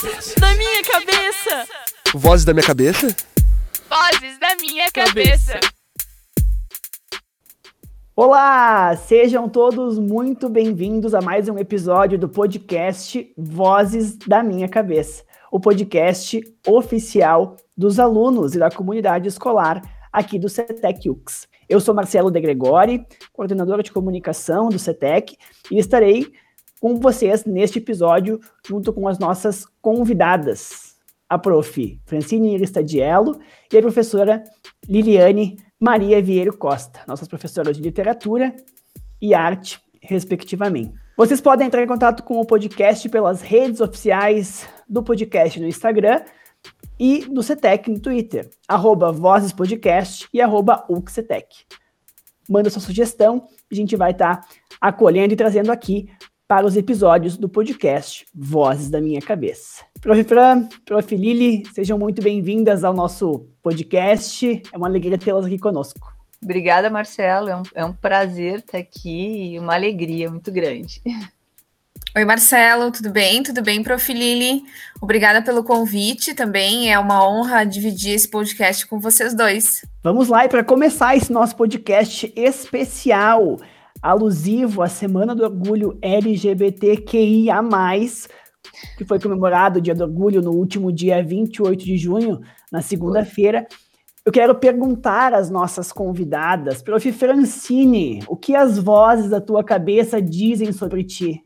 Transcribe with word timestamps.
Vozes 0.00 0.34
da 0.36 0.54
minha 0.54 0.82
cabeça. 0.84 1.66
Vozes 2.14 2.44
da 2.44 2.54
minha 2.54 2.66
cabeça? 2.66 3.16
Vozes 3.90 4.38
da 4.38 4.56
minha 4.60 4.90
cabeça. 4.92 5.60
Olá, 8.14 8.94
sejam 8.94 9.48
todos 9.48 9.98
muito 9.98 10.48
bem-vindos 10.48 11.14
a 11.14 11.20
mais 11.20 11.48
um 11.48 11.58
episódio 11.58 12.16
do 12.16 12.28
podcast 12.28 13.32
Vozes 13.36 14.16
da 14.16 14.40
Minha 14.40 14.68
Cabeça, 14.68 15.24
o 15.50 15.58
podcast 15.58 16.40
oficial 16.64 17.56
dos 17.76 17.98
alunos 17.98 18.54
e 18.54 18.58
da 18.60 18.70
comunidade 18.70 19.26
escolar 19.26 19.82
aqui 20.12 20.38
do 20.38 20.48
CETEC 20.48 21.10
UX. 21.10 21.48
Eu 21.68 21.80
sou 21.80 21.92
Marcelo 21.92 22.30
De 22.30 22.40
Gregori, 22.40 23.04
coordenadora 23.32 23.82
de 23.82 23.90
comunicação 23.90 24.68
do 24.68 24.78
CETEC, 24.78 25.36
e 25.72 25.78
estarei 25.78 26.32
com 26.80 26.96
vocês 26.96 27.44
neste 27.44 27.78
episódio, 27.78 28.40
junto 28.66 28.92
com 28.92 29.08
as 29.08 29.18
nossas 29.18 29.66
convidadas, 29.80 30.96
a 31.28 31.38
prof. 31.38 32.00
Francine 32.06 32.54
Iristadiello 32.54 33.38
e 33.72 33.76
a 33.76 33.82
professora 33.82 34.42
Liliane 34.88 35.58
Maria 35.78 36.20
Vieiro 36.22 36.56
Costa, 36.56 37.00
nossas 37.06 37.28
professoras 37.28 37.76
de 37.76 37.82
literatura 37.82 38.54
e 39.20 39.34
arte, 39.34 39.80
respectivamente. 40.00 40.94
Vocês 41.16 41.40
podem 41.40 41.66
entrar 41.66 41.82
em 41.82 41.86
contato 41.86 42.22
com 42.22 42.40
o 42.40 42.46
podcast 42.46 43.08
pelas 43.08 43.42
redes 43.42 43.80
oficiais 43.80 44.68
do 44.88 45.02
podcast 45.02 45.58
no 45.60 45.66
Instagram 45.66 46.22
e 46.98 47.24
do 47.26 47.42
CETEC 47.42 47.90
no 47.90 48.00
Twitter, 48.00 48.48
arroba 48.66 49.12
Vozes 49.12 49.52
Podcast 49.52 50.28
e 50.32 50.40
arroba. 50.40 50.86
Manda 52.48 52.70
sua 52.70 52.80
sugestão, 52.80 53.46
a 53.70 53.74
gente 53.74 53.94
vai 53.94 54.12
estar 54.12 54.40
tá 54.40 54.48
acolhendo 54.80 55.34
e 55.34 55.36
trazendo 55.36 55.70
aqui 55.70 56.08
para 56.48 56.66
os 56.66 56.78
episódios 56.78 57.36
do 57.36 57.46
podcast 57.46 58.26
Vozes 58.34 58.88
da 58.88 59.02
Minha 59.02 59.20
Cabeça. 59.20 59.84
Prof. 60.00 60.24
Fran, 60.24 60.66
Prof. 60.86 61.14
Lili, 61.14 61.62
sejam 61.74 61.98
muito 61.98 62.22
bem-vindas 62.22 62.84
ao 62.84 62.94
nosso 62.94 63.46
podcast. 63.62 64.62
É 64.72 64.76
uma 64.76 64.88
alegria 64.88 65.18
tê-las 65.18 65.44
aqui 65.44 65.58
conosco. 65.58 66.10
Obrigada, 66.42 66.88
Marcelo. 66.88 67.50
É 67.50 67.56
um, 67.56 67.62
é 67.74 67.84
um 67.84 67.92
prazer 67.92 68.60
estar 68.60 68.78
aqui 68.78 69.52
e 69.52 69.58
uma 69.58 69.74
alegria 69.74 70.30
muito 70.30 70.50
grande. 70.50 71.02
Oi, 72.16 72.24
Marcelo, 72.24 72.90
tudo 72.90 73.10
bem? 73.10 73.42
Tudo 73.42 73.62
bem, 73.62 73.82
Prof. 73.82 74.10
Lili? 74.10 74.62
Obrigada 75.02 75.42
pelo 75.42 75.62
convite 75.62 76.32
também. 76.32 76.90
É 76.90 76.98
uma 76.98 77.28
honra 77.28 77.66
dividir 77.66 78.14
esse 78.14 78.26
podcast 78.26 78.86
com 78.86 78.98
vocês 78.98 79.34
dois. 79.34 79.84
Vamos 80.02 80.28
lá, 80.28 80.46
e 80.46 80.48
para 80.48 80.64
começar 80.64 81.14
esse 81.14 81.30
nosso 81.30 81.54
podcast 81.54 82.32
especial, 82.34 83.58
alusivo 84.02 84.82
à 84.82 84.88
Semana 84.88 85.34
do 85.34 85.44
Orgulho 85.44 85.98
LGBTQIA, 86.02 87.60
que 88.96 89.04
foi 89.04 89.18
comemorado 89.20 89.78
o 89.78 89.82
Dia 89.82 89.94
do 89.94 90.04
Orgulho 90.04 90.42
no 90.42 90.52
último 90.52 90.92
dia 90.92 91.22
28 91.22 91.84
de 91.84 91.96
junho, 91.96 92.40
na 92.70 92.80
segunda-feira. 92.80 93.66
Eu 94.24 94.32
quero 94.32 94.54
perguntar 94.54 95.32
às 95.32 95.48
nossas 95.48 95.90
convidadas, 95.90 96.82
Prof. 96.82 97.10
Francine, 97.12 98.22
o 98.28 98.36
que 98.36 98.54
as 98.54 98.78
vozes 98.78 99.30
da 99.30 99.40
tua 99.40 99.64
cabeça 99.64 100.20
dizem 100.20 100.72
sobre 100.72 101.02
ti? 101.02 101.42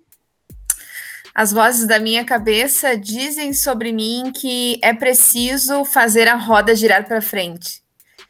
As 1.34 1.52
vozes 1.52 1.86
da 1.86 1.98
minha 1.98 2.24
cabeça 2.24 2.96
dizem 2.96 3.54
sobre 3.54 3.92
mim 3.92 4.32
que 4.34 4.78
é 4.82 4.92
preciso 4.92 5.84
fazer 5.84 6.28
a 6.28 6.34
roda 6.34 6.74
girar 6.74 7.06
para 7.06 7.22
frente. 7.22 7.82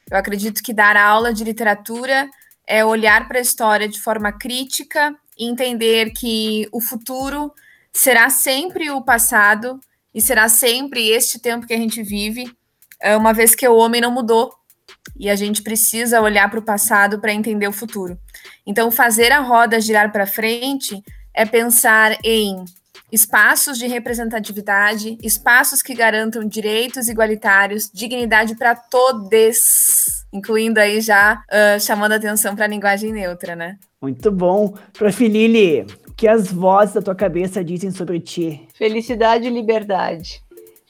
Eu 0.08 0.16
acredito 0.16 0.62
que 0.62 0.72
dar 0.72 0.96
aula 0.96 1.32
de 1.32 1.42
literatura 1.42 2.28
é 2.66 2.84
olhar 2.84 3.28
para 3.28 3.38
a 3.38 3.42
história 3.42 3.88
de 3.88 4.00
forma 4.00 4.32
crítica 4.32 5.14
e 5.38 5.48
entender 5.48 6.10
que 6.10 6.68
o 6.72 6.80
futuro 6.80 7.52
será 7.92 8.30
sempre 8.30 8.90
o 8.90 9.02
passado 9.02 9.80
e 10.14 10.20
será 10.20 10.48
sempre 10.48 11.08
este 11.08 11.38
tempo 11.38 11.66
que 11.66 11.74
a 11.74 11.78
gente 11.78 12.02
vive, 12.02 12.50
é, 13.00 13.16
uma 13.16 13.32
vez 13.32 13.54
que 13.54 13.66
o 13.66 13.76
homem 13.76 14.00
não 14.00 14.10
mudou 14.10 14.54
e 15.18 15.28
a 15.28 15.36
gente 15.36 15.62
precisa 15.62 16.20
olhar 16.20 16.48
para 16.50 16.58
o 16.58 16.64
passado 16.64 17.20
para 17.20 17.32
entender 17.32 17.66
o 17.66 17.72
futuro. 17.72 18.18
Então, 18.66 18.90
fazer 18.90 19.32
a 19.32 19.40
roda 19.40 19.80
girar 19.80 20.12
para 20.12 20.26
frente 20.26 21.02
é 21.34 21.44
pensar 21.44 22.16
em 22.24 22.64
espaços 23.12 23.78
de 23.78 23.86
representatividade, 23.86 25.18
espaços 25.22 25.82
que 25.82 25.94
garantam 25.94 26.48
direitos 26.48 27.08
igualitários, 27.08 27.90
dignidade 27.92 28.56
para 28.56 28.74
todos, 28.74 30.24
incluindo 30.32 30.80
aí 30.80 31.02
já 31.02 31.44
uh, 31.50 31.78
chamando 31.78 32.12
atenção 32.12 32.56
para 32.56 32.64
a 32.64 32.68
linguagem 32.68 33.12
neutra, 33.12 33.54
né? 33.54 33.78
Muito 34.00 34.32
bom. 34.32 34.74
Prof. 34.94 35.28
Lili, 35.28 35.82
o 36.08 36.14
que 36.14 36.26
as 36.26 36.50
vozes 36.50 36.94
da 36.94 37.02
tua 37.02 37.14
cabeça 37.14 37.62
dizem 37.62 37.90
sobre 37.90 38.18
ti? 38.18 38.66
Felicidade 38.74 39.46
e 39.46 39.50
liberdade. 39.50 40.42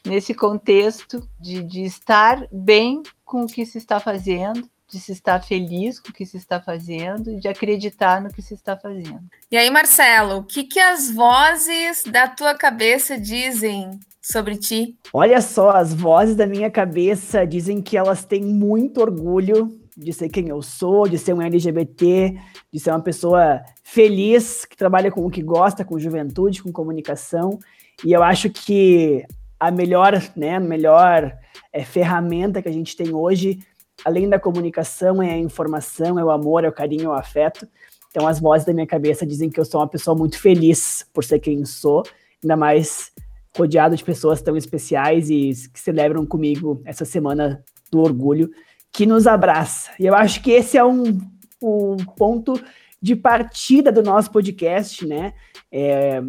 Nesse 0.07 0.33
contexto 0.33 1.29
de, 1.41 1.63
de 1.63 1.83
estar 1.83 2.47
bem 2.51 3.03
com 3.25 3.43
o 3.43 3.47
que 3.47 3.67
se 3.67 3.79
está 3.79 3.99
fazendo, 3.99 4.69
de 4.93 5.01
se 5.01 5.13
estar 5.13 5.41
feliz 5.43 5.99
com 5.99 6.11
o 6.11 6.13
que 6.13 6.27
se 6.27 6.37
está 6.37 6.61
fazendo 6.61 7.33
e 7.33 7.41
de 7.41 7.49
acreditar 7.49 8.21
no 8.21 8.31
que 8.31 8.43
se 8.43 8.53
está 8.53 8.77
fazendo. 8.77 9.23
E 9.51 9.57
aí, 9.57 9.71
Marcelo, 9.71 10.37
o 10.37 10.45
que, 10.45 10.65
que 10.65 10.79
as 10.79 11.11
vozes 11.11 12.05
da 12.05 12.29
tua 12.29 12.55
cabeça 12.55 13.19
dizem 13.19 13.99
sobre 14.21 14.57
ti? 14.57 14.95
Olha 15.11 15.41
só, 15.41 15.71
as 15.71 15.95
vozes 15.95 16.37
da 16.37 16.47
minha 16.47 16.71
cabeça 16.71 17.47
dizem 17.47 17.81
que 17.81 17.97
elas 17.97 18.23
têm 18.27 18.43
muito 18.43 19.01
orgulho 19.01 19.81
de 19.97 20.13
ser 20.13 20.29
quem 20.29 20.49
eu 20.49 20.61
sou, 20.61 21.09
de 21.09 21.17
ser 21.17 21.33
um 21.33 21.41
LGBT, 21.41 22.39
de 22.71 22.79
ser 22.79 22.91
uma 22.91 23.01
pessoa 23.01 23.63
feliz, 23.83 24.67
que 24.67 24.77
trabalha 24.77 25.11
com 25.11 25.25
o 25.25 25.31
que 25.31 25.43
gosta, 25.43 25.87
com 25.87 25.99
juventude, 25.99 26.63
com 26.63 26.71
comunicação. 26.71 27.59
E 28.05 28.13
eu 28.13 28.23
acho 28.23 28.51
que 28.51 29.25
a 29.59 29.71
melhor, 29.71 30.23
né, 30.37 30.57
a 30.57 30.61
melhor 30.61 31.33
é, 31.73 31.83
ferramenta 31.83 32.61
que 32.61 32.69
a 32.69 32.73
gente 32.73 32.97
tem 32.97 33.15
hoje 33.15 33.59
além 34.05 34.29
da 34.29 34.39
comunicação, 34.39 35.23
é 35.23 35.33
a 35.33 35.39
informação, 35.39 36.19
é 36.19 36.25
o 36.25 36.31
amor, 36.31 36.65
é 36.65 36.69
o 36.69 36.73
carinho, 36.73 37.05
é 37.05 37.09
o 37.09 37.13
afeto. 37.13 37.67
Então, 38.11 38.27
as 38.27 38.39
vozes 38.39 38.67
da 38.67 38.75
minha 38.75 38.87
cabeça 38.87 39.27
dizem 39.27 39.49
que 39.49 39.59
eu 39.59 39.65
sou 39.65 39.81
uma 39.81 39.89
pessoa 39.89 40.17
muito 40.17 40.39
feliz 40.39 41.07
por 41.13 41.25
ser 41.25 41.39
quem 41.39 41.65
sou, 41.65 42.03
ainda 42.43 42.57
mais 42.57 43.11
rodeado 43.57 43.97
de 43.97 44.05
pessoas 44.05 44.41
tão 44.41 44.57
especiais 44.57 45.31
e 45.31 45.53
que 45.73 45.81
celebram 45.81 46.25
comigo 46.27 46.83
essa 46.85 47.05
semana 47.05 47.65
do 47.91 48.01
orgulho, 48.01 48.51
que 48.93 49.07
nos 49.07 49.27
abraça. 49.27 49.91
E 49.99 50.07
eu 50.07 50.15
acho 50.15 50.43
que 50.43 50.51
esse 50.51 50.77
é 50.77 50.85
um, 50.85 51.19
um 51.63 51.97
ponto 52.17 52.61
de 53.01 53.17
partida 53.17 53.91
do 53.91 54.03
nosso 54.03 54.31
podcast, 54.31 55.07
né? 55.07 55.33
É, 55.71 56.23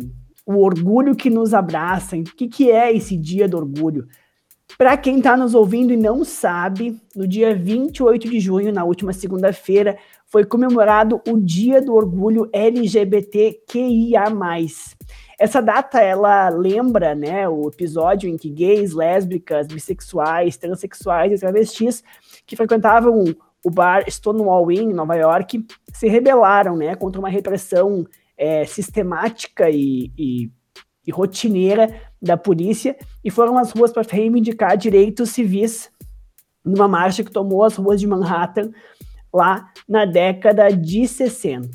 o 0.45 0.57
orgulho 0.63 1.15
que 1.15 1.29
nos 1.29 1.53
abraça. 1.53 2.15
O 2.15 2.23
que, 2.23 2.47
que 2.47 2.71
é 2.71 2.93
esse 2.93 3.17
dia 3.17 3.47
do 3.47 3.57
orgulho? 3.57 4.07
Para 4.77 4.97
quem 4.97 5.17
está 5.17 5.37
nos 5.37 5.53
ouvindo 5.53 5.93
e 5.93 5.97
não 5.97 6.23
sabe, 6.23 6.99
no 7.15 7.27
dia 7.27 7.55
28 7.55 8.29
de 8.29 8.39
junho, 8.39 8.73
na 8.73 8.83
última 8.83 9.13
segunda-feira, 9.13 9.97
foi 10.25 10.43
comemorado 10.43 11.21
o 11.27 11.37
Dia 11.39 11.79
do 11.81 11.93
Orgulho 11.93 12.49
LGBTQIA+. 12.51 14.25
Essa 15.39 15.61
data, 15.61 16.01
ela 16.01 16.49
lembra, 16.49 17.13
né, 17.13 17.47
o 17.47 17.67
episódio 17.67 18.29
em 18.29 18.37
que 18.37 18.49
gays, 18.49 18.93
lésbicas, 18.93 19.67
bissexuais, 19.67 20.57
transexuais 20.57 21.33
e 21.33 21.39
travestis 21.39 22.03
que 22.45 22.55
frequentavam 22.55 23.23
o 23.63 23.69
bar 23.69 24.09
Stonewall 24.09 24.71
Inn, 24.71 24.89
em 24.89 24.93
Nova 24.93 25.15
York, 25.15 25.65
se 25.93 26.07
rebelaram, 26.07 26.75
né, 26.75 26.95
contra 26.95 27.19
uma 27.19 27.29
repressão 27.29 28.05
é, 28.37 28.65
sistemática 28.65 29.69
e, 29.69 30.11
e, 30.17 30.51
e 31.05 31.11
rotineira 31.11 31.93
da 32.21 32.37
polícia 32.37 32.95
e 33.23 33.29
foram 33.29 33.57
às 33.57 33.71
ruas 33.71 33.91
para 33.91 34.03
reivindicar 34.09 34.77
direitos 34.77 35.31
civis 35.31 35.89
numa 36.63 36.87
marcha 36.87 37.23
que 37.23 37.31
tomou 37.31 37.63
as 37.63 37.75
ruas 37.75 37.99
de 37.99 38.07
Manhattan 38.07 38.71
lá 39.33 39.69
na 39.87 40.05
década 40.05 40.69
de 40.69 41.07
60. 41.07 41.69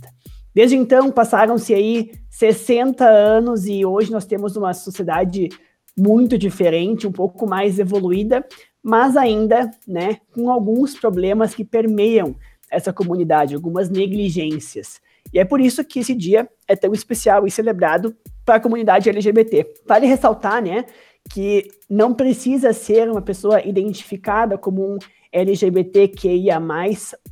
Desde 0.54 0.76
então 0.76 1.10
passaram-se 1.10 1.74
aí 1.74 2.12
60 2.30 3.04
anos 3.06 3.66
e 3.66 3.84
hoje 3.84 4.10
nós 4.10 4.24
temos 4.24 4.56
uma 4.56 4.72
sociedade 4.72 5.50
muito 5.96 6.38
diferente, 6.38 7.06
um 7.06 7.12
pouco 7.12 7.46
mais 7.46 7.78
evoluída, 7.78 8.46
mas 8.82 9.16
ainda, 9.16 9.70
né, 9.86 10.18
com 10.32 10.50
alguns 10.50 10.98
problemas 10.98 11.54
que 11.54 11.64
permeiam 11.64 12.34
essa 12.70 12.92
comunidade, 12.92 13.54
algumas 13.54 13.90
negligências. 13.90 15.00
E 15.32 15.38
é 15.38 15.44
por 15.44 15.60
isso 15.60 15.84
que 15.84 15.98
esse 15.98 16.14
dia 16.14 16.48
é 16.66 16.74
tão 16.76 16.92
especial 16.92 17.46
e 17.46 17.50
celebrado 17.50 18.16
para 18.48 18.56
a 18.56 18.60
comunidade 18.60 19.10
LGBT. 19.10 19.74
Vale 19.86 20.06
ressaltar, 20.06 20.62
né, 20.62 20.86
que 21.28 21.68
não 21.88 22.14
precisa 22.14 22.72
ser 22.72 23.10
uma 23.10 23.20
pessoa 23.20 23.60
identificada 23.62 24.56
como 24.56 24.94
um 24.94 24.98
LGBTQIA+, 25.30 26.58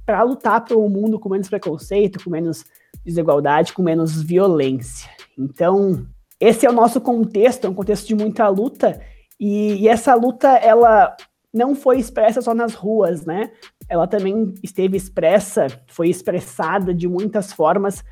para 0.04 0.22
lutar 0.22 0.62
por 0.62 0.76
um 0.76 0.90
mundo 0.90 1.18
com 1.18 1.30
menos 1.30 1.48
preconceito, 1.48 2.22
com 2.22 2.28
menos 2.28 2.66
desigualdade, 3.02 3.72
com 3.72 3.82
menos 3.82 4.22
violência. 4.22 5.08
Então, 5.38 6.06
esse 6.38 6.66
é 6.66 6.68
o 6.68 6.74
nosso 6.74 7.00
contexto, 7.00 7.66
é 7.66 7.70
um 7.70 7.74
contexto 7.74 8.08
de 8.08 8.14
muita 8.14 8.46
luta, 8.48 9.00
e, 9.40 9.76
e 9.76 9.88
essa 9.88 10.14
luta, 10.14 10.48
ela 10.48 11.16
não 11.50 11.74
foi 11.74 11.98
expressa 11.98 12.42
só 12.42 12.52
nas 12.52 12.74
ruas, 12.74 13.24
né? 13.24 13.52
Ela 13.88 14.06
também 14.06 14.52
esteve 14.62 14.98
expressa, 14.98 15.68
foi 15.86 16.10
expressada 16.10 16.92
de 16.92 17.08
muitas 17.08 17.54
formas 17.54 18.04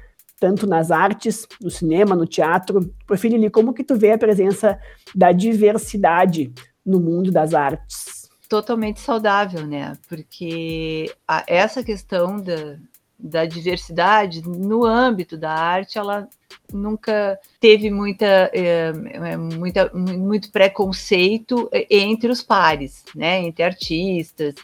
tanto 0.44 0.66
nas 0.66 0.90
artes, 0.90 1.48
no 1.58 1.70
cinema, 1.70 2.14
no 2.14 2.26
teatro. 2.26 2.94
Porfírio, 3.06 3.50
como 3.50 3.72
que 3.72 3.82
tu 3.82 3.96
vê 3.96 4.12
a 4.12 4.18
presença 4.18 4.78
da 5.14 5.32
diversidade 5.32 6.52
no 6.84 7.00
mundo 7.00 7.32
das 7.32 7.54
artes? 7.54 8.28
Totalmente 8.46 9.00
saudável, 9.00 9.66
né? 9.66 9.94
Porque 10.06 11.10
a, 11.26 11.42
essa 11.46 11.82
questão 11.82 12.36
da, 12.36 12.76
da 13.18 13.46
diversidade 13.46 14.46
no 14.46 14.84
âmbito 14.84 15.38
da 15.38 15.50
arte, 15.50 15.96
ela 15.96 16.28
nunca 16.70 17.40
teve 17.58 17.90
muita, 17.90 18.50
é, 18.52 18.92
muita 19.38 19.90
muito 19.94 20.52
preconceito 20.52 21.70
entre 21.88 22.30
os 22.30 22.42
pares, 22.42 23.02
né? 23.16 23.40
Entre 23.40 23.62
artistas, 23.62 24.56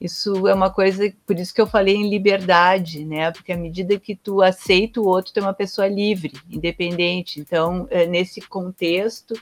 isso 0.00 0.46
é 0.46 0.54
uma 0.54 0.70
coisa, 0.70 1.12
por 1.26 1.38
isso 1.38 1.52
que 1.52 1.60
eu 1.60 1.66
falei 1.66 1.96
em 1.96 2.08
liberdade, 2.08 3.04
né? 3.04 3.32
Porque 3.32 3.52
à 3.52 3.56
medida 3.56 3.98
que 3.98 4.14
tu 4.14 4.40
aceita 4.40 5.00
o 5.00 5.06
outro, 5.06 5.32
tu 5.32 5.40
é 5.40 5.42
uma 5.42 5.54
pessoa 5.54 5.88
livre, 5.88 6.32
independente. 6.48 7.40
Então, 7.40 7.88
é, 7.90 8.06
nesse 8.06 8.40
contexto, 8.40 9.34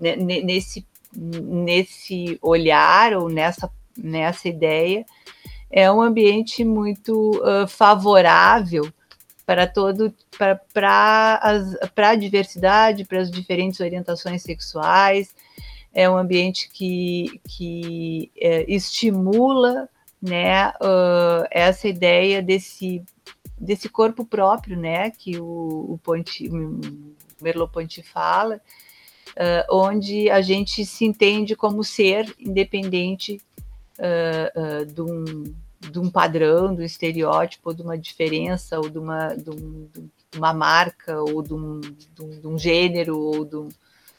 né, 0.00 0.14
nesse, 0.14 0.86
nesse 1.12 2.38
olhar 2.40 3.14
ou 3.14 3.28
nessa, 3.28 3.68
nessa 3.98 4.48
ideia, 4.48 5.04
é 5.68 5.90
um 5.90 6.00
ambiente 6.00 6.64
muito 6.64 7.32
uh, 7.38 7.66
favorável 7.66 8.92
para 9.44 9.66
todo 9.66 10.14
para 10.72 11.40
a 11.96 12.14
diversidade, 12.14 13.04
para 13.04 13.20
as 13.20 13.30
diferentes 13.30 13.80
orientações 13.80 14.42
sexuais 14.42 15.34
é 15.92 16.08
um 16.08 16.16
ambiente 16.16 16.70
que, 16.70 17.40
que 17.48 18.30
é, 18.36 18.64
estimula 18.72 19.88
né, 20.20 20.68
uh, 20.68 21.46
essa 21.50 21.88
ideia 21.88 22.42
desse, 22.42 23.02
desse 23.58 23.88
corpo 23.88 24.24
próprio, 24.24 24.76
né, 24.76 25.10
que 25.10 25.38
o, 25.38 25.92
o, 25.94 26.00
Ponte, 26.02 26.48
o 26.48 26.80
Merleau-Ponty 27.40 28.02
fala, 28.02 28.60
uh, 29.30 29.74
onde 29.74 30.28
a 30.30 30.40
gente 30.40 30.84
se 30.84 31.04
entende 31.04 31.56
como 31.56 31.82
ser 31.82 32.32
independente 32.38 33.40
uh, 33.98 34.86
de, 34.86 35.00
um, 35.00 35.54
de 35.90 35.98
um 35.98 36.10
padrão, 36.10 36.74
do 36.74 36.82
estereótipo, 36.82 37.74
de 37.74 37.82
uma 37.82 37.96
diferença, 37.96 38.78
ou 38.78 38.88
de 38.88 38.98
uma, 38.98 39.28
de, 39.28 39.50
um, 39.50 39.88
de 40.30 40.38
uma 40.38 40.52
marca, 40.52 41.20
ou 41.20 41.42
de 41.42 41.54
um, 41.54 41.80
de 41.80 42.22
um, 42.22 42.40
de 42.40 42.46
um 42.46 42.58
gênero, 42.58 43.18
ou 43.18 43.44
de 43.44 43.56
um, 43.56 43.68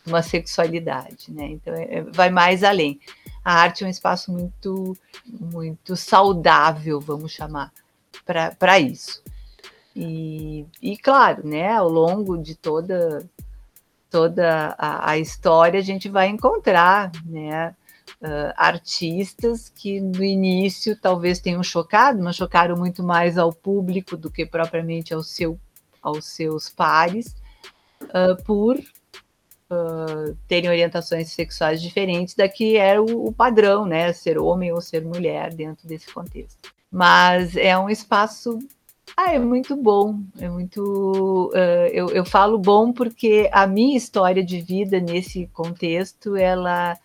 uma 0.05 0.21
sexualidade, 0.21 1.31
né? 1.31 1.45
Então 1.45 1.73
é, 1.73 1.95
é, 1.95 2.01
vai 2.01 2.29
mais 2.29 2.63
além. 2.63 2.99
A 3.43 3.53
arte 3.53 3.83
é 3.83 3.87
um 3.87 3.89
espaço 3.89 4.31
muito, 4.31 4.95
muito 5.25 5.95
saudável, 5.95 6.99
vamos 6.99 7.31
chamar, 7.31 7.71
para 8.25 8.79
isso. 8.79 9.21
E, 9.95 10.65
e, 10.81 10.97
claro, 10.97 11.45
né, 11.45 11.73
ao 11.73 11.89
longo 11.89 12.37
de 12.37 12.55
toda, 12.55 13.27
toda 14.09 14.75
a, 14.77 15.11
a 15.11 15.17
história, 15.17 15.79
a 15.79 15.83
gente 15.83 16.07
vai 16.07 16.27
encontrar 16.27 17.11
né, 17.25 17.75
uh, 18.21 18.53
artistas 18.55 19.69
que 19.69 19.99
no 19.99 20.23
início 20.23 20.97
talvez 20.99 21.39
tenham 21.39 21.63
chocado, 21.63 22.23
mas 22.23 22.35
chocaram 22.35 22.77
muito 22.77 23.03
mais 23.03 23.37
ao 23.37 23.51
público 23.51 24.15
do 24.15 24.31
que 24.31 24.45
propriamente 24.45 25.13
ao 25.13 25.23
seu, 25.23 25.59
aos 26.01 26.25
seus 26.25 26.69
pares, 26.69 27.35
uh, 28.03 28.41
por 28.43 28.79
uh, 29.71 30.35
terem 30.47 30.69
orientações 30.69 31.31
sexuais 31.31 31.81
diferentes 31.81 32.35
da 32.35 32.47
que 32.47 32.75
era 32.75 33.01
o, 33.01 33.27
o, 33.27 33.33
padrão, 33.33 33.85
né? 33.85 34.11
Ser 34.13 34.37
homem 34.37 34.71
ou 34.71 34.81
ser 34.81 35.03
mulher 35.03 35.53
dentro 35.53 35.87
desse 35.87 36.11
contexto. 36.11 36.73
Mas 36.91 37.55
é 37.55 37.77
um 37.77 37.89
espaço. 37.89 38.59
Ah, 39.15 39.33
é 39.33 39.39
muito 39.39 39.75
bom, 39.75 40.19
é 40.39 40.49
muito. 40.49 41.51
Uh, 41.53 41.87
eu, 41.91 42.09
eu 42.09 42.25
falo 42.25 42.57
bom 42.57 42.93
porque 42.93 43.49
a 43.51 43.65
minha 43.65 43.97
história 43.97 44.43
de 44.43 44.61
vida 44.61 44.99
nesse 44.99 45.47
contexto, 45.47 46.35
ela 46.35 46.97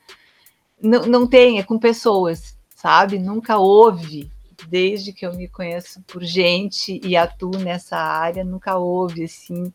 não, 0.80 1.02
não 1.02 1.26
tem, 1.26 1.58
é 1.58 1.62
com 1.62 1.78
pessoas, 1.78 2.56
sabe? 2.74 3.18
Nunca 3.18 3.58
houve 3.58 4.30
desde 4.68 5.12
que 5.12 5.26
eu 5.26 5.34
me 5.34 5.48
conheço 5.48 6.00
por 6.02 6.22
gente 6.24 7.00
e 7.04 7.16
atuo 7.16 7.58
nessa 7.58 7.96
área, 7.96 8.44
nunca 8.44 8.76
houve 8.76 9.24
assim 9.24 9.72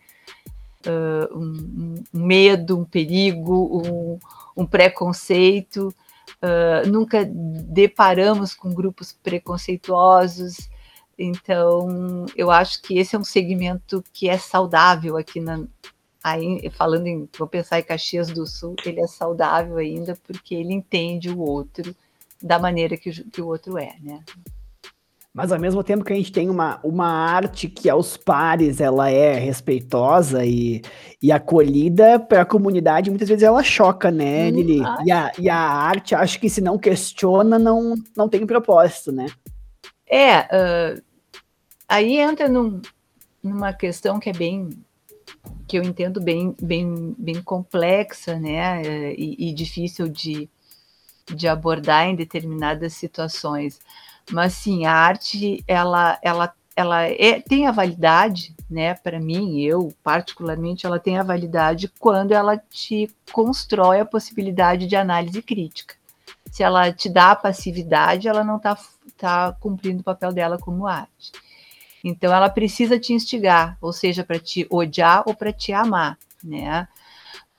uh, 0.85 1.37
um, 1.37 2.03
um, 2.13 2.25
medo, 2.25 2.79
um 2.79 2.85
perigo, 2.85 3.81
um, 3.85 4.19
um 4.55 4.65
preconceito. 4.65 5.93
Uh, 6.41 6.89
nunca 6.89 7.23
deparamos 7.25 8.53
com 8.53 8.73
grupos 8.73 9.11
preconceituosos. 9.11 10.69
Então, 11.17 12.25
eu 12.35 12.49
acho 12.49 12.81
que 12.81 12.97
esse 12.97 13.15
é 13.15 13.19
um 13.19 13.23
segmento 13.23 14.03
que 14.11 14.27
é 14.27 14.37
saudável 14.37 15.17
aqui 15.17 15.39
na. 15.39 15.63
Aí, 16.23 16.69
falando 16.71 17.07
em, 17.07 17.27
vou 17.37 17.47
pensar 17.47 17.79
em 17.79 17.83
Caxias 17.83 18.29
do 18.29 18.45
Sul, 18.45 18.75
ele 18.85 19.01
é 19.01 19.07
saudável 19.07 19.77
ainda 19.77 20.15
porque 20.23 20.53
ele 20.53 20.73
entende 20.73 21.29
o 21.29 21.39
outro 21.39 21.95
da 22.41 22.59
maneira 22.59 22.95
que, 22.95 23.11
que 23.11 23.41
o 23.41 23.47
outro 23.47 23.77
é, 23.77 23.95
né? 23.99 24.23
Mas 25.33 25.51
ao 25.51 25.59
mesmo 25.59 25.81
tempo 25.81 26.03
que 26.03 26.11
a 26.11 26.15
gente 26.15 26.31
tem 26.31 26.49
uma, 26.49 26.79
uma 26.83 27.07
arte 27.07 27.69
que 27.69 27.89
aos 27.89 28.17
pares 28.17 28.81
ela 28.81 29.09
é 29.09 29.39
respeitosa 29.39 30.45
e, 30.45 30.81
e 31.21 31.31
acolhida 31.31 32.19
para 32.19 32.41
a 32.41 32.45
comunidade, 32.45 33.09
muitas 33.09 33.29
vezes 33.29 33.43
ela 33.43 33.63
choca, 33.63 34.11
né, 34.11 34.47
hum, 34.47 34.49
Lili? 34.49 34.81
E 35.05 35.11
a, 35.11 35.31
e 35.39 35.49
a 35.49 35.57
arte, 35.57 36.13
acho 36.13 36.37
que 36.37 36.49
se 36.49 36.59
não 36.59 36.77
questiona, 36.77 37.57
não, 37.57 37.95
não 38.15 38.27
tem 38.27 38.45
propósito, 38.45 39.13
né? 39.13 39.27
É, 40.05 40.39
uh, 40.39 41.01
aí 41.87 42.17
entra 42.17 42.49
num, 42.49 42.81
numa 43.41 43.71
questão 43.71 44.19
que 44.19 44.29
é 44.29 44.33
bem 44.33 44.69
que 45.65 45.77
eu 45.77 45.83
entendo 45.83 46.19
bem, 46.19 46.53
bem, 46.61 47.15
bem 47.17 47.41
complexa, 47.41 48.37
né, 48.37 49.13
e, 49.13 49.49
e 49.49 49.53
difícil 49.53 50.09
de, 50.09 50.49
de 51.33 51.47
abordar 51.47 52.07
em 52.07 52.15
determinadas 52.15 52.93
situações 52.93 53.79
mas 54.29 54.53
sim, 54.53 54.85
a 54.85 54.93
arte 54.93 55.63
ela 55.67 56.19
ela 56.21 56.53
ela 56.75 57.03
é, 57.03 57.41
tem 57.41 57.67
a 57.67 57.71
validade, 57.71 58.55
né? 58.69 58.93
Para 58.93 59.19
mim, 59.19 59.59
eu 59.61 59.93
particularmente, 60.03 60.85
ela 60.85 60.99
tem 60.99 61.17
a 61.17 61.23
validade 61.23 61.91
quando 61.99 62.31
ela 62.31 62.57
te 62.57 63.09
constrói 63.31 63.99
a 63.99 64.05
possibilidade 64.05 64.87
de 64.87 64.95
análise 64.95 65.41
crítica. 65.41 65.95
Se 66.49 66.63
ela 66.63 66.91
te 66.91 67.09
dá 67.09 67.31
a 67.31 67.35
passividade, 67.35 68.27
ela 68.27 68.43
não 68.43 68.57
está 68.57 68.77
tá 69.17 69.55
cumprindo 69.59 70.01
o 70.01 70.03
papel 70.03 70.31
dela 70.31 70.57
como 70.57 70.87
arte. 70.87 71.31
Então, 72.03 72.33
ela 72.33 72.49
precisa 72.49 72.99
te 72.99 73.13
instigar, 73.13 73.77
ou 73.79 73.93
seja, 73.93 74.23
para 74.23 74.39
te 74.39 74.65
odiar 74.69 75.23
ou 75.25 75.35
para 75.35 75.53
te 75.53 75.71
amar, 75.71 76.17
né? 76.43 76.87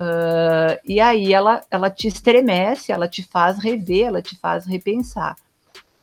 Uh, 0.00 0.75
e 0.85 1.00
aí 1.00 1.32
ela, 1.32 1.63
ela 1.70 1.89
te 1.89 2.08
estremece, 2.08 2.91
ela 2.91 3.06
te 3.06 3.22
faz 3.22 3.58
rever, 3.58 4.06
ela 4.06 4.20
te 4.20 4.37
faz 4.37 4.67
repensar. 4.67 5.37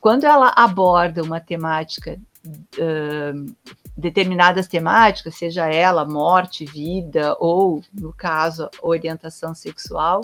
Quando 0.00 0.24
ela 0.24 0.52
aborda 0.56 1.22
uma 1.22 1.40
temática, 1.40 2.18
uh, 2.46 3.54
determinadas 3.96 4.66
temáticas, 4.66 5.34
seja 5.34 5.66
ela 5.66 6.04
morte, 6.04 6.64
vida, 6.64 7.36
ou, 7.38 7.82
no 7.92 8.12
caso, 8.12 8.68
orientação 8.80 9.54
sexual, 9.54 10.22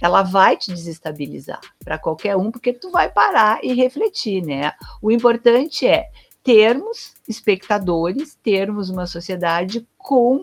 ela 0.00 0.22
vai 0.22 0.56
te 0.56 0.72
desestabilizar 0.72 1.60
para 1.84 1.98
qualquer 1.98 2.36
um, 2.36 2.50
porque 2.50 2.72
tu 2.72 2.90
vai 2.90 3.10
parar 3.10 3.62
e 3.62 3.72
refletir, 3.74 4.42
né? 4.42 4.72
O 5.00 5.10
importante 5.10 5.86
é 5.86 6.10
termos 6.42 7.14
espectadores, 7.28 8.38
termos 8.42 8.88
uma 8.88 9.06
sociedade 9.06 9.86
com 9.98 10.42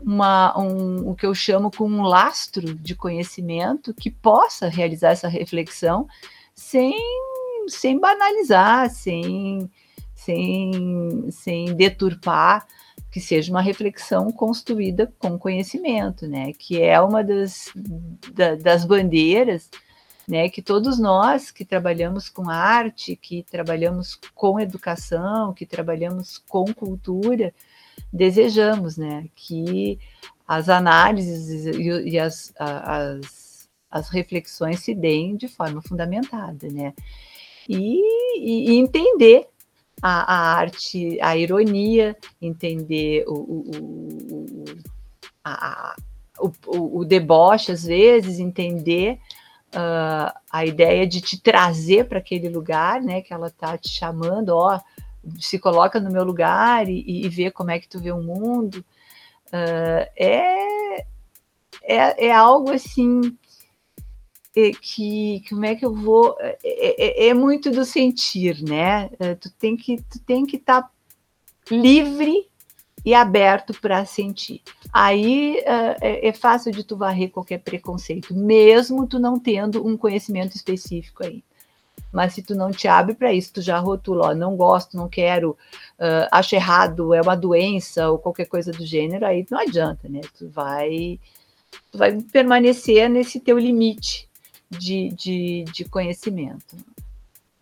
uma, 0.00 0.56
um, 0.58 1.10
o 1.10 1.14
que 1.14 1.26
eu 1.26 1.34
chamo 1.34 1.70
com 1.70 1.84
um 1.84 2.02
lastro 2.02 2.74
de 2.74 2.94
conhecimento 2.94 3.92
que 3.92 4.10
possa 4.10 4.68
realizar 4.68 5.10
essa 5.10 5.28
reflexão 5.28 6.06
sem 6.54 6.94
sem 7.70 7.98
banalizar, 7.98 8.90
sem, 8.90 9.70
sem, 10.14 11.30
sem 11.30 11.74
deturpar, 11.74 12.66
que 13.10 13.20
seja 13.20 13.50
uma 13.50 13.60
reflexão 13.60 14.30
construída 14.30 15.12
com 15.18 15.38
conhecimento, 15.38 16.28
né? 16.28 16.52
Que 16.52 16.80
é 16.80 17.00
uma 17.00 17.24
das, 17.24 17.72
da, 18.32 18.54
das 18.54 18.84
bandeiras, 18.84 19.68
né? 20.28 20.48
Que 20.48 20.62
todos 20.62 20.98
nós 20.98 21.50
que 21.50 21.64
trabalhamos 21.64 22.28
com 22.28 22.48
arte, 22.48 23.16
que 23.16 23.42
trabalhamos 23.42 24.18
com 24.34 24.60
educação, 24.60 25.52
que 25.52 25.66
trabalhamos 25.66 26.38
com 26.48 26.64
cultura, 26.72 27.52
desejamos, 28.12 28.96
né? 28.96 29.26
Que 29.34 29.98
as 30.46 30.68
análises 30.68 31.66
e, 31.76 32.10
e 32.10 32.18
as, 32.18 32.52
as, 32.58 33.68
as 33.90 34.08
reflexões 34.08 34.80
se 34.80 34.94
deem 34.94 35.36
de 35.36 35.48
forma 35.48 35.82
fundamentada, 35.82 36.68
né? 36.68 36.94
E, 37.78 38.72
e 38.72 38.78
entender 38.78 39.46
a, 40.02 40.34
a, 40.34 40.54
arte, 40.56 41.18
a 41.20 41.36
ironia, 41.36 42.16
entender 42.40 43.24
o, 43.28 43.34
o, 43.34 43.70
o, 44.30 44.64
a, 45.44 45.94
o, 46.38 47.00
o, 47.00 47.04
deboche, 47.04 47.70
às 47.70 47.84
vezes, 47.84 48.38
entender 48.38 49.18
uh, 49.74 50.32
a 50.50 50.64
ideia 50.64 51.06
de 51.06 51.20
te 51.20 51.40
trazer 51.40 52.06
para 52.08 52.18
aquele 52.18 52.48
lugar, 52.48 53.00
né, 53.00 53.20
que 53.20 53.32
ela 53.32 53.48
está 53.48 53.76
te 53.76 53.88
chamando, 53.88 54.50
ó, 54.50 54.80
se 55.38 55.58
coloca 55.58 56.00
no 56.00 56.10
meu 56.10 56.24
lugar 56.24 56.88
e, 56.88 57.24
e 57.24 57.28
vê 57.28 57.50
como 57.50 57.70
é 57.70 57.78
que 57.78 57.88
tu 57.88 58.00
vê 58.00 58.10
o 58.10 58.22
mundo, 58.22 58.84
uh, 59.48 60.10
é, 60.16 61.04
é, 61.82 62.26
é 62.26 62.32
algo 62.32 62.72
assim 62.72 63.36
que 64.52 65.42
como 65.48 65.64
é 65.64 65.74
que 65.74 65.84
eu 65.84 65.94
vou 65.94 66.36
é, 66.40 66.58
é, 66.64 67.28
é 67.28 67.34
muito 67.34 67.70
do 67.70 67.84
sentir 67.84 68.62
né? 68.62 69.08
Tu 69.40 69.50
tem 69.52 69.76
que 69.76 69.96
tu 70.02 70.18
tem 70.20 70.44
que 70.44 70.56
estar 70.56 70.82
tá 70.82 70.90
livre 71.70 72.48
e 73.04 73.14
aberto 73.14 73.72
para 73.80 74.04
sentir. 74.04 74.60
Aí 74.92 75.58
é, 75.58 76.28
é, 76.28 76.32
fácil 76.32 76.72
de 76.72 76.84
tu 76.84 76.96
varrer 76.96 77.30
qualquer 77.30 77.58
preconceito 77.58 78.34
mesmo 78.34 79.06
tu 79.06 79.18
não 79.18 79.38
tendo 79.38 79.86
um 79.86 79.96
conhecimento 79.96 80.56
específico 80.56 81.24
aí. 81.24 81.42
Mas 82.12 82.34
se 82.34 82.42
tu 82.42 82.54
não 82.54 82.72
te 82.72 82.88
abre 82.88 83.14
para 83.14 83.32
isso, 83.32 83.52
tu 83.52 83.62
já 83.62 83.78
rotula, 83.78 84.28
ó, 84.28 84.34
não 84.34 84.56
gosto, 84.56 84.96
não 84.96 85.08
quero, 85.08 85.50
uh, 85.50 86.26
acho 86.32 86.56
errado, 86.56 87.14
é 87.14 87.20
uma 87.20 87.36
doença 87.36 88.10
ou 88.10 88.18
qualquer 88.18 88.46
coisa 88.46 88.72
do 88.72 88.84
gênero, 88.84 89.24
aí 89.24 89.46
não 89.48 89.60
adianta, 89.60 90.08
né? 90.08 90.20
Tu 90.36 90.48
vai, 90.48 91.20
tu 91.92 91.98
vai 91.98 92.20
permanecer 92.20 93.08
nesse 93.08 93.38
teu 93.38 93.56
limite 93.58 94.29
de, 94.70 95.10
de, 95.10 95.64
de 95.72 95.84
conhecimento. 95.84 96.76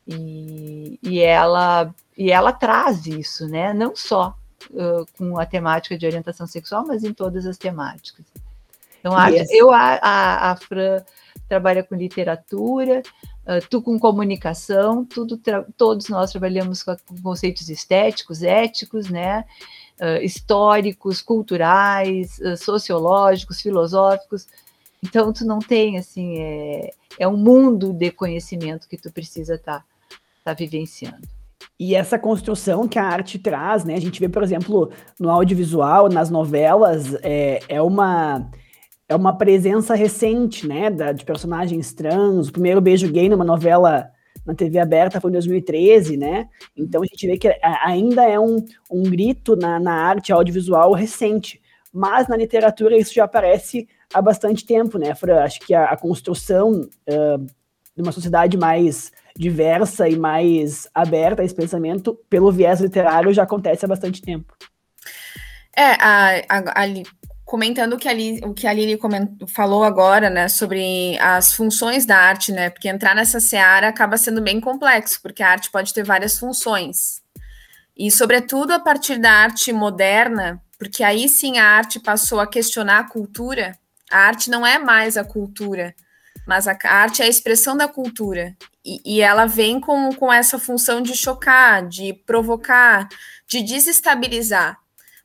E, 0.06 0.98
e, 1.02 1.20
ela, 1.20 1.94
e 2.16 2.30
ela 2.30 2.52
traz 2.52 3.06
isso, 3.06 3.46
né? 3.46 3.72
Não 3.74 3.94
só 3.94 4.34
uh, 4.70 5.06
com 5.16 5.38
a 5.38 5.44
temática 5.44 5.98
de 5.98 6.06
orientação 6.06 6.46
sexual, 6.46 6.86
mas 6.86 7.04
em 7.04 7.12
todas 7.12 7.46
as 7.46 7.58
temáticas. 7.58 8.24
Então, 9.00 9.12
yes. 9.28 9.50
eu, 9.50 9.70
a, 9.70 9.98
a, 10.00 10.50
a 10.52 10.56
Fran 10.56 11.02
trabalha 11.48 11.82
com 11.82 11.94
literatura, 11.94 13.02
uh, 13.44 13.66
tu 13.68 13.80
com 13.82 13.98
comunicação, 13.98 15.04
tudo 15.04 15.40
todos 15.76 16.08
nós 16.08 16.30
trabalhamos 16.30 16.82
com, 16.82 16.96
com, 17.06 17.22
conceitos 17.22 17.68
estéticos, 17.68 18.42
éticos, 18.42 19.08
né? 19.08 19.44
Uh, 20.00 20.22
históricos, 20.22 21.20
culturais, 21.20 22.38
uh, 22.38 22.56
sociológicos, 22.56 23.60
filosóficos. 23.60 24.46
Então, 25.05 25.33
tu 25.33 25.45
não 25.45 25.59
tem, 25.59 25.99
assim, 25.99 26.38
é, 26.38 26.90
é 27.19 27.28
um 27.28 27.37
mundo 27.37 27.93
de 27.93 28.11
conhecimento 28.11 28.88
que 28.88 28.97
tu 28.97 29.12
precisa 29.12 29.55
estar 29.55 29.81
tá, 29.81 29.85
tá 30.45 30.55
vivenciando. 30.55 31.28
E 31.78 31.95
essa 31.95 32.19
construção 32.19 32.88
que 32.88 32.99
a 32.99 33.05
arte 33.05 33.38
traz, 33.38 33.85
né? 33.85 33.95
A 33.95 34.00
gente 34.00 34.19
vê, 34.19 34.28
por 34.28 34.43
exemplo, 34.43 34.90
no 35.19 35.31
audiovisual, 35.31 36.09
nas 36.09 36.28
novelas, 36.28 37.14
é, 37.23 37.61
é 37.69 37.81
uma 37.81 38.50
é 39.09 39.17
uma 39.17 39.33
presença 39.33 39.95
recente, 39.95 40.69
né, 40.69 40.90
da, 40.90 41.12
de 41.12 41.25
personagens 41.25 41.95
trans. 41.95 42.49
O 42.49 42.52
primeiro 42.52 42.78
beijo 42.78 43.11
gay 43.11 43.26
numa 43.28 43.45
novela 43.45 44.11
na 44.45 44.55
TV 44.55 44.78
aberta 44.78 45.21
foi 45.21 45.31
em 45.31 45.33
2013, 45.33 46.17
né? 46.17 46.47
Então 46.76 47.02
a 47.02 47.07
gente 47.07 47.26
vê 47.26 47.38
que 47.38 47.49
ainda 47.83 48.25
é 48.25 48.38
um, 48.38 48.64
um 48.90 49.02
grito 49.05 49.57
na, 49.57 49.81
na 49.81 49.95
arte 49.95 50.31
audiovisual 50.31 50.93
recente. 50.93 51.61
Mas 51.93 52.28
na 52.28 52.37
literatura 52.37 52.99
isso 52.99 53.14
já 53.14 53.25
aparece 53.25 53.88
há 54.12 54.22
bastante 54.22 54.64
tempo, 54.64 54.98
né, 54.98 55.14
Fran? 55.14 55.42
Acho 55.42 55.60
que 55.60 55.74
a, 55.74 55.86
a 55.86 55.96
construção 55.96 56.88
uh, 57.08 57.46
de 57.94 58.02
uma 58.02 58.12
sociedade 58.12 58.56
mais 58.56 59.12
diversa 59.36 60.08
e 60.08 60.18
mais 60.18 60.88
aberta 60.94 61.42
a 61.42 61.44
esse 61.44 61.54
pensamento 61.54 62.14
pelo 62.28 62.50
viés 62.50 62.80
literário 62.80 63.32
já 63.32 63.44
acontece 63.44 63.84
há 63.84 63.88
bastante 63.88 64.20
tempo. 64.20 64.52
É, 65.76 65.92
a, 66.00 66.30
a, 66.48 66.84
a, 66.84 66.86
comentando 67.44 67.94
o 67.94 67.98
que 67.98 68.08
a, 68.08 68.12
Lili, 68.12 68.44
o 68.44 68.52
que 68.52 68.66
a 68.66 68.72
Lili 68.72 68.98
falou 69.48 69.84
agora, 69.84 70.28
né, 70.28 70.48
sobre 70.48 71.16
as 71.18 71.52
funções 71.52 72.04
da 72.04 72.16
arte, 72.16 72.52
né, 72.52 72.68
porque 72.68 72.88
entrar 72.88 73.14
nessa 73.14 73.40
seara 73.40 73.88
acaba 73.88 74.16
sendo 74.16 74.42
bem 74.42 74.60
complexo, 74.60 75.20
porque 75.22 75.42
a 75.42 75.50
arte 75.50 75.70
pode 75.70 75.94
ter 75.94 76.04
várias 76.04 76.38
funções. 76.38 77.22
E, 77.96 78.10
sobretudo, 78.10 78.72
a 78.72 78.78
partir 78.78 79.18
da 79.18 79.32
arte 79.32 79.72
moderna, 79.72 80.62
porque 80.78 81.02
aí 81.02 81.28
sim 81.28 81.58
a 81.58 81.64
arte 81.64 81.98
passou 81.98 82.38
a 82.38 82.46
questionar 82.46 82.98
a 82.98 83.08
cultura, 83.08 83.76
a 84.10 84.18
arte 84.18 84.50
não 84.50 84.66
é 84.66 84.78
mais 84.78 85.16
a 85.16 85.24
cultura, 85.24 85.94
mas 86.46 86.66
a 86.66 86.76
arte 86.84 87.22
é 87.22 87.26
a 87.26 87.28
expressão 87.28 87.76
da 87.76 87.86
cultura. 87.86 88.56
E, 88.84 89.00
e 89.04 89.20
ela 89.20 89.46
vem 89.46 89.78
com, 89.78 90.12
com 90.14 90.32
essa 90.32 90.58
função 90.58 91.02
de 91.02 91.14
chocar, 91.14 91.86
de 91.86 92.12
provocar, 92.12 93.08
de 93.46 93.62
desestabilizar. 93.62 94.78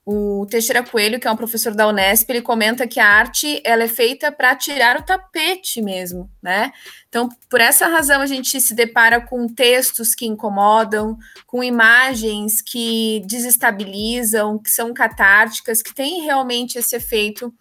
O 0.05 0.45
Teixeira 0.49 0.83
Coelho, 0.83 1.17
que 1.17 1.25
é 1.25 1.31
um 1.31 1.35
professor 1.37 1.73
da 1.73 1.87
Unesp, 1.87 2.29
ele 2.29 2.41
comenta 2.41 2.85
que 2.85 2.99
a 2.99 3.07
arte 3.07 3.61
ela 3.63 3.83
é 3.83 3.87
feita 3.87 4.33
para 4.33 4.53
tirar 4.53 4.99
o 4.99 5.03
tapete 5.03 5.81
mesmo, 5.81 6.29
né? 6.41 6.73
Então, 7.07 7.29
por 7.49 7.61
essa 7.61 7.87
razão, 7.87 8.19
a 8.19 8.25
gente 8.25 8.59
se 8.59 8.75
depara 8.75 9.21
com 9.21 9.47
textos 9.47 10.13
que 10.13 10.25
incomodam, 10.25 11.17
com 11.47 11.63
imagens 11.63 12.61
que 12.61 13.23
desestabilizam, 13.25 14.59
que 14.59 14.69
são 14.69 14.93
catárticas, 14.93 15.81
que 15.81 15.95
têm 15.95 16.23
realmente 16.23 16.77
esse 16.77 16.97
efeito 16.97 17.53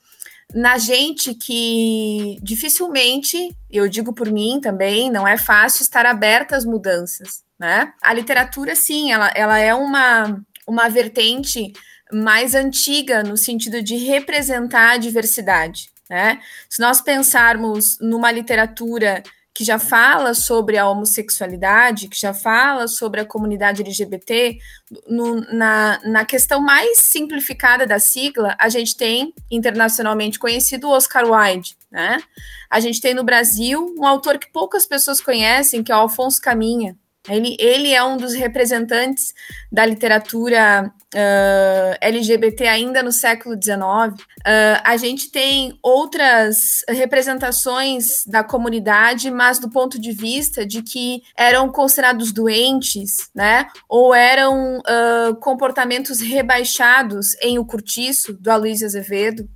na 0.54 0.78
gente 0.78 1.34
que 1.34 2.38
dificilmente, 2.42 3.56
eu 3.70 3.88
digo 3.88 4.12
por 4.12 4.30
mim 4.30 4.60
também, 4.60 5.10
não 5.10 5.26
é 5.26 5.36
fácil 5.36 5.82
estar 5.82 6.06
aberta 6.06 6.56
às 6.56 6.64
mudanças, 6.64 7.42
né? 7.58 7.92
A 8.02 8.12
literatura, 8.12 8.74
sim, 8.74 9.12
ela, 9.12 9.30
ela 9.34 9.58
é 9.58 9.74
uma, 9.74 10.40
uma 10.66 10.88
vertente 10.88 11.72
mais 12.12 12.54
antiga 12.54 13.22
no 13.22 13.36
sentido 13.36 13.82
de 13.82 13.96
representar 13.96 14.92
a 14.92 14.96
diversidade. 14.98 15.90
Né? 16.10 16.40
Se 16.68 16.80
nós 16.80 17.00
pensarmos 17.00 17.98
numa 17.98 18.30
literatura 18.30 19.22
que 19.54 19.64
já 19.64 19.78
fala 19.78 20.32
sobre 20.32 20.78
a 20.78 20.88
homossexualidade, 20.88 22.08
que 22.08 22.18
já 22.18 22.32
fala 22.32 22.88
sobre 22.88 23.20
a 23.20 23.24
comunidade 23.24 23.82
LGBT, 23.82 24.58
no, 25.06 25.40
na, 25.52 26.00
na 26.04 26.24
questão 26.24 26.60
mais 26.60 26.98
simplificada 26.98 27.86
da 27.86 27.98
sigla, 27.98 28.56
a 28.58 28.68
gente 28.68 28.96
tem 28.96 29.34
internacionalmente 29.50 30.38
conhecido 30.38 30.88
Oscar 30.88 31.24
Wilde, 31.30 31.76
né? 31.90 32.22
A 32.70 32.80
gente 32.80 33.00
tem 33.00 33.12
no 33.12 33.24
Brasil 33.24 33.94
um 33.98 34.06
autor 34.06 34.38
que 34.38 34.50
poucas 34.50 34.86
pessoas 34.86 35.20
conhecem, 35.20 35.82
que 35.82 35.92
é 35.92 35.94
o 35.94 35.98
Alfonso 35.98 36.40
Caminha, 36.40 36.96
ele, 37.28 37.56
ele 37.58 37.92
é 37.92 38.02
um 38.02 38.16
dos 38.16 38.34
representantes 38.34 39.32
da 39.70 39.86
literatura 39.86 40.92
uh, 41.14 41.96
LGBT 42.00 42.66
ainda 42.66 43.02
no 43.02 43.12
século 43.12 43.54
XIX. 43.54 43.78
Uh, 43.78 44.80
a 44.84 44.96
gente 44.96 45.30
tem 45.30 45.78
outras 45.82 46.84
representações 46.88 48.24
da 48.26 48.42
comunidade, 48.42 49.30
mas 49.30 49.58
do 49.58 49.70
ponto 49.70 49.98
de 49.98 50.12
vista 50.12 50.66
de 50.66 50.82
que 50.82 51.22
eram 51.36 51.70
considerados 51.70 52.32
doentes, 52.32 53.30
né? 53.34 53.68
Ou 53.88 54.14
eram 54.14 54.78
uh, 54.78 55.34
comportamentos 55.36 56.20
rebaixados 56.20 57.36
em 57.40 57.58
O 57.58 57.64
Curtiço, 57.64 58.32
do 58.34 58.50
Aloysio 58.50 58.86
Azevedo. 58.86 59.48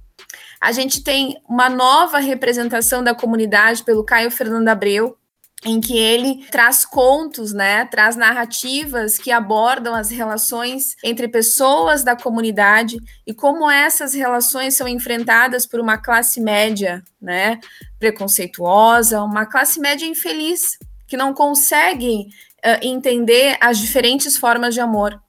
A 0.61 0.73
gente 0.73 1.03
tem 1.03 1.37
uma 1.49 1.69
nova 1.69 2.19
representação 2.19 3.05
da 3.05 3.15
comunidade 3.15 3.85
pelo 3.85 4.05
Caio 4.05 4.31
Fernando 4.31 4.69
Abreu, 4.69 5.17
em 5.65 5.81
que 5.81 5.97
ele 5.97 6.47
traz 6.51 6.85
contos, 6.85 7.53
né, 7.53 7.87
traz 7.87 8.15
narrativas 8.15 9.17
que 9.17 9.33
abordam 9.33 9.95
as 9.95 10.11
relações 10.11 10.95
entre 11.03 11.29
pessoas 11.29 12.05
da 12.05 12.15
comunidade 12.15 12.99
e 13.27 13.33
como 13.33 13.71
essas 13.71 14.15
relações 14.15 14.77
são 14.77 14.87
enfrentadas 14.87 15.67
por 15.67 15.81
uma 15.81 15.97
classe 15.97 16.41
média, 16.41 17.03
né, 17.21 17.59
preconceituosa, 17.99 19.23
uma 19.23 19.47
classe 19.47 19.81
média 19.81 20.07
infeliz 20.07 20.79
que 21.07 21.17
não 21.17 21.33
consegue 21.33 22.27
uh, 22.65 22.79
entender 22.83 23.57
as 23.61 23.79
diferentes 23.79 24.37
formas 24.37 24.75
de 24.75 24.81
amor. 24.81 25.21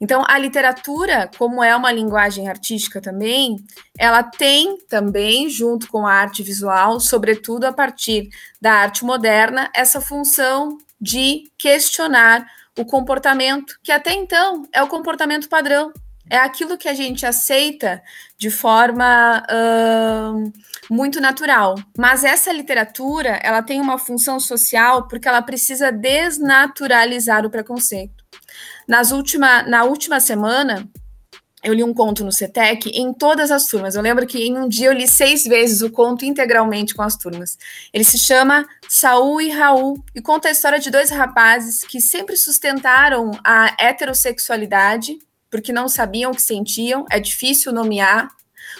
Então, 0.00 0.24
a 0.26 0.38
literatura, 0.38 1.30
como 1.36 1.62
é 1.62 1.76
uma 1.76 1.92
linguagem 1.92 2.48
artística 2.48 3.00
também, 3.00 3.56
ela 3.98 4.22
tem 4.22 4.78
também, 4.88 5.50
junto 5.50 5.88
com 5.88 6.06
a 6.06 6.14
arte 6.14 6.42
visual, 6.42 6.98
sobretudo 6.98 7.64
a 7.64 7.72
partir 7.72 8.30
da 8.60 8.72
arte 8.72 9.04
moderna, 9.04 9.70
essa 9.74 10.00
função 10.00 10.78
de 10.98 11.50
questionar 11.58 12.46
o 12.78 12.84
comportamento, 12.84 13.78
que 13.82 13.92
até 13.92 14.14
então 14.14 14.66
é 14.72 14.82
o 14.82 14.88
comportamento 14.88 15.48
padrão, 15.48 15.92
é 16.30 16.38
aquilo 16.38 16.78
que 16.78 16.88
a 16.88 16.94
gente 16.94 17.26
aceita 17.26 18.00
de 18.38 18.50
forma 18.50 19.42
uh, 19.50 20.52
muito 20.88 21.20
natural. 21.20 21.74
Mas 21.98 22.22
essa 22.22 22.52
literatura, 22.52 23.40
ela 23.42 23.62
tem 23.62 23.80
uma 23.80 23.98
função 23.98 24.38
social 24.38 25.08
porque 25.08 25.26
ela 25.26 25.42
precisa 25.42 25.90
desnaturalizar 25.90 27.44
o 27.44 27.50
preconceito. 27.50 28.19
Nas 28.90 29.12
última, 29.12 29.62
na 29.62 29.84
última 29.84 30.18
semana, 30.18 30.84
eu 31.62 31.72
li 31.72 31.84
um 31.84 31.94
conto 31.94 32.24
no 32.24 32.32
CETEC 32.32 32.90
em 32.90 33.14
todas 33.14 33.52
as 33.52 33.66
turmas. 33.66 33.94
Eu 33.94 34.02
lembro 34.02 34.26
que 34.26 34.36
em 34.42 34.58
um 34.58 34.68
dia 34.68 34.88
eu 34.88 34.92
li 34.92 35.06
seis 35.06 35.44
vezes 35.44 35.80
o 35.80 35.92
conto 35.92 36.24
integralmente 36.24 36.92
com 36.92 37.02
as 37.02 37.16
turmas. 37.16 37.56
Ele 37.94 38.02
se 38.02 38.18
chama 38.18 38.66
Saul 38.88 39.40
e 39.40 39.48
Raul 39.48 40.02
e 40.12 40.20
conta 40.20 40.48
a 40.48 40.50
história 40.50 40.80
de 40.80 40.90
dois 40.90 41.08
rapazes 41.08 41.84
que 41.84 42.00
sempre 42.00 42.36
sustentaram 42.36 43.30
a 43.44 43.76
heterossexualidade 43.78 45.20
porque 45.48 45.72
não 45.72 45.88
sabiam 45.88 46.32
o 46.32 46.34
que 46.34 46.42
sentiam. 46.42 47.06
É 47.12 47.20
difícil 47.20 47.72
nomear. 47.72 48.28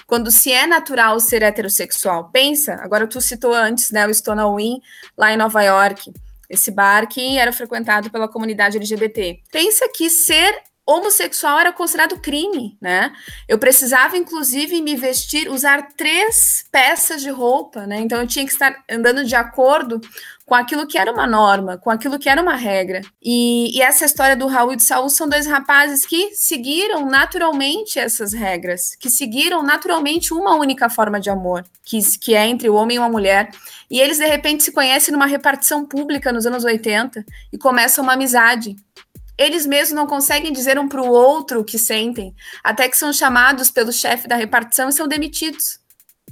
Quando 0.09 0.29
se 0.33 0.51
é 0.51 0.67
natural 0.67 1.21
ser 1.21 1.45
heterossexual, 1.45 2.31
pensa. 2.33 2.81
Agora 2.83 3.07
tu 3.07 3.21
citou 3.21 3.55
antes, 3.55 3.93
né? 3.93 4.11
Estou 4.11 4.35
na 4.35 4.49
UIN 4.49 4.81
lá 5.17 5.33
em 5.33 5.37
Nova 5.37 5.63
York 5.63 6.13
esse 6.51 6.73
bar 6.73 7.09
que 7.09 7.39
era 7.39 7.53
frequentado 7.53 8.11
pela 8.11 8.29
comunidade 8.29 8.77
LGBT. 8.77 9.41
Pensa 9.53 9.89
que 9.95 10.11
ser 10.11 10.53
homossexual 10.87 11.59
era 11.59 11.73
considerado 11.73 12.19
crime, 12.19 12.77
né? 12.81 13.13
Eu 13.49 13.59
precisava, 13.59 14.17
inclusive, 14.17 14.81
me 14.83 14.97
vestir, 14.97 15.49
usar 15.49 15.89
três 15.97 16.65
peças 16.73 17.23
de 17.23 17.31
roupa, 17.31 17.87
né? 17.87 18.01
Então 18.01 18.21
eu 18.21 18.27
tinha 18.27 18.45
que 18.45 18.53
estar 18.53 18.75
andando 18.91 19.25
de 19.25 19.35
acordo 19.35 20.01
com 20.51 20.55
aquilo 20.57 20.85
que 20.85 20.99
era 20.99 21.13
uma 21.13 21.29
norma, 21.29 21.79
com 21.79 21.91
aquilo 21.91 22.19
que 22.19 22.29
era 22.29 22.43
uma 22.43 22.57
regra. 22.57 23.03
E, 23.23 23.71
e 23.77 23.81
essa 23.81 24.05
história 24.05 24.35
do 24.35 24.49
Raul 24.49 24.73
e 24.73 24.77
do 24.77 24.83
Saul 24.83 25.09
são 25.09 25.29
dois 25.29 25.47
rapazes 25.47 26.05
que 26.05 26.35
seguiram 26.35 27.07
naturalmente 27.07 28.01
essas 28.01 28.33
regras, 28.33 28.97
que 28.97 29.09
seguiram 29.09 29.63
naturalmente 29.63 30.35
uma 30.35 30.57
única 30.57 30.91
forma 30.91 31.21
de 31.21 31.31
amor, 31.31 31.65
que, 31.85 32.01
que 32.19 32.35
é 32.35 32.49
entre 32.49 32.69
o 32.69 32.75
homem 32.75 32.97
e 32.97 32.99
uma 32.99 33.09
mulher. 33.09 33.49
E 33.89 34.01
eles, 34.01 34.19
de 34.19 34.27
repente, 34.27 34.65
se 34.65 34.73
conhecem 34.73 35.13
numa 35.13 35.27
repartição 35.27 35.87
pública 35.87 36.33
nos 36.33 36.45
anos 36.45 36.65
80 36.65 37.25
e 37.53 37.57
começam 37.57 38.03
uma 38.03 38.15
amizade 38.15 38.75
eles 39.41 39.65
mesmos 39.65 39.97
não 39.97 40.07
conseguem 40.07 40.53
dizer 40.53 40.79
um 40.79 40.87
para 40.87 41.01
o 41.01 41.09
outro 41.09 41.61
o 41.61 41.65
que 41.65 41.79
sentem, 41.79 42.35
até 42.63 42.87
que 42.87 42.97
são 42.97 43.11
chamados 43.11 43.71
pelo 43.71 43.91
chefe 43.91 44.29
da 44.29 44.37
repartição 44.37 44.91
e 44.91 44.93
são 44.93 45.09
demitidos. 45.09 45.81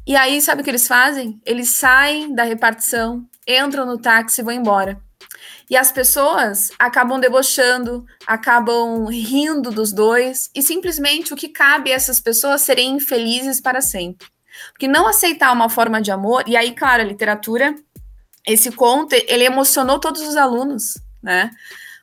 E 0.07 0.15
aí, 0.15 0.43
sabe 0.43 0.61
o 0.61 0.65
que 0.65 0.71
eles 0.71 0.87
fazem? 0.87 1.41
Eles 1.45 1.71
saem 1.71 2.35
da 2.35 2.43
repartição, 2.43 3.27
entram 3.47 3.87
no 3.87 3.97
táxi 3.97 4.43
e 4.43 4.45
vão 4.45 4.53
embora. 4.53 5.01
E 5.71 5.77
as 5.77 5.91
pessoas 5.91 6.71
acabam 6.79 7.19
debochando, 7.19 8.05
acabam 8.27 9.07
rindo 9.07 9.71
dos 9.71 9.91
dois, 9.91 10.51
e 10.55 10.63
simplesmente 10.63 11.33
o 11.33 11.37
que 11.37 11.49
cabe 11.49 11.91
a 11.91 11.95
essas 11.95 12.21
pessoas 12.21 12.61
serem 12.61 12.97
infelizes 12.97 13.59
para 13.59 13.81
sempre. 13.81 14.29
Porque 14.71 14.87
não 14.87 15.07
aceitar 15.07 15.53
uma 15.53 15.71
forma 15.71 16.01
de 16.01 16.11
amor, 16.11 16.45
e 16.47 16.59
aí, 16.59 16.75
claro, 16.75 17.03
a 17.03 17.07
literatura, 17.07 17.75
esse 18.47 18.71
conto, 18.71 19.15
ele 19.15 19.45
emocionou 19.45 19.99
todos 19.99 20.21
os 20.21 20.37
alunos, 20.37 20.99
né? 21.23 21.51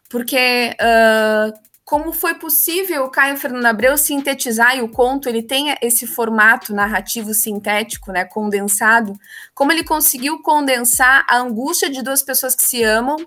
Porque 0.10 0.76
uh, 0.80 1.66
como 1.86 2.12
foi 2.12 2.34
possível 2.34 3.06
o 3.06 3.12
Caio 3.12 3.38
Fernando 3.38 3.68
Abreu 3.68 3.96
sintetizar 3.96 4.76
e 4.76 4.82
o 4.82 4.90
conto 4.90 5.30
ele 5.30 5.44
tem 5.44 5.76
esse 5.82 6.08
formato 6.08 6.74
narrativo 6.74 7.32
sintético, 7.34 8.12
né, 8.12 8.26
condensado, 8.26 9.14
como 9.54 9.72
ele 9.72 9.84
conseguiu 9.84 10.42
condensar 10.42 11.24
a 11.30 11.38
angústia 11.38 11.88
de 11.90 12.02
duas 12.02 12.24
pessoas 12.24 12.56
que 12.56 12.64
se 12.64 12.84
amam 12.84 13.18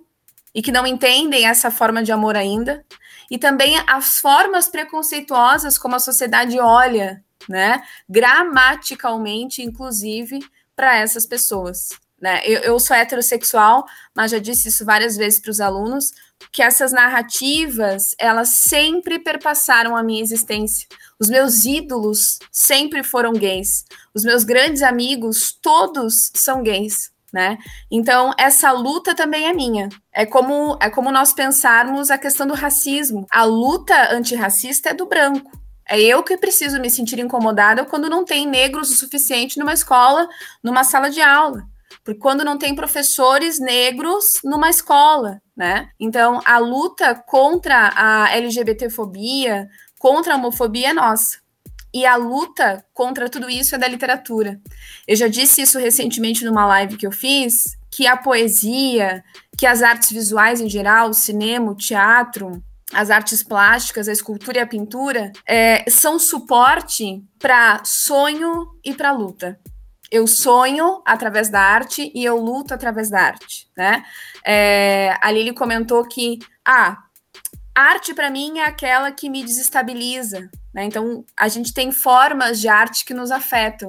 e 0.52 0.60
que 0.60 0.72
não 0.72 0.84
entendem 0.84 1.46
essa 1.46 1.70
forma 1.70 2.02
de 2.02 2.10
amor 2.10 2.36
ainda, 2.36 2.84
e 3.30 3.38
também 3.38 3.80
as 3.86 4.18
formas 4.18 4.66
preconceituosas 4.66 5.78
como 5.78 5.94
a 5.94 6.00
sociedade 6.00 6.58
olha, 6.58 7.22
né, 7.48 7.80
gramaticalmente, 8.08 9.62
inclusive, 9.62 10.40
para 10.74 10.96
essas 10.96 11.24
pessoas. 11.24 11.90
Né? 12.20 12.40
Eu, 12.44 12.60
eu 12.62 12.80
sou 12.80 12.96
heterossexual, 12.96 13.86
mas 14.14 14.32
já 14.32 14.38
disse 14.38 14.68
isso 14.68 14.84
várias 14.84 15.16
vezes 15.16 15.38
para 15.38 15.50
os 15.50 15.60
alunos, 15.60 16.12
que 16.52 16.62
essas 16.62 16.92
narrativas, 16.92 18.14
elas 18.18 18.50
sempre 18.50 19.18
perpassaram 19.18 19.96
a 19.96 20.02
minha 20.02 20.22
existência. 20.22 20.86
Os 21.18 21.28
meus 21.28 21.64
ídolos 21.64 22.38
sempre 22.50 23.02
foram 23.02 23.32
gays. 23.32 23.84
Os 24.14 24.24
meus 24.24 24.44
grandes 24.44 24.82
amigos, 24.82 25.52
todos 25.52 26.30
são 26.34 26.62
gays, 26.62 27.10
né? 27.32 27.58
Então, 27.90 28.32
essa 28.38 28.70
luta 28.72 29.14
também 29.14 29.46
é 29.46 29.52
minha. 29.52 29.88
É 30.12 30.24
como, 30.24 30.78
é 30.80 30.88
como 30.88 31.10
nós 31.10 31.32
pensarmos 31.32 32.10
a 32.10 32.18
questão 32.18 32.46
do 32.46 32.54
racismo. 32.54 33.26
A 33.30 33.44
luta 33.44 34.14
antirracista 34.14 34.90
é 34.90 34.94
do 34.94 35.06
branco. 35.06 35.50
É 35.86 35.98
eu 36.00 36.22
que 36.22 36.36
preciso 36.36 36.80
me 36.80 36.90
sentir 36.90 37.18
incomodada 37.18 37.84
quando 37.84 38.10
não 38.10 38.24
tem 38.24 38.46
negros 38.46 38.90
o 38.90 38.94
suficiente 38.94 39.58
numa 39.58 39.72
escola, 39.72 40.28
numa 40.62 40.84
sala 40.84 41.10
de 41.10 41.20
aula 41.20 41.66
porque 42.08 42.20
quando 42.20 42.42
não 42.42 42.56
tem 42.56 42.74
professores 42.74 43.60
negros 43.60 44.40
numa 44.42 44.70
escola, 44.70 45.42
né? 45.54 45.90
Então, 46.00 46.40
a 46.42 46.56
luta 46.56 47.14
contra 47.14 47.92
a 47.94 48.34
LGBTfobia, 48.34 49.68
contra 49.98 50.32
a 50.32 50.36
homofobia 50.38 50.88
é 50.88 50.92
nossa. 50.94 51.36
E 51.92 52.06
a 52.06 52.16
luta 52.16 52.82
contra 52.94 53.28
tudo 53.28 53.50
isso 53.50 53.74
é 53.74 53.78
da 53.78 53.86
literatura. 53.86 54.58
Eu 55.06 55.16
já 55.16 55.28
disse 55.28 55.60
isso 55.60 55.78
recentemente 55.78 56.46
numa 56.46 56.64
live 56.64 56.96
que 56.96 57.06
eu 57.06 57.12
fiz, 57.12 57.76
que 57.90 58.06
a 58.06 58.16
poesia, 58.16 59.22
que 59.58 59.66
as 59.66 59.82
artes 59.82 60.10
visuais 60.10 60.62
em 60.62 60.68
geral, 60.70 61.10
o 61.10 61.14
cinema, 61.14 61.72
o 61.72 61.76
teatro, 61.76 62.64
as 62.90 63.10
artes 63.10 63.42
plásticas, 63.42 64.08
a 64.08 64.12
escultura 64.12 64.56
e 64.56 64.62
a 64.62 64.66
pintura, 64.66 65.30
é, 65.46 65.84
são 65.90 66.18
suporte 66.18 67.22
para 67.38 67.82
sonho 67.84 68.66
e 68.82 68.94
para 68.94 69.12
luta 69.12 69.60
eu 70.10 70.26
sonho 70.26 71.02
através 71.04 71.48
da 71.48 71.60
arte 71.60 72.10
e 72.14 72.24
eu 72.24 72.36
luto 72.38 72.72
através 72.72 73.10
da 73.10 73.20
arte, 73.20 73.68
né? 73.76 74.04
É, 74.44 75.16
a 75.20 75.30
Lili 75.30 75.52
comentou 75.52 76.06
que 76.06 76.38
ah, 76.64 76.98
arte 77.74 78.14
para 78.14 78.30
mim 78.30 78.58
é 78.58 78.64
aquela 78.64 79.12
que 79.12 79.28
me 79.28 79.44
desestabiliza, 79.44 80.50
né? 80.72 80.84
Então 80.84 81.24
a 81.36 81.48
gente 81.48 81.74
tem 81.74 81.92
formas 81.92 82.60
de 82.60 82.68
arte 82.68 83.04
que 83.04 83.14
nos 83.14 83.30
afetam. 83.30 83.88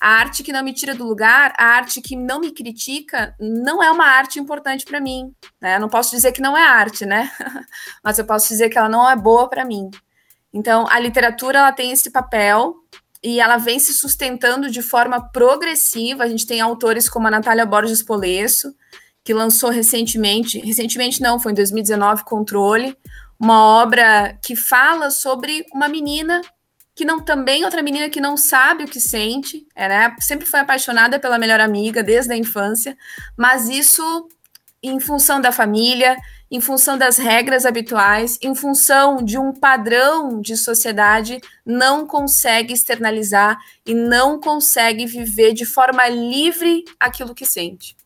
A 0.00 0.08
arte 0.08 0.42
que 0.42 0.50
não 0.50 0.64
me 0.64 0.72
tira 0.72 0.94
do 0.94 1.04
lugar, 1.04 1.52
a 1.58 1.64
arte 1.76 2.00
que 2.00 2.16
não 2.16 2.40
me 2.40 2.52
critica, 2.52 3.34
não 3.38 3.82
é 3.82 3.90
uma 3.90 4.06
arte 4.06 4.40
importante 4.40 4.86
para 4.86 4.98
mim. 4.98 5.34
Né? 5.60 5.76
Eu 5.76 5.80
não 5.80 5.90
posso 5.90 6.10
dizer 6.12 6.32
que 6.32 6.40
não 6.40 6.56
é 6.56 6.62
arte, 6.62 7.04
né? 7.04 7.30
Mas 8.02 8.18
eu 8.18 8.24
posso 8.24 8.48
dizer 8.48 8.70
que 8.70 8.78
ela 8.78 8.88
não 8.88 9.08
é 9.08 9.14
boa 9.14 9.46
para 9.46 9.62
mim. 9.62 9.90
Então, 10.54 10.86
a 10.88 10.98
literatura 10.98 11.58
ela 11.58 11.72
tem 11.72 11.92
esse 11.92 12.10
papel 12.10 12.79
e 13.22 13.40
ela 13.40 13.58
vem 13.58 13.78
se 13.78 13.92
sustentando 13.92 14.70
de 14.70 14.82
forma 14.82 15.20
progressiva. 15.30 16.24
A 16.24 16.28
gente 16.28 16.46
tem 16.46 16.60
autores 16.60 17.08
como 17.08 17.26
a 17.26 17.30
Natália 17.30 17.66
Borges 17.66 18.02
Polesso, 18.02 18.74
que 19.22 19.34
lançou 19.34 19.70
recentemente, 19.70 20.58
recentemente 20.58 21.20
não, 21.20 21.38
foi 21.38 21.52
em 21.52 21.54
2019, 21.54 22.24
Controle, 22.24 22.96
uma 23.38 23.62
obra 23.82 24.38
que 24.42 24.56
fala 24.56 25.10
sobre 25.10 25.64
uma 25.72 25.88
menina 25.88 26.40
que 26.94 27.04
não 27.04 27.20
também 27.20 27.64
outra 27.64 27.82
menina 27.82 28.10
que 28.10 28.20
não 28.20 28.36
sabe 28.36 28.84
o 28.84 28.86
que 28.86 29.00
sente, 29.00 29.66
é, 29.74 29.88
né? 29.88 30.16
Sempre 30.20 30.44
foi 30.44 30.60
apaixonada 30.60 31.18
pela 31.18 31.38
melhor 31.38 31.60
amiga 31.60 32.02
desde 32.02 32.32
a 32.32 32.36
infância, 32.36 32.96
mas 33.36 33.68
isso 33.68 34.28
em 34.82 34.98
função 35.00 35.40
da 35.40 35.52
família, 35.52 36.16
em 36.50 36.60
função 36.60 36.98
das 36.98 37.16
regras 37.16 37.64
habituais, 37.64 38.38
em 38.42 38.54
função 38.54 39.22
de 39.22 39.38
um 39.38 39.52
padrão 39.52 40.40
de 40.40 40.56
sociedade, 40.56 41.40
não 41.64 42.06
consegue 42.06 42.74
externalizar 42.74 43.56
e 43.86 43.94
não 43.94 44.40
consegue 44.40 45.06
viver 45.06 45.52
de 45.52 45.64
forma 45.64 46.08
livre 46.08 46.84
aquilo 46.98 47.34
que 47.34 47.46
sente. 47.46 47.96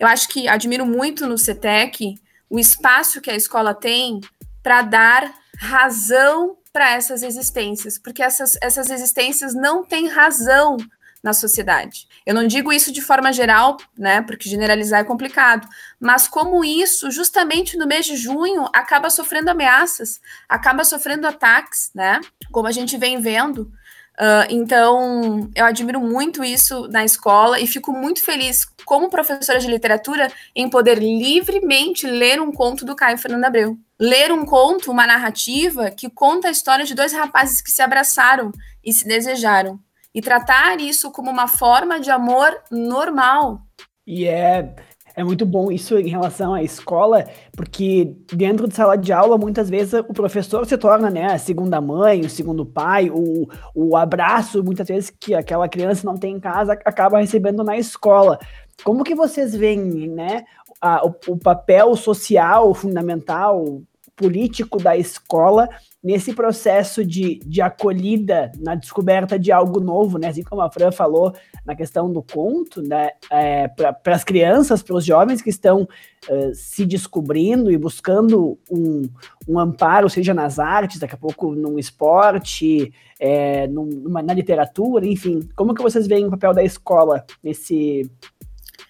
Eu 0.00 0.08
acho 0.08 0.28
que 0.28 0.48
admiro 0.48 0.84
muito 0.84 1.26
no 1.26 1.38
CETEC 1.38 2.16
o 2.50 2.58
espaço 2.58 3.20
que 3.20 3.30
a 3.30 3.36
escola 3.36 3.74
tem 3.74 4.20
para 4.62 4.82
dar 4.82 5.32
razão 5.58 6.56
para 6.72 6.92
essas 6.92 7.22
existências, 7.22 7.98
porque 7.98 8.22
essas, 8.22 8.58
essas 8.60 8.90
existências 8.90 9.54
não 9.54 9.84
têm 9.84 10.08
razão 10.08 10.76
na 11.22 11.32
sociedade. 11.32 12.06
Eu 12.24 12.34
não 12.34 12.46
digo 12.46 12.72
isso 12.72 12.92
de 12.92 13.00
forma 13.00 13.32
geral, 13.32 13.76
né, 13.96 14.22
porque 14.22 14.48
generalizar 14.48 15.00
é 15.00 15.04
complicado, 15.04 15.68
mas 15.98 16.28
como 16.28 16.64
isso, 16.64 17.10
justamente 17.10 17.76
no 17.76 17.86
mês 17.86 18.06
de 18.06 18.16
junho, 18.16 18.68
acaba 18.72 19.10
sofrendo 19.10 19.50
ameaças, 19.50 20.20
acaba 20.48 20.84
sofrendo 20.84 21.26
ataques, 21.26 21.90
né, 21.94 22.20
como 22.52 22.68
a 22.68 22.72
gente 22.72 22.96
vem 22.96 23.20
vendo. 23.20 23.72
Uh, 24.18 24.48
então, 24.48 25.50
eu 25.54 25.66
admiro 25.66 26.00
muito 26.00 26.42
isso 26.42 26.88
na 26.88 27.04
escola 27.04 27.60
e 27.60 27.66
fico 27.66 27.92
muito 27.92 28.22
feliz, 28.22 28.64
como 28.86 29.10
professora 29.10 29.58
de 29.58 29.66
literatura, 29.66 30.32
em 30.54 30.70
poder 30.70 30.98
livremente 30.98 32.06
ler 32.06 32.40
um 32.40 32.50
conto 32.50 32.84
do 32.86 32.96
Caio 32.96 33.18
Fernando 33.18 33.44
Abreu. 33.44 33.76
Ler 33.98 34.32
um 34.32 34.46
conto, 34.46 34.90
uma 34.90 35.06
narrativa 35.06 35.90
que 35.90 36.08
conta 36.08 36.48
a 36.48 36.50
história 36.50 36.84
de 36.86 36.94
dois 36.94 37.12
rapazes 37.12 37.60
que 37.60 37.70
se 37.70 37.82
abraçaram 37.82 38.52
e 38.82 38.90
se 38.90 39.06
desejaram 39.06 39.78
e 40.16 40.20
tratar 40.22 40.80
isso 40.80 41.10
como 41.10 41.30
uma 41.30 41.46
forma 41.46 42.00
de 42.00 42.10
amor 42.10 42.50
normal. 42.70 43.60
E 44.06 44.26
é, 44.26 44.74
é 45.14 45.22
muito 45.22 45.44
bom 45.44 45.70
isso 45.70 45.98
em 45.98 46.08
relação 46.08 46.54
à 46.54 46.62
escola, 46.62 47.26
porque 47.54 48.16
dentro 48.32 48.66
de 48.66 48.74
sala 48.74 48.96
de 48.96 49.12
aula, 49.12 49.36
muitas 49.36 49.68
vezes 49.68 49.92
o 49.92 50.14
professor 50.14 50.64
se 50.64 50.78
torna 50.78 51.10
né, 51.10 51.26
a 51.26 51.38
segunda 51.38 51.82
mãe, 51.82 52.22
o 52.22 52.30
segundo 52.30 52.64
pai, 52.64 53.10
o, 53.10 53.46
o 53.74 53.94
abraço, 53.94 54.64
muitas 54.64 54.88
vezes, 54.88 55.10
que 55.10 55.34
aquela 55.34 55.68
criança 55.68 56.06
não 56.06 56.16
tem 56.16 56.36
em 56.36 56.40
casa, 56.40 56.72
acaba 56.86 57.20
recebendo 57.20 57.62
na 57.62 57.76
escola. 57.76 58.38
Como 58.82 59.04
que 59.04 59.14
vocês 59.14 59.54
veem 59.54 60.08
né, 60.08 60.44
a, 60.80 61.04
o, 61.06 61.14
o 61.28 61.36
papel 61.36 61.94
social 61.94 62.72
fundamental, 62.72 63.82
político 64.16 64.78
da 64.78 64.96
escola 64.96 65.68
nesse 66.06 66.32
processo 66.32 67.04
de, 67.04 67.40
de 67.44 67.60
acolhida, 67.60 68.52
na 68.60 68.76
descoberta 68.76 69.36
de 69.36 69.50
algo 69.50 69.80
novo, 69.80 70.18
né? 70.18 70.28
Assim 70.28 70.44
como 70.44 70.62
a 70.62 70.70
Fran 70.70 70.92
falou 70.92 71.34
na 71.64 71.74
questão 71.74 72.12
do 72.12 72.22
conto, 72.22 72.80
né? 72.80 73.10
É, 73.28 73.66
para 73.66 74.14
as 74.14 74.22
crianças, 74.22 74.84
para 74.84 74.94
os 74.94 75.04
jovens 75.04 75.42
que 75.42 75.50
estão 75.50 75.82
uh, 75.82 76.54
se 76.54 76.86
descobrindo 76.86 77.72
e 77.72 77.76
buscando 77.76 78.56
um, 78.70 79.02
um 79.48 79.58
amparo, 79.58 80.08
seja 80.08 80.32
nas 80.32 80.60
artes, 80.60 81.00
daqui 81.00 81.16
a 81.16 81.18
pouco 81.18 81.56
num 81.56 81.76
esporte, 81.76 82.92
é, 83.18 83.66
numa, 83.66 84.22
na 84.22 84.32
literatura, 84.32 85.04
enfim. 85.04 85.40
Como 85.56 85.74
que 85.74 85.82
vocês 85.82 86.06
veem 86.06 86.26
o 86.26 86.30
papel 86.30 86.54
da 86.54 86.62
escola 86.62 87.26
nesse, 87.42 88.08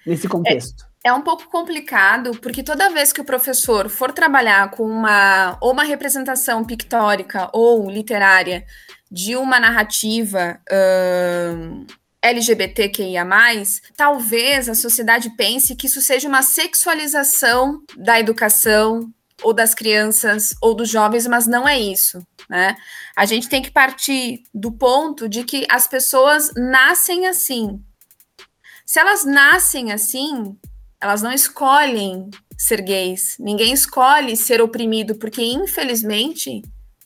nesse 0.06 0.28
contexto? 0.28 0.84
É 0.84 0.85
É 1.06 1.12
um 1.12 1.22
pouco 1.22 1.48
complicado, 1.48 2.32
porque 2.40 2.64
toda 2.64 2.90
vez 2.90 3.12
que 3.12 3.20
o 3.20 3.24
professor 3.24 3.88
for 3.88 4.10
trabalhar 4.10 4.72
com 4.72 4.82
uma 4.82 5.56
ou 5.60 5.70
uma 5.70 5.84
representação 5.84 6.64
pictórica 6.64 7.48
ou 7.52 7.88
literária 7.88 8.66
de 9.08 9.36
uma 9.36 9.60
narrativa 9.60 10.58
uh, 10.68 11.86
LGBTQIA, 12.20 13.24
talvez 13.96 14.68
a 14.68 14.74
sociedade 14.74 15.30
pense 15.36 15.76
que 15.76 15.86
isso 15.86 16.02
seja 16.02 16.26
uma 16.26 16.42
sexualização 16.42 17.84
da 17.96 18.18
educação 18.18 19.08
ou 19.44 19.52
das 19.52 19.76
crianças 19.76 20.56
ou 20.60 20.74
dos 20.74 20.88
jovens, 20.88 21.24
mas 21.28 21.46
não 21.46 21.68
é 21.68 21.78
isso, 21.78 22.20
né? 22.50 22.74
A 23.14 23.24
gente 23.24 23.48
tem 23.48 23.62
que 23.62 23.70
partir 23.70 24.42
do 24.52 24.72
ponto 24.72 25.28
de 25.28 25.44
que 25.44 25.68
as 25.70 25.86
pessoas 25.86 26.50
nascem 26.56 27.28
assim. 27.28 27.80
Se 28.84 28.98
elas 28.98 29.24
nascem 29.24 29.92
assim, 29.92 30.58
elas 31.06 31.22
não 31.22 31.32
escolhem 31.32 32.28
ser 32.58 32.82
gays. 32.82 33.36
Ninguém 33.38 33.72
escolhe 33.72 34.36
ser 34.36 34.60
oprimido, 34.60 35.14
porque 35.14 35.42
infelizmente, 35.42 36.62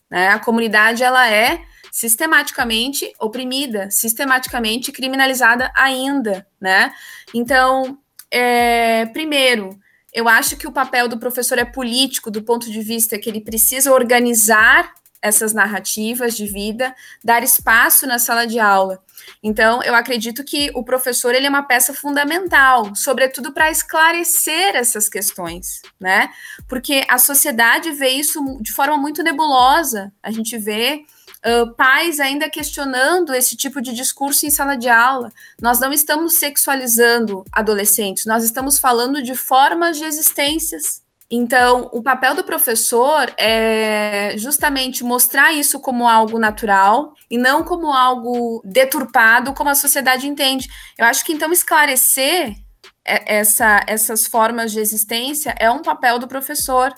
né, 0.09 0.29
a 0.29 0.39
comunidade 0.39 1.03
ela 1.03 1.29
é 1.29 1.61
sistematicamente 1.91 3.13
oprimida, 3.19 3.91
sistematicamente 3.91 4.91
criminalizada 4.91 5.71
ainda, 5.75 6.47
né? 6.59 6.91
Então, 7.33 7.99
é, 8.31 9.05
primeiro, 9.07 9.77
eu 10.11 10.27
acho 10.27 10.57
que 10.57 10.67
o 10.67 10.71
papel 10.71 11.07
do 11.07 11.19
professor 11.19 11.59
é 11.59 11.65
político, 11.65 12.31
do 12.31 12.41
ponto 12.41 12.71
de 12.71 12.81
vista 12.81 13.19
que 13.19 13.29
ele 13.29 13.41
precisa 13.41 13.93
organizar 13.93 14.93
essas 15.21 15.53
narrativas 15.53 16.35
de 16.35 16.47
vida, 16.47 16.95
dar 17.23 17.43
espaço 17.43 18.07
na 18.07 18.17
sala 18.17 18.45
de 18.47 18.59
aula. 18.59 19.01
Então, 19.43 19.81
eu 19.83 19.93
acredito 19.93 20.43
que 20.43 20.71
o 20.73 20.83
professor 20.83 21.35
ele 21.35 21.45
é 21.45 21.49
uma 21.49 21.63
peça 21.63 21.93
fundamental, 21.93 22.95
sobretudo 22.95 23.51
para 23.51 23.69
esclarecer 23.69 24.75
essas 24.75 25.07
questões, 25.07 25.81
né? 25.99 26.29
Porque 26.67 27.05
a 27.07 27.17
sociedade 27.17 27.91
vê 27.91 28.09
isso 28.09 28.41
de 28.61 28.71
forma 28.71 28.97
muito 28.97 29.21
nebulosa. 29.21 30.11
A 30.23 30.31
gente 30.31 30.57
vê 30.57 31.05
uh, 31.45 31.73
pais 31.75 32.19
ainda 32.19 32.49
questionando 32.49 33.33
esse 33.33 33.55
tipo 33.55 33.81
de 33.81 33.93
discurso 33.93 34.45
em 34.45 34.49
sala 34.49 34.75
de 34.75 34.89
aula. 34.89 35.31
Nós 35.61 35.79
não 35.79 35.91
estamos 35.91 36.35
sexualizando 36.35 37.43
adolescentes, 37.51 38.25
nós 38.25 38.43
estamos 38.43 38.77
falando 38.79 39.21
de 39.21 39.35
formas 39.35 39.97
de 39.97 40.03
existências. 40.03 41.01
Então, 41.33 41.89
o 41.93 42.03
papel 42.03 42.35
do 42.35 42.43
professor 42.43 43.33
é 43.37 44.35
justamente 44.37 45.01
mostrar 45.01 45.53
isso 45.53 45.79
como 45.79 46.05
algo 46.05 46.37
natural 46.37 47.13
e 47.29 47.37
não 47.37 47.63
como 47.63 47.93
algo 47.93 48.61
deturpado, 48.65 49.53
como 49.53 49.69
a 49.69 49.75
sociedade 49.75 50.27
entende. 50.27 50.67
Eu 50.97 51.05
acho 51.05 51.23
que 51.23 51.31
então 51.31 51.53
esclarecer 51.53 52.57
essa, 53.05 53.81
essas 53.87 54.27
formas 54.27 54.73
de 54.73 54.81
existência 54.81 55.55
é 55.57 55.71
um 55.71 55.81
papel 55.81 56.19
do 56.19 56.27
professor 56.27 56.93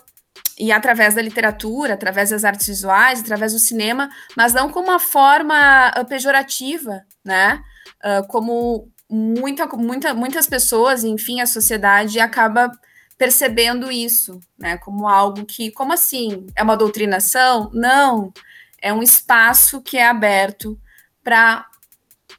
e 0.58 0.72
através 0.72 1.14
da 1.14 1.22
literatura, 1.22 1.94
através 1.94 2.32
das 2.32 2.44
artes 2.44 2.66
visuais, 2.66 3.22
através 3.22 3.54
do 3.54 3.60
cinema, 3.60 4.10
mas 4.36 4.52
não 4.52 4.70
como 4.70 4.88
uma 4.88 5.00
forma 5.00 5.92
uh, 5.96 6.06
pejorativa, 6.06 7.02
né? 7.24 7.62
Uh, 8.04 8.28
como 8.28 8.92
muita, 9.10 9.68
muita, 9.68 10.14
muitas 10.14 10.48
pessoas, 10.48 11.04
enfim, 11.04 11.40
a 11.40 11.46
sociedade 11.46 12.20
acaba 12.20 12.72
percebendo 13.18 13.92
isso, 13.92 14.40
né? 14.58 14.78
Como 14.78 15.08
algo 15.08 15.46
que, 15.46 15.72
como 15.72 15.94
assim? 15.94 16.48
É 16.56 16.64
uma 16.64 16.78
doutrinação? 16.78 17.70
Não, 17.74 18.34
é 18.82 18.92
um 18.92 19.04
espaço 19.04 19.82
que 19.82 19.98
é 19.98 20.08
aberto 20.08 20.80
para 21.24 21.66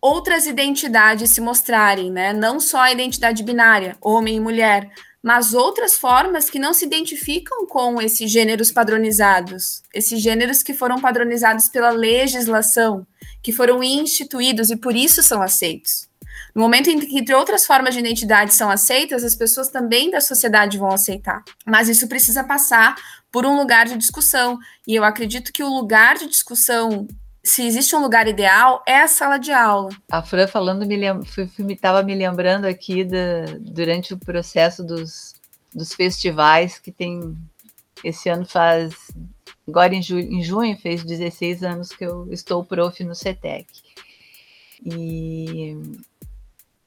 outras 0.00 0.46
identidades 0.46 1.30
se 1.30 1.40
mostrarem, 1.40 2.10
né? 2.10 2.32
Não 2.32 2.60
só 2.60 2.80
a 2.80 2.92
identidade 2.92 3.42
binária, 3.42 3.96
homem 4.00 4.36
e 4.36 4.40
mulher, 4.40 4.90
mas 5.22 5.54
outras 5.54 5.94
formas 5.94 6.50
que 6.50 6.58
não 6.58 6.74
se 6.74 6.84
identificam 6.84 7.66
com 7.66 7.98
esses 8.02 8.30
gêneros 8.30 8.70
padronizados, 8.70 9.82
esses 9.94 10.20
gêneros 10.20 10.62
que 10.62 10.74
foram 10.74 11.00
padronizados 11.00 11.70
pela 11.70 11.88
legislação, 11.88 13.06
que 13.42 13.50
foram 13.50 13.82
instituídos 13.82 14.70
e 14.70 14.76
por 14.76 14.94
isso 14.94 15.22
são 15.22 15.40
aceitos. 15.40 16.06
No 16.54 16.62
momento 16.62 16.88
em 16.88 17.00
que, 17.00 17.34
outras 17.34 17.66
formas 17.66 17.94
de 17.94 18.00
identidade 18.00 18.54
são 18.54 18.70
aceitas, 18.70 19.24
as 19.24 19.34
pessoas 19.34 19.68
também 19.68 20.10
da 20.10 20.20
sociedade 20.20 20.78
vão 20.78 20.90
aceitar. 20.90 21.42
Mas 21.66 21.88
isso 21.88 22.06
precisa 22.06 22.44
passar 22.44 22.94
por 23.32 23.44
um 23.44 23.56
lugar 23.56 23.86
de 23.86 23.96
discussão. 23.96 24.58
E 24.86 24.94
eu 24.94 25.02
acredito 25.02 25.52
que 25.52 25.64
o 25.64 25.68
lugar 25.68 26.16
de 26.16 26.28
discussão 26.28 27.08
se 27.44 27.62
existe 27.62 27.94
um 27.94 28.00
lugar 28.00 28.26
ideal, 28.26 28.82
é 28.86 29.02
a 29.02 29.06
sala 29.06 29.36
de 29.36 29.52
aula. 29.52 29.90
A 30.10 30.22
Fran 30.22 30.48
falando, 30.48 30.86
me 30.86 31.74
estava 31.74 32.02
me 32.02 32.14
lembrando 32.14 32.64
aqui 32.64 33.04
da, 33.04 33.44
durante 33.60 34.14
o 34.14 34.18
processo 34.18 34.82
dos, 34.82 35.34
dos 35.72 35.92
festivais, 35.92 36.78
que 36.78 36.90
tem. 36.90 37.36
Esse 38.02 38.30
ano 38.30 38.46
faz. 38.46 38.94
Agora 39.68 39.94
em, 39.94 40.02
ju, 40.02 40.18
em 40.18 40.42
junho 40.42 40.76
fez 40.78 41.04
16 41.04 41.62
anos 41.62 41.88
que 41.90 42.04
eu 42.04 42.26
estou 42.30 42.64
prof 42.64 43.02
no 43.04 43.14
CETEC. 43.14 43.66
E, 44.84 45.76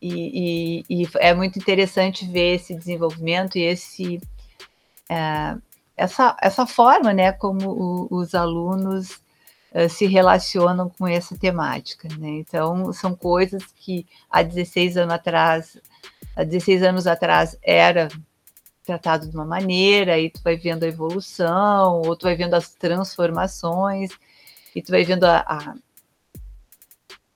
e, 0.02 0.84
e, 0.90 1.04
e 1.04 1.10
é 1.16 1.34
muito 1.34 1.58
interessante 1.58 2.26
ver 2.26 2.56
esse 2.56 2.76
desenvolvimento 2.76 3.58
e 3.58 3.64
esse. 3.64 4.22
É, 5.10 5.56
essa, 5.96 6.38
essa 6.42 6.68
forma, 6.68 7.12
né, 7.12 7.32
como 7.32 7.70
o, 7.70 8.08
os 8.12 8.36
alunos 8.36 9.20
eh, 9.74 9.90
se 9.90 10.06
relacionam 10.06 10.90
com 10.90 11.08
essa 11.08 11.38
temática. 11.38 12.08
Né? 12.18 12.30
Então, 12.40 12.92
são 12.94 13.16
coisas 13.16 13.64
que 13.76 14.06
há 14.30 14.42
16 14.42 14.98
anos 14.98 15.14
atrás, 15.14 15.78
há 16.36 16.44
16 16.44 16.84
anos 16.84 17.08
atrás 17.08 17.58
era 17.62 18.08
tratado 18.86 19.28
de 19.30 19.36
uma 19.36 19.46
maneira, 19.46 20.18
e 20.20 20.30
tu 20.30 20.42
vai 20.44 20.56
vendo 20.56 20.84
a 20.84 20.88
evolução, 20.88 22.02
ou 22.02 22.16
tu 22.16 22.24
vai 22.24 22.36
vendo 22.36 22.54
as 22.54 22.74
transformações, 22.74 24.12
e 24.76 24.82
tu 24.82 24.92
vai 24.92 25.04
vendo 25.04 25.26
a, 25.26 25.40
a 25.40 25.76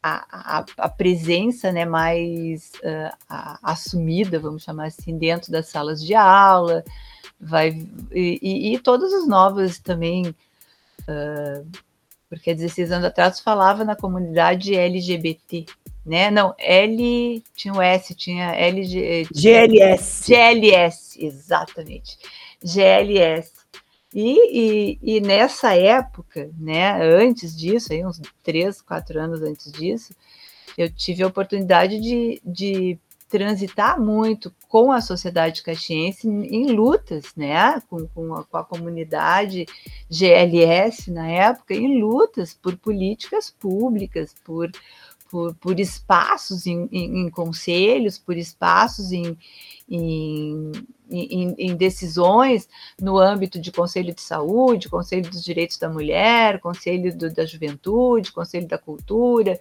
a, 0.03 0.65
a, 0.77 0.89
presença 0.89 1.71
né, 1.71 1.85
mais 1.85 2.71
uh, 2.83 3.15
a, 3.29 3.59
assumida, 3.71 4.39
vamos 4.39 4.63
chamar 4.63 4.87
assim, 4.87 5.17
dentro 5.17 5.51
das 5.51 5.67
salas 5.67 6.03
de 6.03 6.15
aula, 6.15 6.83
vai 7.39 7.87
e, 8.11 8.73
e, 8.73 8.79
todas 8.79 9.13
as 9.13 9.27
novas 9.27 9.77
também 9.79 10.27
uh, 10.27 11.65
porque 12.31 12.51
há 12.51 12.53
16 12.53 12.93
anos 12.93 13.05
atrás 13.05 13.41
falava 13.41 13.83
na 13.83 13.93
comunidade 13.93 14.73
LGBT, 14.73 15.65
né? 16.05 16.31
Não, 16.31 16.55
L 16.57 17.43
tinha 17.53 17.73
o 17.73 17.81
S, 17.81 18.15
tinha 18.15 18.55
LG, 18.55 19.27
GLS. 19.35 20.27
GLS, 20.27 21.25
exatamente. 21.25 22.17
GLS. 22.63 23.51
E, 24.13 24.97
e, 24.99 24.99
e, 25.01 25.21
nessa 25.21 25.73
época, 25.73 26.49
né, 26.59 27.01
antes 27.01 27.55
disso, 27.55 27.93
aí 27.93 28.05
uns 28.05 28.21
três, 28.43 28.81
quatro 28.81 29.19
anos 29.19 29.41
antes 29.41 29.71
disso, 29.71 30.13
eu 30.77 30.91
tive 30.91 31.23
a 31.23 31.27
oportunidade 31.27 31.99
de, 31.99 32.41
de 32.45 32.99
transitar 33.29 33.99
muito 33.99 34.53
com 34.67 34.91
a 34.91 34.99
sociedade 34.99 35.63
caxiense 35.63 36.27
em 36.27 36.73
lutas, 36.73 37.33
né, 37.37 37.81
com, 37.89 38.05
com, 38.07 38.33
a, 38.35 38.43
com, 38.43 38.57
a, 38.57 38.65
comunidade 38.65 39.65
GLS 40.09 41.09
na 41.09 41.29
época, 41.29 41.73
em 41.73 42.01
lutas 42.01 42.53
por 42.53 42.75
políticas 42.75 43.49
públicas, 43.49 44.35
por, 44.43 44.69
por, 45.31 45.55
por 45.55 45.79
espaços 45.79 46.67
em, 46.67 46.89
em, 46.91 47.21
em, 47.21 47.29
conselhos, 47.29 48.19
por 48.19 48.35
espaços 48.35 49.13
em, 49.13 49.37
em, 49.89 51.75
decisões 51.77 52.67
no 52.99 53.17
âmbito 53.17 53.59
de 53.59 53.71
Conselho 53.71 54.13
de 54.13 54.21
Saúde, 54.21 54.89
Conselho 54.89 55.29
dos 55.29 55.41
Direitos 55.41 55.77
da 55.77 55.89
Mulher, 55.89 56.59
Conselho 56.59 57.17
do, 57.17 57.33
da 57.33 57.45
Juventude, 57.45 58.33
Conselho 58.33 58.67
da 58.67 58.77
Cultura. 58.77 59.57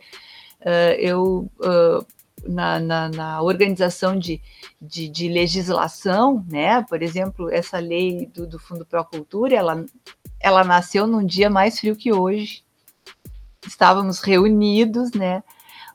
Uh, 0.60 0.92
eu 0.98 1.50
uh, 1.60 2.04
na, 2.44 2.80
na, 2.80 3.08
na 3.08 3.42
organização 3.42 4.18
de, 4.18 4.42
de, 4.82 5.08
de, 5.08 5.28
legislação, 5.28 6.44
né? 6.48 6.82
Por 6.82 7.02
exemplo, 7.02 7.50
essa 7.50 7.78
lei 7.78 8.26
do, 8.26 8.46
do 8.46 8.58
Fundo 8.58 8.84
Procultura, 8.84 9.54
ela, 9.54 9.84
ela 10.40 10.64
nasceu 10.64 11.06
num 11.06 11.24
dia 11.24 11.48
mais 11.48 11.78
frio 11.78 11.94
que 11.94 12.12
hoje. 12.12 12.64
Estávamos 13.66 14.20
reunidos, 14.20 15.12
né? 15.12 15.42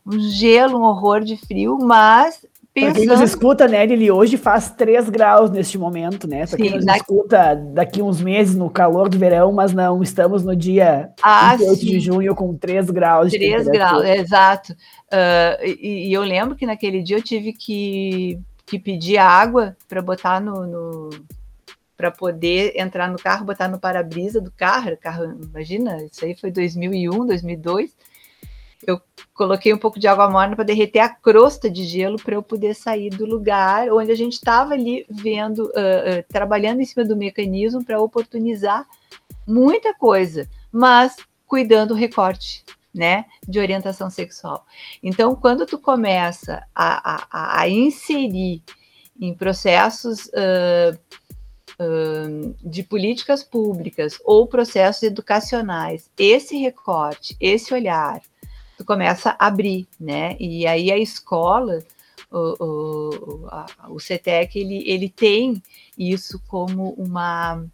Um 0.05 0.19
gelo, 0.19 0.79
um 0.79 0.83
horror 0.83 1.21
de 1.21 1.35
frio, 1.37 1.77
mas 1.81 2.45
Pensando... 2.75 2.91
Pra 2.91 2.99
quem 2.99 3.07
nos 3.07 3.21
escuta, 3.21 3.67
né, 3.69 3.85
Lili, 3.85 4.11
hoje 4.11 4.35
faz 4.35 4.69
3 4.69 5.09
graus 5.09 5.49
neste 5.49 5.77
momento, 5.77 6.27
né? 6.27 6.45
Pra 6.45 6.57
quem 6.57 6.67
Sim, 6.67 6.75
nos 6.75 6.85
daqui... 6.85 6.99
escuta 6.99 7.55
daqui 7.55 8.01
uns 8.01 8.19
meses, 8.19 8.53
no 8.53 8.69
calor 8.69 9.07
do 9.07 9.17
verão, 9.17 9.53
mas 9.53 9.71
não, 9.71 10.03
estamos 10.03 10.43
no 10.43 10.53
dia 10.53 11.09
ah, 11.23 11.55
28 11.55 11.79
sim. 11.79 11.85
de 11.85 11.99
junho 12.01 12.35
com 12.35 12.53
3 12.53 12.89
graus. 12.89 13.31
3 13.31 13.69
graus, 13.69 14.03
exato. 14.03 14.73
Uh, 14.73 15.63
e, 15.63 16.09
e, 16.09 16.13
eu 16.13 16.21
lembro 16.23 16.57
que 16.57 16.65
naquele 16.65 17.01
dia 17.01 17.15
eu 17.15 17.23
tive 17.23 17.53
que, 17.53 18.37
que 18.65 18.77
pedir 18.77 19.19
água 19.19 19.77
para 19.87 20.01
botar 20.01 20.41
no, 20.41 20.67
no 20.67 21.09
para 21.95 22.11
poder 22.11 22.73
entrar 22.75 23.09
no 23.09 23.17
carro, 23.17 23.45
botar 23.45 23.69
no 23.69 23.79
para-brisa 23.79 24.41
do 24.41 24.51
carro, 24.51 24.97
carro, 24.97 25.33
imagina, 25.41 26.03
isso 26.03 26.25
aí 26.25 26.35
foi 26.35 26.51
2001, 26.51 27.25
2002 27.25 27.95
eu 28.85 29.01
coloquei 29.33 29.73
um 29.73 29.77
pouco 29.77 29.99
de 29.99 30.07
água 30.07 30.29
morna 30.29 30.55
para 30.55 30.65
derreter 30.65 30.99
a 30.99 31.09
crosta 31.09 31.69
de 31.69 31.83
gelo 31.83 32.17
para 32.17 32.35
eu 32.35 32.43
poder 32.43 32.73
sair 32.73 33.09
do 33.09 33.25
lugar 33.25 33.91
onde 33.91 34.11
a 34.11 34.15
gente 34.15 34.33
estava 34.33 34.73
ali 34.73 35.05
vendo, 35.09 35.65
uh, 35.65 35.69
uh, 35.69 36.23
trabalhando 36.29 36.81
em 36.81 36.85
cima 36.85 37.03
do 37.03 37.15
mecanismo 37.15 37.83
para 37.83 37.99
oportunizar 38.01 38.85
muita 39.47 39.93
coisa, 39.93 40.49
mas 40.71 41.15
cuidando 41.45 41.89
do 41.89 41.93
recorte, 41.93 42.63
né, 42.93 43.25
de 43.47 43.59
orientação 43.59 44.09
sexual. 44.09 44.65
Então, 45.03 45.35
quando 45.35 45.65
tu 45.65 45.77
começa 45.77 46.63
a, 46.73 47.15
a, 47.29 47.61
a 47.61 47.69
inserir 47.69 48.63
em 49.19 49.33
processos 49.33 50.27
uh, 50.27 50.97
de 52.63 52.83
políticas 52.83 53.43
públicas 53.43 54.17
ou 54.23 54.47
processos 54.47 55.03
educacionais 55.03 56.09
esse 56.17 56.57
recorte, 56.57 57.35
esse 57.39 57.73
olhar, 57.73 58.21
tu 58.77 58.85
começa 58.85 59.35
a 59.39 59.47
abrir, 59.47 59.87
né? 59.99 60.35
E 60.39 60.67
aí 60.67 60.91
a 60.91 60.97
escola, 60.97 61.83
o, 62.31 62.63
o, 62.63 63.47
a, 63.47 63.65
o 63.89 63.99
CETEC, 63.99 64.59
ele, 64.59 64.83
ele 64.89 65.09
tem 65.09 65.61
isso 65.97 66.41
como 66.47 66.89
uma, 66.97 67.65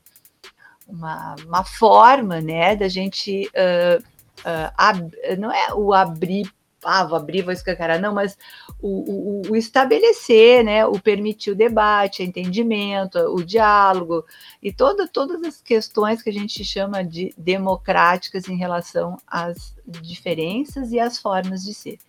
uma, 0.88 1.36
uma 1.46 1.64
forma, 1.64 2.40
né, 2.40 2.76
da 2.76 2.88
gente, 2.88 3.48
uh, 3.48 4.02
uh, 4.40 4.72
ab, 4.78 5.12
não 5.38 5.52
é 5.52 5.74
o 5.74 5.94
abrir 5.94 6.52
ah, 6.84 7.04
vou 7.04 7.18
abrir, 7.18 7.44
vou 7.44 7.54
escancarar, 7.54 8.00
não, 8.00 8.14
mas 8.14 8.38
o, 8.82 8.88
o, 8.88 9.52
o, 9.52 9.56
estabelecer, 9.56 10.64
né, 10.64 10.86
o 10.86 11.00
permitir 11.00 11.52
o 11.52 11.56
debate, 11.56 12.22
o 12.22 12.26
entendimento, 12.26 13.18
o 13.20 13.44
diálogo 13.44 14.26
e 14.62 14.72
toda, 14.72 15.08
todas 15.08 15.44
as 15.44 15.62
questões 15.62 16.22
que 16.22 16.30
a 16.30 16.34
gente 16.34 16.64
chama 16.64 17.04
de 17.04 17.34
democráticas 17.38 18.48
em 18.48 18.58
relação 18.58 19.18
às 19.28 19.76
diferenças 19.86 20.92
e 20.92 21.00
às 21.00 21.18
formas 21.18 21.64
de 21.64 21.74
ser. 21.74 22.00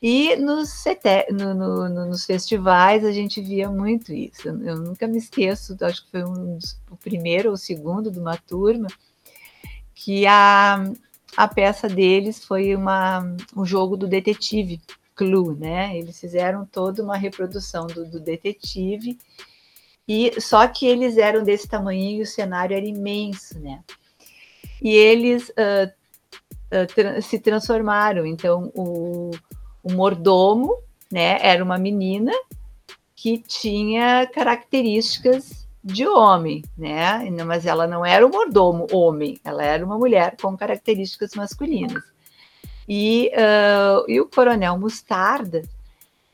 E 0.00 0.36
nos, 0.36 0.84
no, 1.32 1.54
no, 1.54 1.88
no, 1.88 2.06
nos 2.06 2.26
festivais 2.26 3.04
a 3.04 3.12
gente 3.12 3.40
via 3.40 3.70
muito 3.70 4.12
isso. 4.12 4.48
Eu 4.48 4.76
nunca 4.76 5.06
me 5.06 5.16
esqueço, 5.16 5.76
acho 5.80 6.04
que 6.04 6.10
foi 6.10 6.24
um 6.24 6.58
o 6.90 6.96
primeiro 6.96 7.48
ou 7.48 7.54
o 7.54 7.58
segundo 7.58 8.10
de 8.10 8.18
uma 8.18 8.36
turma, 8.36 8.88
que 9.94 10.26
a, 10.26 10.84
a 11.36 11.46
peça 11.46 11.88
deles 11.88 12.44
foi 12.44 12.74
uma, 12.74 13.36
um 13.54 13.64
jogo 13.64 13.96
do 13.96 14.06
detetive, 14.06 14.80
Clue, 15.14 15.56
né? 15.56 15.96
Eles 15.96 16.20
fizeram 16.20 16.66
toda 16.66 17.02
uma 17.02 17.16
reprodução 17.16 17.86
do, 17.86 18.04
do 18.04 18.20
detetive, 18.20 19.18
e 20.06 20.40
só 20.40 20.66
que 20.68 20.86
eles 20.86 21.16
eram 21.16 21.42
desse 21.42 21.66
tamanho 21.66 22.18
e 22.18 22.22
o 22.22 22.26
cenário 22.26 22.76
era 22.76 22.86
imenso, 22.86 23.58
né? 23.58 23.82
E 24.80 24.90
eles 24.90 25.48
uh, 25.48 25.90
uh, 26.72 26.86
tra 26.94 27.20
se 27.20 27.38
transformaram. 27.38 28.24
Então, 28.26 28.70
o, 28.74 29.30
o 29.82 29.92
mordomo, 29.92 30.78
né, 31.10 31.38
era 31.40 31.64
uma 31.64 31.78
menina 31.78 32.32
que 33.14 33.38
tinha 33.38 34.26
características 34.26 35.65
de 35.86 36.04
homem, 36.04 36.62
né? 36.76 37.30
Mas 37.46 37.64
ela 37.64 37.86
não 37.86 38.04
era 38.04 38.26
o 38.26 38.28
mordomo 38.28 38.88
homem, 38.92 39.40
ela 39.44 39.62
era 39.62 39.86
uma 39.86 39.96
mulher 39.96 40.36
com 40.36 40.56
características 40.56 41.30
masculinas. 41.36 42.02
E, 42.88 43.30
uh, 43.34 44.04
e 44.10 44.20
o 44.20 44.26
coronel 44.26 44.76
Mostarda 44.78 45.62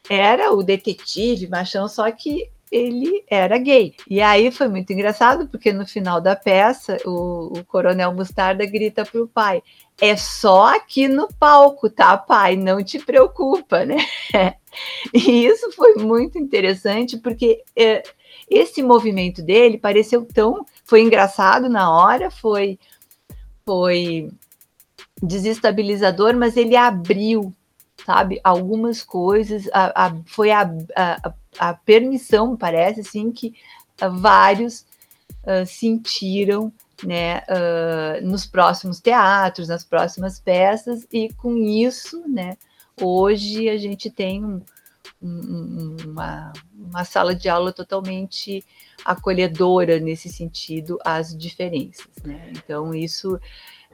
era 0.08 0.52
o 0.52 0.62
detetive 0.62 1.48
machão, 1.48 1.86
só 1.86 2.10
que 2.10 2.50
ele 2.70 3.22
era 3.28 3.58
gay. 3.58 3.94
E 4.08 4.22
aí 4.22 4.50
foi 4.50 4.68
muito 4.68 4.90
engraçado, 4.90 5.46
porque 5.46 5.70
no 5.70 5.86
final 5.86 6.18
da 6.18 6.34
peça, 6.34 6.96
o, 7.04 7.58
o 7.58 7.64
coronel 7.64 8.14
Mostarda 8.14 8.64
grita 8.64 9.04
para 9.04 9.22
o 9.22 9.28
pai: 9.28 9.62
é 10.00 10.16
só 10.16 10.74
aqui 10.74 11.08
no 11.08 11.28
palco, 11.28 11.90
tá, 11.90 12.16
pai? 12.16 12.56
Não 12.56 12.82
te 12.82 12.98
preocupa, 12.98 13.84
né? 13.84 13.98
E 15.12 15.44
isso 15.44 15.70
foi 15.72 15.96
muito 15.96 16.38
interessante, 16.38 17.18
porque. 17.18 17.62
É, 17.76 18.02
esse 18.52 18.82
movimento 18.82 19.42
dele 19.42 19.78
pareceu 19.78 20.24
tão. 20.24 20.64
Foi 20.84 21.02
engraçado 21.02 21.68
na 21.68 21.90
hora, 21.90 22.30
foi, 22.30 22.78
foi 23.64 24.30
desestabilizador, 25.22 26.36
mas 26.36 26.56
ele 26.56 26.76
abriu, 26.76 27.52
sabe, 28.04 28.40
algumas 28.42 29.02
coisas. 29.02 29.68
A, 29.72 30.06
a, 30.06 30.16
foi 30.26 30.50
a, 30.50 30.70
a, 31.58 31.74
permissão, 31.74 32.56
parece 32.56 33.00
assim, 33.00 33.30
que 33.30 33.54
vários 34.10 34.84
uh, 35.44 35.66
sentiram 35.66 36.72
né, 37.04 37.38
uh, 37.48 38.24
nos 38.24 38.46
próximos 38.46 39.00
teatros, 39.00 39.68
nas 39.68 39.84
próximas 39.84 40.40
peças, 40.40 41.06
e 41.12 41.32
com 41.34 41.56
isso, 41.56 42.22
né, 42.28 42.56
hoje 43.00 43.68
a 43.68 43.76
gente 43.76 44.10
tem 44.10 44.44
um, 44.44 44.60
uma, 45.22 46.52
uma 46.74 47.04
sala 47.04 47.34
de 47.34 47.48
aula 47.48 47.72
totalmente 47.72 48.64
acolhedora 49.04 50.00
nesse 50.00 50.28
sentido 50.28 50.98
às 51.04 51.36
diferenças. 51.36 52.08
Né? 52.24 52.50
Então, 52.50 52.94
isso 52.94 53.38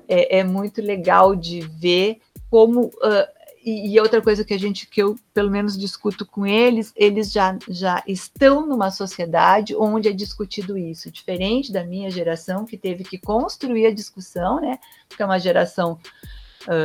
é, 0.09 0.39
é, 0.39 0.45
muito 0.45 0.81
legal 0.81 1.37
de 1.37 1.61
ver 1.61 2.19
como. 2.51 2.87
Uh, 2.87 3.39
e, 3.65 3.93
e, 3.93 4.01
outra 4.01 4.23
coisa 4.23 4.45
que 4.45 4.55
a 4.55 4.59
gente, 4.59 4.87
que 4.87 5.03
eu 5.03 5.17
pelo 5.35 5.51
menos 5.51 5.77
discuto 5.77 6.25
com 6.25 6.47
eles, 6.47 6.93
eles 6.97 7.31
já, 7.31 7.59
já 7.69 8.03
estão 8.07 8.67
numa 8.67 8.91
sociedade 8.91 9.77
onde 9.77 10.09
é 10.09 10.13
discutido 10.13 10.79
isso, 10.79 11.11
diferente 11.11 11.71
da 11.71 11.85
minha 11.85 12.11
geração, 12.11 12.65
que 12.65 12.79
teve 12.79 13.05
que 13.05 13.19
construir 13.19 13.87
a 13.87 13.95
discussão, 13.95 14.61
né? 14.61 14.79
Porque 15.07 15.23
é 15.23 15.27
uma 15.27 15.39
geração 15.39 15.99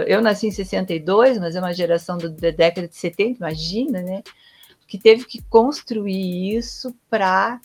eu 0.08 0.22
nasci 0.22 0.48
em 0.48 0.52
62, 0.52 1.38
mas 1.39 1.56
é 1.56 1.60
uma 1.60 1.74
geração 1.74 2.17
do, 2.17 2.30
da 2.30 2.52
década 2.52 2.88
de 2.88 2.96
70, 2.96 3.38
imagina, 3.38 4.02
né? 4.02 4.24
Que 4.88 4.98
teve 4.98 5.26
que 5.26 5.41
construir 5.43 6.56
isso 6.56 6.96
para 7.10 7.60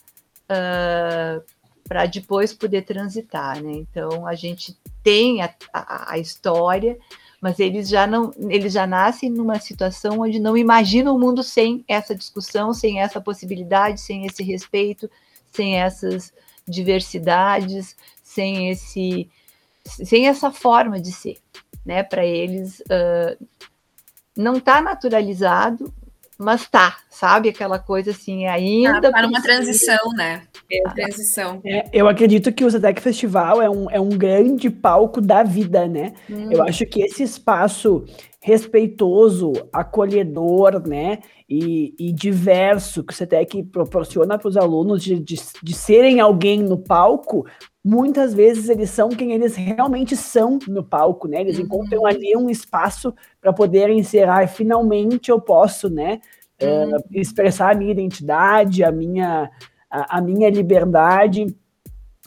uh, 0.51 1.41
ah, 1.41 1.41
para 1.89 2.05
depois 2.05 2.53
poder 2.53 2.83
transitar, 2.83 3.63
né? 3.63 3.73
Então 3.73 4.27
a 4.27 4.35
gente 4.35 4.77
tem 5.03 5.41
a, 5.43 5.53
a, 5.73 6.13
a, 6.13 6.19
história, 6.19 6.99
mas 7.41 7.59
eles 7.59 7.89
já 7.89 8.07
não, 8.07 8.31
eles 8.51 8.75
já 8.75 8.87
nascem 8.87 9.31
numa 9.31 9.59
situação 9.59 10.21
onde 10.21 10.39
não 10.39 10.55
imaginam 10.55 11.17
o 11.17 11.19
mundo 11.19 11.43
sem 11.43 11.83
essa 11.89 12.15
discussão, 12.15 12.75
sem 12.75 13.01
essa 13.01 13.23
possibilidade, 13.23 14.03
sem 14.03 14.27
esse 14.27 14.43
respeito, 14.43 15.11
sem 15.51 15.81
essas 15.81 16.31
diversidades, 16.69 17.97
sem 18.23 18.69
esse, 18.69 19.31
sem 19.89 20.29
essa 20.29 20.51
forma 20.51 21.01
de 21.01 21.13
ser 21.13 21.39
né? 21.89 22.03
Para 22.03 22.25
eles 22.25 22.81
uh, 22.81 23.47
não 24.37 24.59
está 24.59 24.83
naturalizado, 24.83 25.91
mas 26.37 26.69
tá, 26.69 26.99
sabe? 27.09 27.49
Aquela 27.49 27.79
coisa 27.79 28.11
assim, 28.11 28.47
ainda. 28.47 29.11
Para 29.11 29.23
tá 29.23 29.27
uma 29.27 29.43
transição, 29.43 30.13
né? 30.15 30.43
É, 30.71 30.83
transição. 30.91 31.63
É, 31.65 31.89
eu 31.91 32.07
acredito 32.07 32.53
que 32.53 32.63
o 32.63 32.71
Zetec 32.71 33.01
Festival 33.01 33.63
é 33.63 33.71
um, 33.71 33.91
é 33.91 33.99
um 33.99 34.11
grande 34.11 34.69
palco 34.69 35.19
da 35.19 35.43
vida, 35.43 35.89
né? 35.89 36.13
Hum. 36.29 36.53
Eu 36.53 36.63
acho 36.63 36.85
que 36.85 37.01
esse 37.01 37.23
espaço 37.23 38.05
respeitoso, 38.41 39.53
acolhedor, 39.73 40.87
né? 40.87 41.21
E, 41.49 41.95
e 41.99 42.13
diverso 42.13 43.03
que 43.03 43.13
o 43.13 43.17
CETEC 43.17 43.63
proporciona 43.65 44.39
para 44.39 44.49
os 44.49 44.57
alunos 44.57 45.03
de, 45.03 45.19
de, 45.19 45.37
de 45.63 45.75
serem 45.75 46.21
alguém 46.21 46.63
no 46.63 46.77
palco, 46.77 47.47
muitas 47.85 48.35
vezes 48.35 48.69
eles 48.69 48.91
são 48.91 49.09
quem 49.09 49.33
eles 49.33 49.55
realmente 49.57 50.17
são 50.17 50.59
no 50.69 50.83
palco, 50.83 51.29
né? 51.29 51.41
Eles 51.41 51.59
uhum. 51.59 51.65
encontram 51.65 52.07
ali 52.07 52.37
um 52.37 52.51
espaço 52.51 53.15
para 53.41 53.53
poderem 53.53 54.03
ser, 54.03 54.29
ah, 54.29 54.47
finalmente 54.47 55.31
eu 55.31 55.41
posso, 55.41 55.89
né? 55.89 56.21
Uhum. 56.61 56.97
Uh, 56.97 57.05
expressar 57.13 57.73
a 57.73 57.79
minha 57.79 57.93
identidade, 57.93 58.83
a 58.83 58.91
minha, 58.91 59.51
a, 59.91 60.19
a, 60.19 60.21
minha 60.21 60.51
liberdade. 60.51 61.47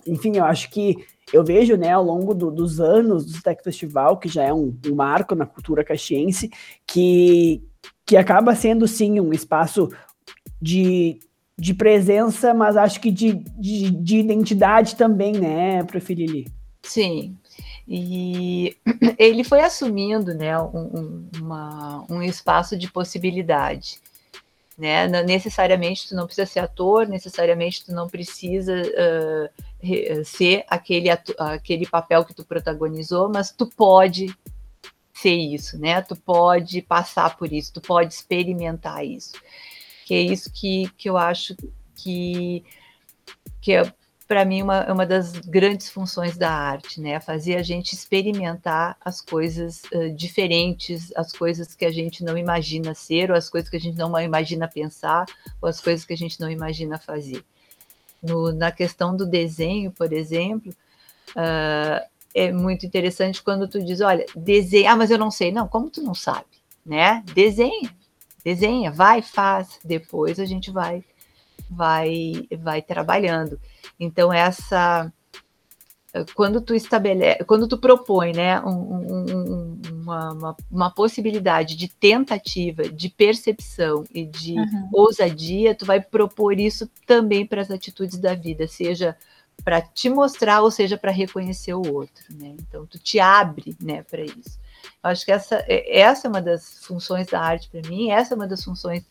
Enfim, 0.07 0.37
eu 0.37 0.45
acho 0.45 0.69
que 0.69 0.95
eu 1.33 1.43
vejo, 1.43 1.75
né, 1.75 1.91
ao 1.91 2.03
longo 2.03 2.33
do, 2.33 2.49
dos 2.49 2.79
anos 2.79 3.25
do 3.25 3.41
Tech 3.41 3.61
Festival, 3.63 4.17
que 4.17 4.27
já 4.27 4.43
é 4.43 4.53
um, 4.53 4.75
um 4.87 4.95
marco 4.95 5.35
na 5.35 5.45
cultura 5.45 5.83
caxiense, 5.83 6.49
que, 6.85 7.61
que 8.05 8.17
acaba 8.17 8.55
sendo, 8.55 8.87
sim, 8.87 9.19
um 9.19 9.31
espaço 9.31 9.89
de 10.61 11.19
de 11.61 11.75
presença, 11.75 12.55
mas 12.55 12.75
acho 12.75 12.99
que 12.99 13.11
de, 13.11 13.33
de, 13.33 13.91
de 13.91 14.17
identidade 14.17 14.95
também, 14.95 15.33
né, 15.33 15.83
Profilili? 15.83 16.51
Sim. 16.81 17.37
E 17.87 18.75
ele 19.15 19.43
foi 19.43 19.61
assumindo 19.61 20.33
né, 20.33 20.59
um, 20.59 21.29
uma, 21.39 22.03
um 22.09 22.23
espaço 22.23 22.75
de 22.75 22.91
possibilidade. 22.91 23.99
Né? 24.75 25.07
Necessariamente 25.07 26.09
tu 26.09 26.15
não 26.15 26.25
precisa 26.25 26.47
ser 26.47 26.61
ator, 26.61 27.07
necessariamente 27.07 27.85
tu 27.85 27.91
não 27.91 28.09
precisa 28.09 28.81
uh, 28.81 30.25
ser 30.25 30.65
aquele, 30.67 31.09
aquele 31.37 31.85
papel 31.85 32.25
que 32.25 32.33
tu 32.33 32.43
protagonizou, 32.43 33.29
mas 33.29 33.51
tu 33.51 33.67
pode 33.67 34.35
ser 35.13 35.35
isso, 35.35 35.77
né? 35.77 36.01
Tu 36.01 36.15
pode 36.15 36.81
passar 36.81 37.37
por 37.37 37.53
isso, 37.53 37.71
tu 37.71 37.81
pode 37.81 38.11
experimentar 38.11 39.05
isso 39.05 39.33
que 40.11 40.15
é 40.15 40.19
isso 40.19 40.51
que, 40.51 40.91
que 40.97 41.09
eu 41.09 41.15
acho 41.15 41.55
que, 41.95 42.65
que 43.61 43.71
é 43.71 43.93
para 44.27 44.43
mim, 44.43 44.61
uma, 44.61 44.91
uma 44.91 45.05
das 45.05 45.31
grandes 45.31 45.89
funções 45.89 46.37
da 46.37 46.51
arte, 46.51 46.99
né? 46.99 47.17
Fazer 47.21 47.55
a 47.55 47.63
gente 47.63 47.93
experimentar 47.93 48.97
as 48.99 49.21
coisas 49.21 49.83
uh, 49.93 50.13
diferentes, 50.13 51.13
as 51.15 51.31
coisas 51.31 51.75
que 51.75 51.85
a 51.85 51.91
gente 51.91 52.25
não 52.25 52.37
imagina 52.37 52.93
ser, 52.93 53.31
ou 53.31 53.37
as 53.37 53.49
coisas 53.49 53.69
que 53.69 53.77
a 53.77 53.79
gente 53.79 53.97
não 53.97 54.19
imagina 54.19 54.67
pensar, 54.67 55.25
ou 55.61 55.69
as 55.69 55.79
coisas 55.79 56.03
que 56.03 56.11
a 56.11 56.17
gente 56.17 56.41
não 56.41 56.51
imagina 56.51 56.97
fazer. 56.97 57.41
No, 58.21 58.51
na 58.51 58.69
questão 58.69 59.15
do 59.15 59.25
desenho, 59.25 59.91
por 59.91 60.11
exemplo, 60.11 60.73
uh, 61.29 62.05
é 62.35 62.51
muito 62.51 62.85
interessante 62.85 63.41
quando 63.41 63.65
tu 63.65 63.81
diz, 63.81 64.01
olha, 64.01 64.25
desenha, 64.35 64.91
ah, 64.91 64.95
mas 64.97 65.09
eu 65.09 65.17
não 65.17 65.31
sei. 65.31 65.53
Não, 65.53 65.69
como 65.69 65.89
tu 65.89 66.01
não 66.01 66.13
sabe, 66.13 66.47
né? 66.85 67.23
Desenha, 67.33 67.95
desenha, 68.43 68.91
vai, 68.91 69.21
faz, 69.21 69.79
depois 69.83 70.39
a 70.39 70.45
gente 70.45 70.71
vai 70.71 71.03
vai 71.69 72.47
vai 72.59 72.81
trabalhando. 72.81 73.59
Então 73.99 74.31
essa 74.33 75.11
quando 76.35 76.59
tu 76.59 76.75
estabelece, 76.75 77.43
quando 77.45 77.67
tu 77.67 77.77
propõe, 77.77 78.33
né, 78.33 78.59
um, 78.61 78.69
um, 78.69 79.81
uma, 79.93 80.33
uma, 80.33 80.55
uma, 80.69 80.91
possibilidade 80.91 81.77
de 81.77 81.87
tentativa, 81.87 82.83
de 82.83 83.07
percepção 83.09 84.03
e 84.13 84.25
de 84.25 84.55
uhum. 84.55 84.89
ousadia, 84.91 85.73
tu 85.73 85.85
vai 85.85 86.01
propor 86.01 86.59
isso 86.59 86.89
também 87.05 87.45
para 87.45 87.61
as 87.61 87.71
atitudes 87.71 88.17
da 88.17 88.35
vida, 88.35 88.67
seja 88.67 89.15
para 89.63 89.81
te 89.81 90.09
mostrar, 90.09 90.61
ou 90.61 90.71
seja, 90.71 90.97
para 90.97 91.11
reconhecer 91.11 91.73
o 91.73 91.93
outro, 91.93 92.25
né? 92.31 92.55
Então 92.59 92.85
tu 92.85 92.99
te 92.99 93.19
abre, 93.19 93.75
né, 93.79 94.03
para 94.03 94.23
isso. 94.23 94.59
Eu 95.03 95.09
acho 95.09 95.25
que 95.25 95.31
essa, 95.31 95.55
é, 95.67 95.99
essa 95.99 96.27
é 96.27 96.29
uma 96.29 96.41
das 96.41 96.85
funções 96.85 97.27
da 97.27 97.39
arte 97.39 97.69
para 97.69 97.87
mim, 97.89 98.11
essa 98.11 98.33
é 98.33 98.35
uma 98.35 98.47
das 98.47 98.63
funções 98.63 99.03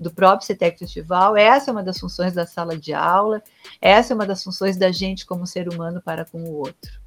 do 0.00 0.12
próprio 0.12 0.46
CETEC 0.46 0.78
Festival, 0.78 1.36
essa 1.36 1.70
é 1.70 1.72
uma 1.72 1.82
das 1.82 1.98
funções 1.98 2.32
da 2.32 2.46
sala 2.46 2.76
de 2.76 2.92
aula, 2.92 3.42
essa 3.80 4.12
é 4.12 4.14
uma 4.14 4.26
das 4.26 4.42
funções 4.42 4.76
da 4.76 4.92
gente 4.92 5.26
como 5.26 5.46
ser 5.46 5.68
humano 5.68 6.00
para 6.00 6.24
com 6.24 6.42
o 6.42 6.54
outro, 6.54 7.00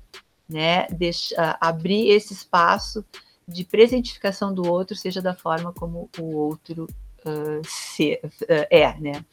né? 0.48 0.88
Deixa, 0.88 1.58
abrir 1.60 2.10
esse 2.10 2.34
espaço 2.34 3.06
de 3.48 3.64
presentificação 3.64 4.54
do 4.54 4.68
outro, 4.70 4.96
seja 4.96 5.22
da 5.22 5.34
forma 5.34 5.74
como 5.74 6.10
o 6.20 6.36
outro 6.36 6.86
uh, 7.26 7.62
se, 7.66 8.20
uh, 8.24 8.68
é, 8.70 8.94
né? 9.00 9.26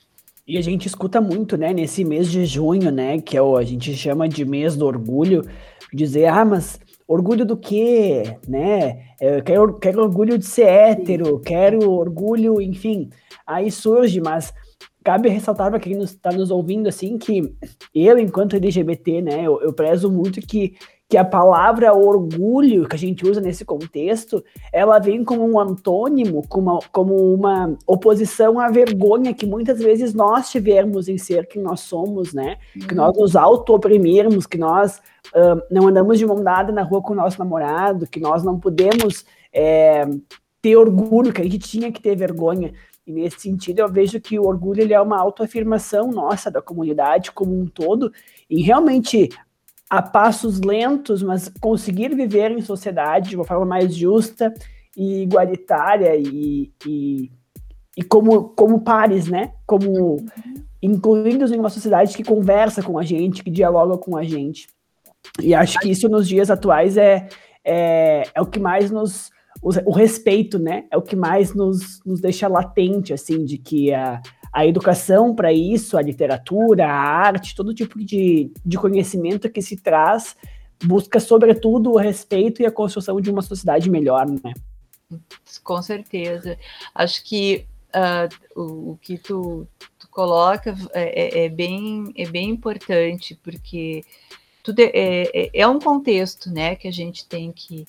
E 0.46 0.56
a 0.56 0.62
gente 0.62 0.86
escuta 0.86 1.20
muito, 1.20 1.58
né, 1.58 1.74
nesse 1.74 2.02
mês 2.04 2.30
de 2.30 2.46
junho, 2.46 2.90
né, 2.90 3.20
que 3.20 3.36
é 3.36 3.42
o, 3.42 3.54
a 3.54 3.64
gente 3.64 3.94
chama 3.94 4.26
de 4.26 4.46
mês 4.46 4.74
do 4.76 4.86
orgulho, 4.86 5.46
dizer, 5.92 6.24
ah, 6.24 6.42
mas 6.42 6.80
orgulho 7.08 7.46
do 7.46 7.56
quê, 7.56 8.36
né? 8.46 9.14
Eu 9.18 9.42
quero, 9.42 9.74
quero 9.78 10.02
orgulho 10.02 10.36
de 10.36 10.44
ser 10.44 10.66
hétero, 10.66 11.40
quero 11.40 11.90
orgulho, 11.90 12.60
enfim. 12.60 13.08
Aí 13.46 13.70
surge, 13.70 14.20
mas 14.20 14.52
cabe 15.02 15.30
ressaltar 15.30 15.70
para 15.70 15.80
quem 15.80 15.98
está 16.02 16.30
nos 16.30 16.50
ouvindo, 16.50 16.86
assim, 16.86 17.16
que 17.16 17.54
eu, 17.94 18.18
enquanto 18.18 18.56
LGBT, 18.56 19.22
né, 19.22 19.42
eu, 19.42 19.58
eu 19.62 19.72
prezo 19.72 20.10
muito 20.10 20.38
que 20.42 20.76
que 21.08 21.16
a 21.16 21.24
palavra 21.24 21.94
orgulho 21.94 22.86
que 22.86 22.94
a 22.94 22.98
gente 22.98 23.26
usa 23.26 23.40
nesse 23.40 23.64
contexto, 23.64 24.44
ela 24.70 24.98
vem 24.98 25.24
como 25.24 25.42
um 25.42 25.58
antônimo, 25.58 26.46
como 26.46 26.72
uma, 26.72 26.80
como 26.92 27.34
uma 27.34 27.78
oposição 27.86 28.60
à 28.60 28.68
vergonha 28.68 29.32
que 29.32 29.46
muitas 29.46 29.78
vezes 29.78 30.12
nós 30.12 30.50
tivemos 30.50 31.08
em 31.08 31.16
ser 31.16 31.46
quem 31.46 31.62
nós 31.62 31.80
somos, 31.80 32.34
né? 32.34 32.58
Que 32.86 32.94
nós 32.94 33.16
nos 33.16 33.34
auto-oprimirmos, 33.36 34.46
que 34.46 34.58
nós 34.58 34.98
uh, 35.28 35.62
não 35.70 35.88
andamos 35.88 36.18
de 36.18 36.26
mão 36.26 36.42
dada 36.42 36.70
na 36.72 36.82
rua 36.82 37.00
com 37.00 37.14
o 37.14 37.16
nosso 37.16 37.38
namorado, 37.38 38.06
que 38.06 38.20
nós 38.20 38.44
não 38.44 38.60
podemos 38.60 39.24
é, 39.50 40.06
ter 40.60 40.76
orgulho, 40.76 41.32
que 41.32 41.40
a 41.40 41.44
gente 41.44 41.58
tinha 41.58 41.90
que 41.90 42.02
ter 42.02 42.16
vergonha. 42.16 42.74
E 43.06 43.12
nesse 43.12 43.40
sentido, 43.40 43.78
eu 43.78 43.88
vejo 43.88 44.20
que 44.20 44.38
o 44.38 44.46
orgulho 44.46 44.82
ele 44.82 44.92
é 44.92 45.00
uma 45.00 45.18
autoafirmação 45.18 46.12
nossa 46.12 46.50
da 46.50 46.60
comunidade 46.60 47.32
como 47.32 47.58
um 47.58 47.66
todo, 47.66 48.12
e 48.50 48.60
realmente 48.60 49.30
a 49.90 50.02
passos 50.02 50.60
lentos, 50.60 51.22
mas 51.22 51.50
conseguir 51.60 52.14
viver 52.14 52.50
em 52.50 52.60
sociedade 52.60 53.30
de 53.30 53.36
uma 53.36 53.44
forma 53.44 53.64
mais 53.64 53.94
justa 53.94 54.52
e 54.96 55.22
igualitária 55.22 56.14
e, 56.16 56.72
e, 56.86 57.30
e 57.96 58.02
como, 58.02 58.50
como 58.50 58.80
pares, 58.80 59.28
né? 59.28 59.52
Como 59.66 60.24
incluídos 60.82 61.52
em 61.52 61.58
uma 61.58 61.70
sociedade 61.70 62.16
que 62.16 62.22
conversa 62.22 62.82
com 62.82 62.98
a 62.98 63.02
gente, 63.02 63.42
que 63.42 63.50
dialoga 63.50 63.96
com 63.96 64.16
a 64.16 64.22
gente. 64.22 64.68
E 65.40 65.54
acho 65.54 65.78
que 65.80 65.90
isso 65.90 66.08
nos 66.08 66.28
dias 66.28 66.50
atuais 66.50 66.96
é, 66.96 67.28
é, 67.64 68.24
é 68.34 68.40
o 68.40 68.46
que 68.46 68.58
mais 68.58 68.90
nos. 68.90 69.30
O, 69.60 69.90
respeito, 69.90 70.56
né? 70.56 70.84
É 70.88 70.96
o 70.96 71.02
que 71.02 71.16
mais 71.16 71.52
nos, 71.52 72.00
nos 72.06 72.20
deixa 72.20 72.46
latente, 72.46 73.12
assim, 73.12 73.44
de 73.44 73.58
que 73.58 73.92
a, 73.92 74.22
a 74.52 74.66
educação 74.66 75.34
para 75.34 75.52
isso, 75.52 75.96
a 75.96 76.02
literatura, 76.02 76.86
a 76.86 76.92
arte, 76.92 77.54
todo 77.54 77.74
tipo 77.74 77.98
de, 78.02 78.50
de 78.64 78.78
conhecimento 78.78 79.50
que 79.50 79.62
se 79.62 79.76
traz, 79.76 80.36
busca, 80.82 81.20
sobretudo, 81.20 81.92
o 81.92 81.98
respeito 81.98 82.62
e 82.62 82.66
a 82.66 82.72
construção 82.72 83.20
de 83.20 83.30
uma 83.30 83.42
sociedade 83.42 83.90
melhor, 83.90 84.26
né? 84.28 84.52
Com 85.62 85.80
certeza. 85.82 86.58
Acho 86.94 87.24
que 87.24 87.66
uh, 87.94 88.60
o, 88.60 88.92
o, 88.92 88.98
que 89.00 89.18
tu, 89.18 89.66
tu 89.98 90.08
coloca 90.10 90.76
é, 90.92 91.42
é, 91.42 91.44
é, 91.44 91.48
bem, 91.48 92.12
é 92.16 92.26
bem 92.26 92.50
importante, 92.50 93.38
porque 93.42 94.04
tudo 94.62 94.80
é, 94.80 94.90
é, 94.92 95.50
é, 95.54 95.66
um 95.66 95.78
contexto 95.78 96.50
né, 96.50 96.76
que 96.76 96.86
a 96.86 96.92
gente 96.92 97.26
tem 97.26 97.52
que, 97.52 97.86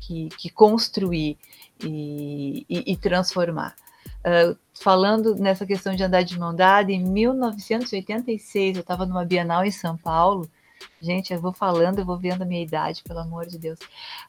que, 0.00 0.28
que 0.30 0.50
construir 0.50 1.38
e, 1.82 2.66
e, 2.68 2.92
e 2.92 2.96
transformar. 2.96 3.76
Uh, 4.18 4.56
falando 4.82 5.34
nessa 5.34 5.66
questão 5.66 5.94
de 5.94 6.02
andar 6.02 6.22
de 6.22 6.38
mão 6.38 6.54
dada, 6.54 6.92
em 6.92 7.02
1986 7.02 8.76
eu 8.76 8.80
estava 8.80 9.06
numa 9.06 9.24
Bienal 9.24 9.64
em 9.64 9.70
São 9.70 9.96
Paulo. 9.96 10.48
Gente, 11.00 11.32
eu 11.32 11.40
vou 11.40 11.52
falando, 11.52 11.98
eu 11.98 12.04
vou 12.04 12.18
vendo 12.18 12.42
a 12.42 12.44
minha 12.44 12.62
idade, 12.62 13.02
pelo 13.02 13.20
amor 13.20 13.46
de 13.46 13.58
Deus. 13.58 13.78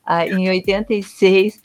Uh, 0.05 0.33
em 0.37 0.49
86, 0.49 1.55
uh, 1.55 1.59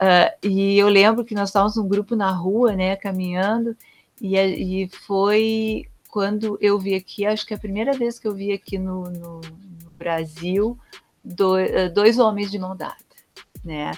ah, 0.00 0.34
e 0.42 0.78
eu 0.78 0.88
lembro 0.88 1.24
que 1.24 1.34
nós 1.34 1.50
estávamos 1.50 1.76
num 1.76 1.88
grupo 1.88 2.16
na 2.16 2.30
rua, 2.30 2.72
né, 2.74 2.96
caminhando, 2.96 3.76
e, 4.20 4.36
e 4.36 4.88
foi 4.88 5.86
quando 6.08 6.58
eu 6.60 6.78
vi 6.78 6.94
aqui, 6.94 7.24
acho 7.24 7.46
que 7.46 7.54
é 7.54 7.56
a 7.56 7.60
primeira 7.60 7.92
vez 7.92 8.18
que 8.18 8.26
eu 8.26 8.34
vi 8.34 8.52
aqui 8.52 8.78
no, 8.78 9.04
no, 9.04 9.40
no 9.40 9.90
Brasil, 9.96 10.78
dois, 11.24 11.92
dois 11.92 12.18
homens 12.18 12.50
de 12.50 12.58
mão 12.58 12.76
dada, 12.76 12.96
né? 13.64 13.92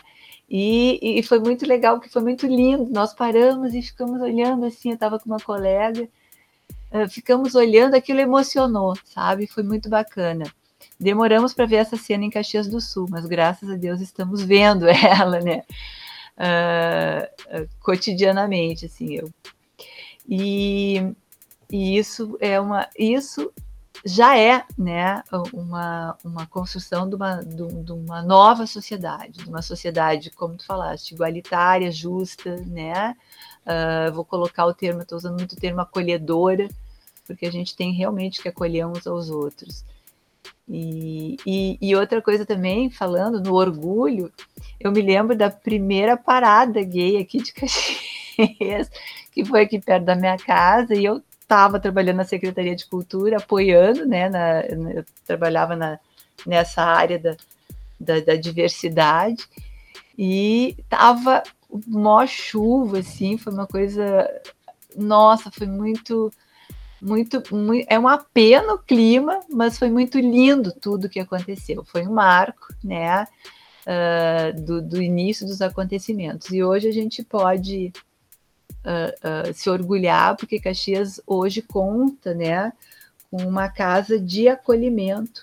E, 0.54 1.18
e, 1.18 1.22
foi 1.22 1.38
muito 1.38 1.66
legal, 1.66 1.96
porque 1.96 2.10
foi 2.10 2.20
muito 2.20 2.46
lindo. 2.46 2.86
Nós 2.90 3.14
paramos 3.14 3.74
e 3.74 3.80
ficamos 3.80 4.20
olhando 4.20 4.66
assim. 4.66 4.90
Eu 4.90 4.94
estava 4.96 5.18
com 5.18 5.24
uma 5.24 5.40
colega, 5.40 6.06
uh, 6.92 7.08
ficamos 7.08 7.54
olhando, 7.54 7.94
aquilo 7.94 8.20
emocionou, 8.20 8.94
sabe? 9.06 9.46
Foi 9.46 9.62
muito 9.62 9.88
bacana. 9.88 10.44
Demoramos 11.00 11.54
para 11.54 11.64
ver 11.64 11.76
essa 11.76 11.96
cena 11.96 12.24
em 12.26 12.30
Caxias 12.30 12.68
do 12.68 12.82
Sul, 12.82 13.06
mas 13.08 13.24
graças 13.24 13.70
a 13.70 13.76
Deus 13.76 14.02
estamos 14.02 14.42
vendo 14.42 14.86
ela, 14.92 15.40
né? 15.40 15.62
Uh, 16.36 17.66
cotidianamente, 17.80 18.84
assim. 18.84 19.14
Eu. 19.14 19.30
E, 20.28 21.14
e 21.70 21.96
isso 21.96 22.36
é 22.42 22.60
uma. 22.60 22.90
Isso 22.98 23.50
já 24.04 24.36
é 24.36 24.64
né, 24.76 25.22
uma, 25.52 26.16
uma 26.24 26.46
construção 26.46 27.08
de 27.08 27.14
uma, 27.14 27.36
de 27.40 27.92
uma 27.92 28.22
nova 28.22 28.66
sociedade, 28.66 29.44
de 29.44 29.48
uma 29.48 29.62
sociedade, 29.62 30.30
como 30.30 30.56
tu 30.56 30.66
falaste, 30.66 31.12
igualitária, 31.12 31.90
justa, 31.90 32.56
né? 32.66 33.14
Uh, 33.64 34.12
vou 34.12 34.24
colocar 34.24 34.66
o 34.66 34.74
termo, 34.74 35.02
estou 35.02 35.18
usando 35.18 35.38
muito 35.38 35.52
o 35.52 35.60
termo 35.60 35.80
acolhedora, 35.80 36.68
porque 37.24 37.46
a 37.46 37.52
gente 37.52 37.76
tem 37.76 37.92
realmente 37.92 38.42
que 38.42 38.48
acolher 38.48 38.86
uns 38.86 39.06
aos 39.06 39.30
outros. 39.30 39.84
E, 40.68 41.36
e, 41.46 41.78
e, 41.80 41.94
outra 41.94 42.20
coisa 42.20 42.44
também, 42.44 42.90
falando 42.90 43.40
no 43.40 43.54
orgulho, 43.54 44.32
eu 44.80 44.90
me 44.90 45.02
lembro 45.02 45.36
da 45.36 45.50
primeira 45.50 46.16
parada 46.16 46.82
gay 46.82 47.18
aqui 47.18 47.38
de 47.42 47.52
Caxias, 47.54 48.90
que 49.30 49.44
foi 49.44 49.62
aqui 49.62 49.80
perto 49.80 50.04
da 50.04 50.16
minha 50.16 50.36
casa, 50.36 50.94
e 50.94 51.04
eu 51.04 51.22
estava 51.52 51.78
trabalhando 51.78 52.16
na 52.16 52.24
Secretaria 52.24 52.74
de 52.74 52.86
Cultura, 52.86 53.36
apoiando, 53.36 54.06
né? 54.06 54.30
Na, 54.30 54.60
eu 54.62 55.04
trabalhava 55.26 55.76
na, 55.76 55.98
nessa 56.46 56.82
área 56.82 57.18
da, 57.18 57.36
da, 58.00 58.20
da 58.20 58.36
diversidade 58.36 59.44
e 60.16 60.74
tava 60.88 61.42
mó 61.86 62.26
chuva, 62.26 63.00
assim, 63.00 63.36
foi 63.36 63.52
uma 63.52 63.66
coisa. 63.66 64.26
Nossa, 64.96 65.50
foi 65.50 65.66
muito, 65.66 66.32
muito, 67.02 67.42
muito. 67.54 67.86
É 67.86 67.98
uma 67.98 68.16
pena 68.16 68.72
o 68.72 68.78
clima, 68.78 69.40
mas 69.50 69.78
foi 69.78 69.90
muito 69.90 70.18
lindo 70.18 70.72
tudo 70.72 71.08
que 71.08 71.20
aconteceu. 71.20 71.84
Foi 71.84 72.06
um 72.06 72.14
marco, 72.14 72.68
né? 72.82 73.26
Uh, 73.84 74.62
do, 74.62 74.80
do 74.80 75.02
início 75.02 75.46
dos 75.46 75.60
acontecimentos. 75.60 76.50
E 76.50 76.62
hoje 76.62 76.88
a 76.88 76.92
gente 76.92 77.22
pode 77.22 77.92
uh, 78.84 79.48
uh, 79.50 79.54
se 79.54 79.68
orgulhar, 79.70 80.36
porque 80.36 80.60
Caxias 80.60 81.20
hoje 81.26 81.62
conta 81.62 82.34
né, 82.34 82.72
com 83.30 83.38
uma 83.46 83.68
casa 83.68 84.18
de 84.18 84.48
acolhimento 84.48 85.42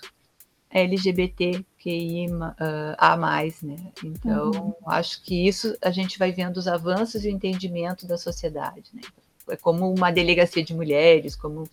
LGBTQI 0.70 2.28
uh, 2.28 2.94
a 2.96 3.16
mais, 3.16 3.60
né? 3.60 3.76
Então, 4.04 4.50
uhum. 4.50 4.74
acho 4.86 5.20
que 5.22 5.48
isso 5.48 5.76
a 5.82 5.90
gente 5.90 6.18
vai 6.18 6.30
vendo 6.30 6.58
os 6.58 6.68
avanços 6.68 7.24
e 7.24 7.28
o 7.28 7.30
entendimento 7.30 8.06
da 8.06 8.16
sociedade, 8.16 8.84
né? 8.92 9.02
É 9.48 9.56
como 9.56 9.92
uma 9.92 10.12
delegacia 10.12 10.62
de 10.62 10.72
mulheres, 10.72 11.34
como 11.34 11.68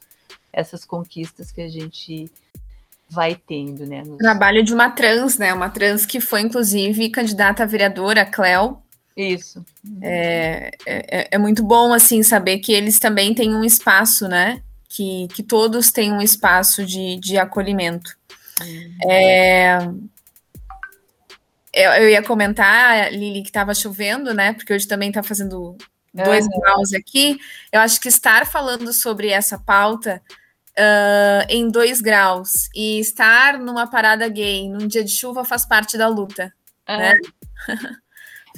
essas 0.52 0.84
conquistas 0.84 1.52
que 1.52 1.62
a 1.62 1.70
gente 1.70 2.32
vai 3.08 3.36
tendo, 3.36 3.86
né? 3.86 4.04
Nos... 4.04 4.18
Trabalho 4.18 4.64
de 4.64 4.74
uma 4.74 4.90
trans, 4.90 5.38
né? 5.38 5.54
Uma 5.54 5.70
trans 5.70 6.04
que 6.04 6.20
foi, 6.20 6.42
inclusive, 6.42 7.10
candidata 7.10 7.62
a 7.62 7.68
vereadora, 7.68 8.26
Cléo. 8.26 8.82
Isso. 9.18 9.66
É, 10.00 10.70
é, 10.86 11.28
é, 11.32 11.38
muito 11.40 11.64
bom, 11.64 11.92
assim, 11.92 12.22
saber 12.22 12.60
que 12.60 12.72
eles 12.72 13.00
também 13.00 13.34
têm 13.34 13.56
um 13.56 13.64
espaço, 13.64 14.28
né? 14.28 14.62
Que, 14.88 15.28
que 15.34 15.42
todos 15.42 15.92
têm 15.92 16.14
um 16.14 16.22
espaço 16.22 16.86
de, 16.86 17.20
de 17.20 17.36
acolhimento. 17.36 18.16
Uhum. 18.62 19.12
É, 19.12 19.80
eu, 21.74 21.92
eu, 21.94 22.10
ia 22.12 22.22
comentar, 22.22 23.12
Lili, 23.12 23.42
que 23.42 23.50
estava 23.50 23.74
chovendo, 23.74 24.36
né? 24.36 24.54
Porque 24.54 24.72
hoje 24.72 24.88
também 24.88 25.10
está 25.10 25.24
fazendo 25.24 25.76
dois 26.14 26.46
uhum. 26.46 26.60
graus 26.60 26.94
aqui. 26.94 27.40
Eu 27.72 27.82
acho 27.82 28.00
que 28.00 28.10
estar 28.10 28.46
falando 28.46 28.94
sobre 28.94 29.30
essa 29.30 29.58
pauta 29.58 30.22
uh, 30.78 31.46
em 31.50 31.70
dois 31.70 32.02
graus 32.02 32.70
e 32.76 33.00
estar 33.00 33.58
numa 33.58 33.88
parada 33.88 34.30
gay 34.30 34.70
num 34.70 34.88
dia 34.88 35.04
de 35.04 35.12
chuva 35.12 35.44
faz 35.44 35.66
parte 35.66 35.98
da 35.98 36.08
luta, 36.08 36.54
é. 36.86 36.98
né? 36.98 37.14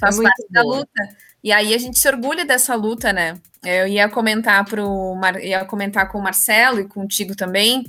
faz 0.00 0.18
é 0.18 0.22
parte 0.22 0.46
da 0.50 0.62
luta. 0.62 1.08
E 1.42 1.52
aí 1.52 1.74
a 1.74 1.78
gente 1.78 1.98
se 1.98 2.08
orgulha 2.08 2.44
dessa 2.44 2.74
luta, 2.74 3.12
né? 3.12 3.38
Eu 3.64 3.86
ia 3.86 4.08
comentar 4.08 4.64
pro 4.64 5.14
Mar... 5.14 5.42
ia 5.42 5.64
comentar 5.64 6.10
com 6.10 6.18
o 6.18 6.22
Marcelo 6.22 6.80
e 6.80 6.88
contigo 6.88 7.36
também 7.36 7.84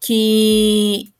que 0.00 1.12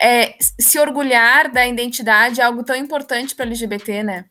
é, 0.00 0.36
se 0.58 0.78
orgulhar 0.78 1.50
da 1.50 1.66
identidade 1.66 2.40
é 2.40 2.44
algo 2.44 2.62
tão 2.62 2.76
importante 2.76 3.34
para 3.34 3.46
LGBT, 3.46 4.02
né? 4.02 4.24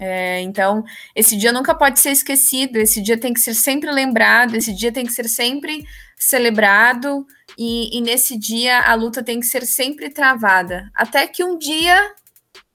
É, 0.00 0.40
então, 0.40 0.84
esse 1.14 1.36
dia 1.36 1.52
nunca 1.52 1.74
pode 1.74 2.00
ser 2.00 2.10
esquecido, 2.10 2.76
esse 2.76 3.00
dia 3.00 3.16
tem 3.16 3.32
que 3.32 3.40
ser 3.40 3.54
sempre 3.54 3.90
lembrado, 3.90 4.56
esse 4.56 4.74
dia 4.74 4.90
tem 4.90 5.06
que 5.06 5.12
ser 5.12 5.28
sempre 5.28 5.84
celebrado, 6.16 7.24
e, 7.56 7.96
e 7.96 8.00
nesse 8.00 8.36
dia 8.36 8.80
a 8.80 8.94
luta 8.94 9.22
tem 9.22 9.38
que 9.38 9.46
ser 9.46 9.64
sempre 9.64 10.10
travada, 10.10 10.90
até 10.94 11.26
que 11.26 11.44
um 11.44 11.56
dia 11.56 12.14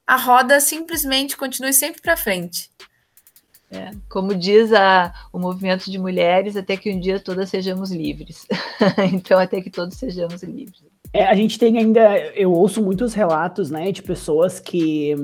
a 0.08 0.16
roda 0.16 0.60
simplesmente 0.62 1.36
continue 1.36 1.74
sempre 1.74 2.02
para 2.02 2.16
frente. 2.16 2.70
É, 3.70 3.92
como 4.10 4.34
diz 4.34 4.72
a, 4.72 5.14
o 5.34 5.38
movimento 5.38 5.92
de 5.92 6.00
mulheres, 6.00 6.56
até 6.56 6.78
que 6.78 6.90
um 6.90 6.98
dia 6.98 7.20
todas 7.20 7.50
sejamos 7.50 7.92
livres. 7.92 8.48
então, 9.14 9.38
até 9.38 9.60
que 9.60 9.70
todos 9.70 9.98
sejamos 9.98 10.42
livres. 10.42 10.86
É, 11.12 11.26
a 11.26 11.36
gente 11.36 11.60
tem 11.60 11.78
ainda, 11.78 12.18
eu 12.34 12.52
ouço 12.52 12.82
muitos 12.82 13.14
relatos, 13.14 13.70
né, 13.70 13.92
de 13.92 14.02
pessoas 14.02 14.60
que 14.60 15.16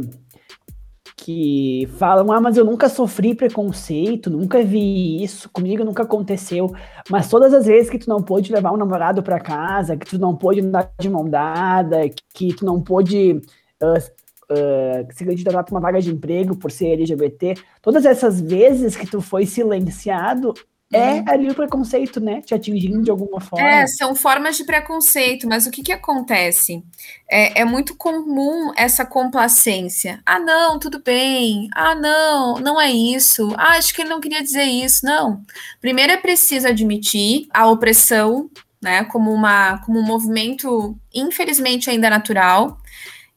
que 1.15 1.87
falam, 1.97 2.29
ah, 2.33 2.41
mas 2.41 2.57
eu 2.57 2.65
nunca 2.65 2.89
sofri 2.89 3.33
preconceito, 3.33 4.29
nunca 4.29 4.61
vi 4.61 5.23
isso, 5.23 5.49
comigo 5.49 5.81
nunca 5.81 6.03
aconteceu. 6.03 6.75
Mas 7.09 7.29
todas 7.29 7.53
as 7.53 7.65
vezes 7.65 7.89
que 7.89 7.97
tu 7.97 8.09
não 8.09 8.21
pôde 8.21 8.51
levar 8.51 8.73
um 8.73 8.77
namorado 8.77 9.23
para 9.23 9.39
casa, 9.39 9.95
que 9.95 10.05
tu 10.05 10.19
não 10.19 10.35
pôde 10.35 10.59
andar 10.59 10.91
de 10.99 11.09
mão 11.09 11.29
dada, 11.29 12.09
que 12.33 12.53
tu 12.53 12.65
não 12.65 12.81
pôde 12.81 13.41
uh, 13.81 14.22
uh, 14.51 15.13
se 15.13 15.25
candidatar 15.25 15.63
para 15.63 15.73
uma 15.73 15.81
vaga 15.81 16.01
de 16.01 16.11
emprego 16.11 16.55
por 16.55 16.71
ser 16.71 16.93
LGBT, 16.93 17.55
todas 17.81 18.05
essas 18.05 18.39
vezes 18.39 18.95
que 18.95 19.07
tu 19.07 19.21
foi 19.21 19.45
silenciado, 19.45 20.53
é 20.93 21.13
uhum. 21.13 21.23
ali 21.27 21.49
o 21.49 21.55
preconceito, 21.55 22.19
né? 22.19 22.41
Te 22.41 22.53
atingindo 22.53 23.01
de 23.01 23.09
alguma 23.09 23.41
forma. 23.41 23.67
É, 23.67 23.87
são 23.87 24.15
formas 24.15 24.55
de 24.55 24.63
preconceito, 24.63 25.47
mas 25.47 25.65
o 25.65 25.71
que, 25.71 25.81
que 25.81 25.91
acontece? 25.91 26.83
É, 27.29 27.61
é, 27.61 27.65
muito 27.65 27.95
comum 27.95 28.71
essa 28.77 29.03
complacência. 29.03 30.21
Ah, 30.23 30.39
não, 30.39 30.77
tudo 30.77 31.01
bem. 31.01 31.67
Ah, 31.73 31.95
não, 31.95 32.59
não 32.59 32.79
é 32.79 32.91
isso. 32.91 33.53
Ah, 33.57 33.77
acho 33.77 33.93
que 33.93 34.03
ele 34.03 34.09
não 34.09 34.21
queria 34.21 34.43
dizer 34.43 34.65
isso. 34.65 35.03
Não. 35.03 35.41
Primeiro 35.81 36.13
é 36.13 36.17
preciso 36.17 36.67
admitir 36.67 37.47
a 37.51 37.67
opressão, 37.67 38.49
né? 38.81 39.03
Como, 39.05 39.31
uma, 39.33 39.79
como 39.79 39.99
um 39.99 40.05
movimento, 40.05 40.95
infelizmente, 41.13 41.89
ainda 41.89 42.09
natural. 42.09 42.77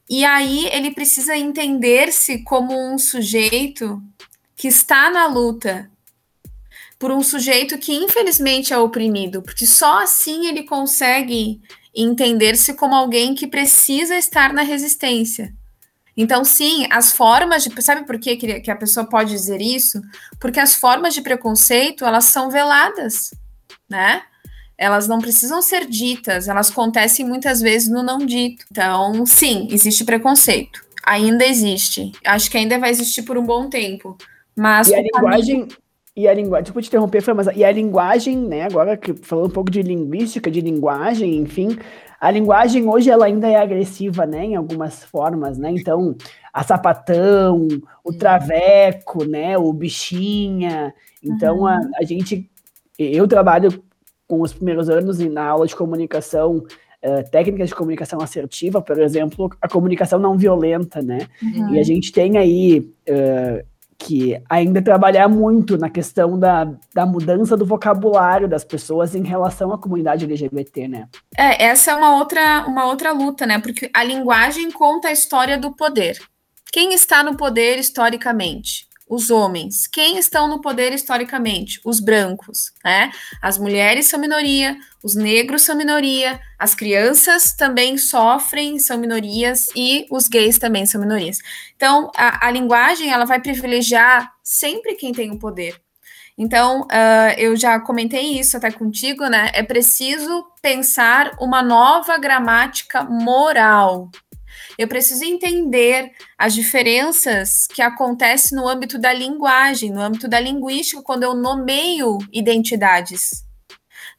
E 0.09 0.23
aí 0.23 0.67
ele 0.67 0.91
precisa 0.91 1.35
entender-se 1.35 2.43
como 2.43 2.73
um 2.73 2.97
sujeito 2.97 4.01
que 4.55 4.67
está 4.67 5.09
na 5.09 5.27
luta 5.27 5.89
por 6.97 7.11
um 7.11 7.21
sujeito 7.21 7.77
que 7.77 7.93
infelizmente 7.93 8.73
é 8.73 8.77
oprimido, 8.77 9.41
porque 9.41 9.67
só 9.67 10.01
assim 10.01 10.47
ele 10.47 10.63
consegue 10.63 11.61
entender-se 11.93 12.73
como 12.73 12.95
alguém 12.95 13.35
que 13.35 13.47
precisa 13.47 14.15
estar 14.15 14.53
na 14.53 14.61
resistência. 14.61 15.53
Então, 16.15 16.43
sim, 16.43 16.87
as 16.89 17.11
formas 17.11 17.63
de. 17.63 17.81
Sabe 17.81 18.05
por 18.05 18.19
que, 18.19 18.35
que 18.35 18.71
a 18.71 18.75
pessoa 18.75 19.05
pode 19.05 19.29
dizer 19.29 19.61
isso? 19.61 20.01
Porque 20.39 20.59
as 20.59 20.73
formas 20.73 21.13
de 21.13 21.21
preconceito 21.21 22.03
elas 22.03 22.25
são 22.25 22.49
veladas, 22.49 23.35
né? 23.87 24.23
Elas 24.77 25.07
não 25.07 25.19
precisam 25.19 25.61
ser 25.61 25.85
ditas, 25.85 26.47
elas 26.47 26.69
acontecem 26.69 27.25
muitas 27.25 27.61
vezes 27.61 27.89
no 27.89 28.03
não 28.03 28.19
dito. 28.19 28.65
Então, 28.71 29.25
sim, 29.25 29.67
existe 29.71 30.05
preconceito. 30.05 30.85
Ainda 31.05 31.45
existe. 31.45 32.11
Acho 32.25 32.51
que 32.51 32.57
ainda 32.57 32.77
vai 32.77 32.91
existir 32.91 33.23
por 33.23 33.37
um 33.37 33.45
bom 33.45 33.69
tempo. 33.69 34.17
Mas 34.55 34.89
e 34.89 34.95
a 34.95 35.01
linguagem 35.01 35.67
e 36.15 36.27
a 36.27 36.33
linguagem, 36.33 36.63
desculpa 36.63 36.81
te 36.81 36.87
interromper, 36.87 37.35
mas 37.35 37.47
e 37.55 37.63
a 37.63 37.71
linguagem, 37.71 38.35
né, 38.35 38.63
agora 38.63 38.97
que 38.97 39.13
falando 39.13 39.49
um 39.49 39.53
pouco 39.53 39.69
de 39.69 39.83
linguística, 39.83 40.49
de 40.49 40.61
linguagem, 40.61 41.35
enfim, 41.37 41.77
a 42.19 42.31
linguagem 42.31 42.87
hoje 42.87 43.11
ela 43.11 43.27
ainda 43.27 43.47
é 43.47 43.55
agressiva, 43.55 44.25
né, 44.25 44.45
em 44.45 44.55
algumas 44.55 45.03
formas, 45.03 45.59
né? 45.59 45.69
Então, 45.69 46.15
a 46.51 46.63
sapatão, 46.63 47.67
o 48.03 48.11
traveco, 48.11 49.25
né, 49.25 49.55
o 49.59 49.71
bichinha. 49.71 50.91
Então, 51.23 51.59
uhum. 51.59 51.67
a, 51.67 51.79
a 51.99 52.03
gente 52.03 52.49
eu 52.97 53.27
trabalho 53.27 53.83
com 54.27 54.41
os 54.41 54.53
primeiros 54.53 54.89
anos 54.89 55.19
na 55.19 55.45
aula 55.45 55.65
de 55.65 55.75
comunicação, 55.75 56.57
uh, 56.57 57.29
técnicas 57.31 57.69
de 57.69 57.75
comunicação 57.75 58.19
assertiva, 58.21 58.81
por 58.81 58.99
exemplo, 58.99 59.49
a 59.61 59.67
comunicação 59.67 60.19
não 60.19 60.37
violenta, 60.37 61.01
né? 61.01 61.27
Uhum. 61.41 61.73
E 61.73 61.79
a 61.79 61.83
gente 61.83 62.11
tem 62.11 62.37
aí 62.37 62.79
uh, 62.79 63.65
que 63.97 64.39
ainda 64.47 64.81
trabalhar 64.81 65.27
muito 65.27 65.77
na 65.77 65.89
questão 65.89 66.37
da, 66.37 66.71
da 66.93 67.05
mudança 67.05 67.57
do 67.57 67.65
vocabulário 67.65 68.47
das 68.47 68.63
pessoas 68.63 69.15
em 69.15 69.23
relação 69.23 69.73
à 69.73 69.77
comunidade 69.77 70.25
LGBT, 70.25 70.87
né? 70.87 71.07
É, 71.35 71.65
essa 71.65 71.91
é 71.91 71.95
uma 71.95 72.17
outra, 72.17 72.65
uma 72.67 72.85
outra 72.85 73.11
luta, 73.11 73.45
né? 73.45 73.59
Porque 73.59 73.89
a 73.93 74.03
linguagem 74.03 74.69
conta 74.71 75.07
a 75.07 75.11
história 75.11 75.57
do 75.57 75.75
poder. 75.75 76.17
Quem 76.71 76.93
está 76.93 77.23
no 77.23 77.35
poder 77.35 77.79
historicamente? 77.79 78.87
Os 79.09 79.29
homens. 79.29 79.87
Quem 79.87 80.17
estão 80.17 80.47
no 80.47 80.61
poder 80.61 80.93
historicamente? 80.93 81.79
Os 81.85 81.99
brancos, 81.99 82.73
né? 82.83 83.11
As 83.41 83.57
mulheres 83.57 84.07
são 84.07 84.19
minoria, 84.19 84.77
os 85.03 85.15
negros 85.15 85.61
são 85.61 85.75
minoria, 85.75 86.39
as 86.59 86.75
crianças 86.75 87.53
também 87.53 87.97
sofrem, 87.97 88.79
são 88.79 88.97
minorias 88.97 89.67
e 89.75 90.05
os 90.11 90.27
gays 90.27 90.57
também 90.57 90.85
são 90.85 90.99
minorias. 90.99 91.37
Então, 91.75 92.11
a, 92.15 92.47
a 92.47 92.51
linguagem 92.51 93.11
ela 93.11 93.25
vai 93.25 93.39
privilegiar 93.39 94.31
sempre 94.43 94.95
quem 94.95 95.13
tem 95.13 95.31
o 95.31 95.39
poder. 95.39 95.81
Então, 96.37 96.81
uh, 96.81 97.33
eu 97.35 97.55
já 97.55 97.79
comentei 97.79 98.39
isso 98.39 98.55
até 98.55 98.69
contigo, 98.71 99.25
né? 99.27 99.49
É 99.53 99.63
preciso 99.63 100.45
pensar 100.61 101.35
uma 101.39 101.63
nova 101.63 102.17
gramática 102.19 103.03
moral, 103.03 104.11
eu 104.77 104.87
preciso 104.87 105.23
entender 105.23 106.11
as 106.37 106.53
diferenças 106.53 107.67
que 107.67 107.81
acontecem 107.81 108.57
no 108.57 108.67
âmbito 108.67 108.99
da 108.99 109.11
linguagem, 109.11 109.91
no 109.91 110.01
âmbito 110.01 110.27
da 110.27 110.39
linguística, 110.39 111.01
quando 111.01 111.23
eu 111.23 111.33
nomeio 111.33 112.17
identidades. 112.31 113.43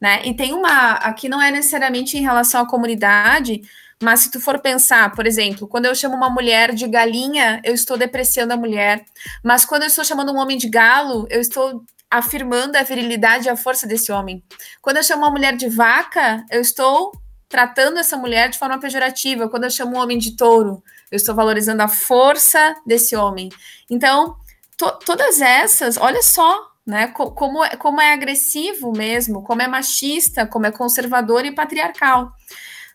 Né? 0.01 0.23
E 0.25 0.35
tem 0.35 0.53
uma, 0.53 0.93
aqui 0.93 1.29
não 1.29 1.41
é 1.41 1.51
necessariamente 1.51 2.17
em 2.17 2.23
relação 2.23 2.61
à 2.63 2.69
comunidade, 2.69 3.63
mas 4.03 4.21
se 4.21 4.31
tu 4.31 4.41
for 4.41 4.61
pensar, 4.61 5.13
por 5.13 5.27
exemplo, 5.27 5.67
quando 5.67 5.87
eu 5.87 5.95
chamo 5.95 6.15
uma 6.15 6.31
mulher 6.31 6.73
de 6.73 6.87
galinha, 6.87 7.61
eu 7.65 7.75
estou 7.75 7.97
depreciando 7.97 8.53
a 8.53 8.57
mulher. 8.57 9.05
Mas 9.43 9.65
quando 9.65 9.83
eu 9.83 9.89
estou 9.89 10.05
chamando 10.05 10.33
um 10.33 10.39
homem 10.39 10.57
de 10.57 10.69
galo, 10.69 11.27
eu 11.31 11.41
estou 11.41 11.85
afirmando 12.11 12.77
a 12.77 12.83
virilidade 12.83 13.47
e 13.47 13.51
a 13.51 13.57
força 13.57 13.87
desse 13.87 14.11
homem. 14.13 14.43
Quando 14.81 14.99
eu 14.99 15.03
chamo 15.03 15.23
uma 15.23 15.31
mulher 15.31 15.57
de 15.57 15.69
vaca, 15.69 16.45
eu 16.51 16.61
estou 16.61 17.13
tratando 17.49 17.99
essa 17.99 18.17
mulher 18.17 18.51
de 18.51 18.59
forma 18.59 18.79
pejorativa. 18.79 19.49
Quando 19.49 19.65
eu 19.65 19.71
chamo 19.71 19.97
um 19.97 20.01
homem 20.01 20.19
de 20.19 20.37
touro, 20.37 20.83
eu 21.11 21.17
estou 21.17 21.35
valorizando 21.35 21.83
a 21.83 21.89
força 21.89 22.75
desse 22.87 23.17
homem. 23.17 23.49
Então, 23.89 24.37
to 24.77 24.91
todas 25.05 25.41
essas, 25.41 25.97
olha 25.97 26.23
só, 26.23 26.71
né? 26.87 27.09
Co 27.09 27.31
como, 27.33 27.65
é, 27.65 27.77
como 27.77 28.01
é 28.01 28.13
agressivo 28.13 28.93
mesmo, 28.93 29.43
como 29.43 29.63
é 29.63 29.69
machista, 29.69 30.47
como 30.47 30.67
é 30.67 30.73
conservador 30.73 31.45
e 31.45 31.55
patriarcal. 31.55 32.33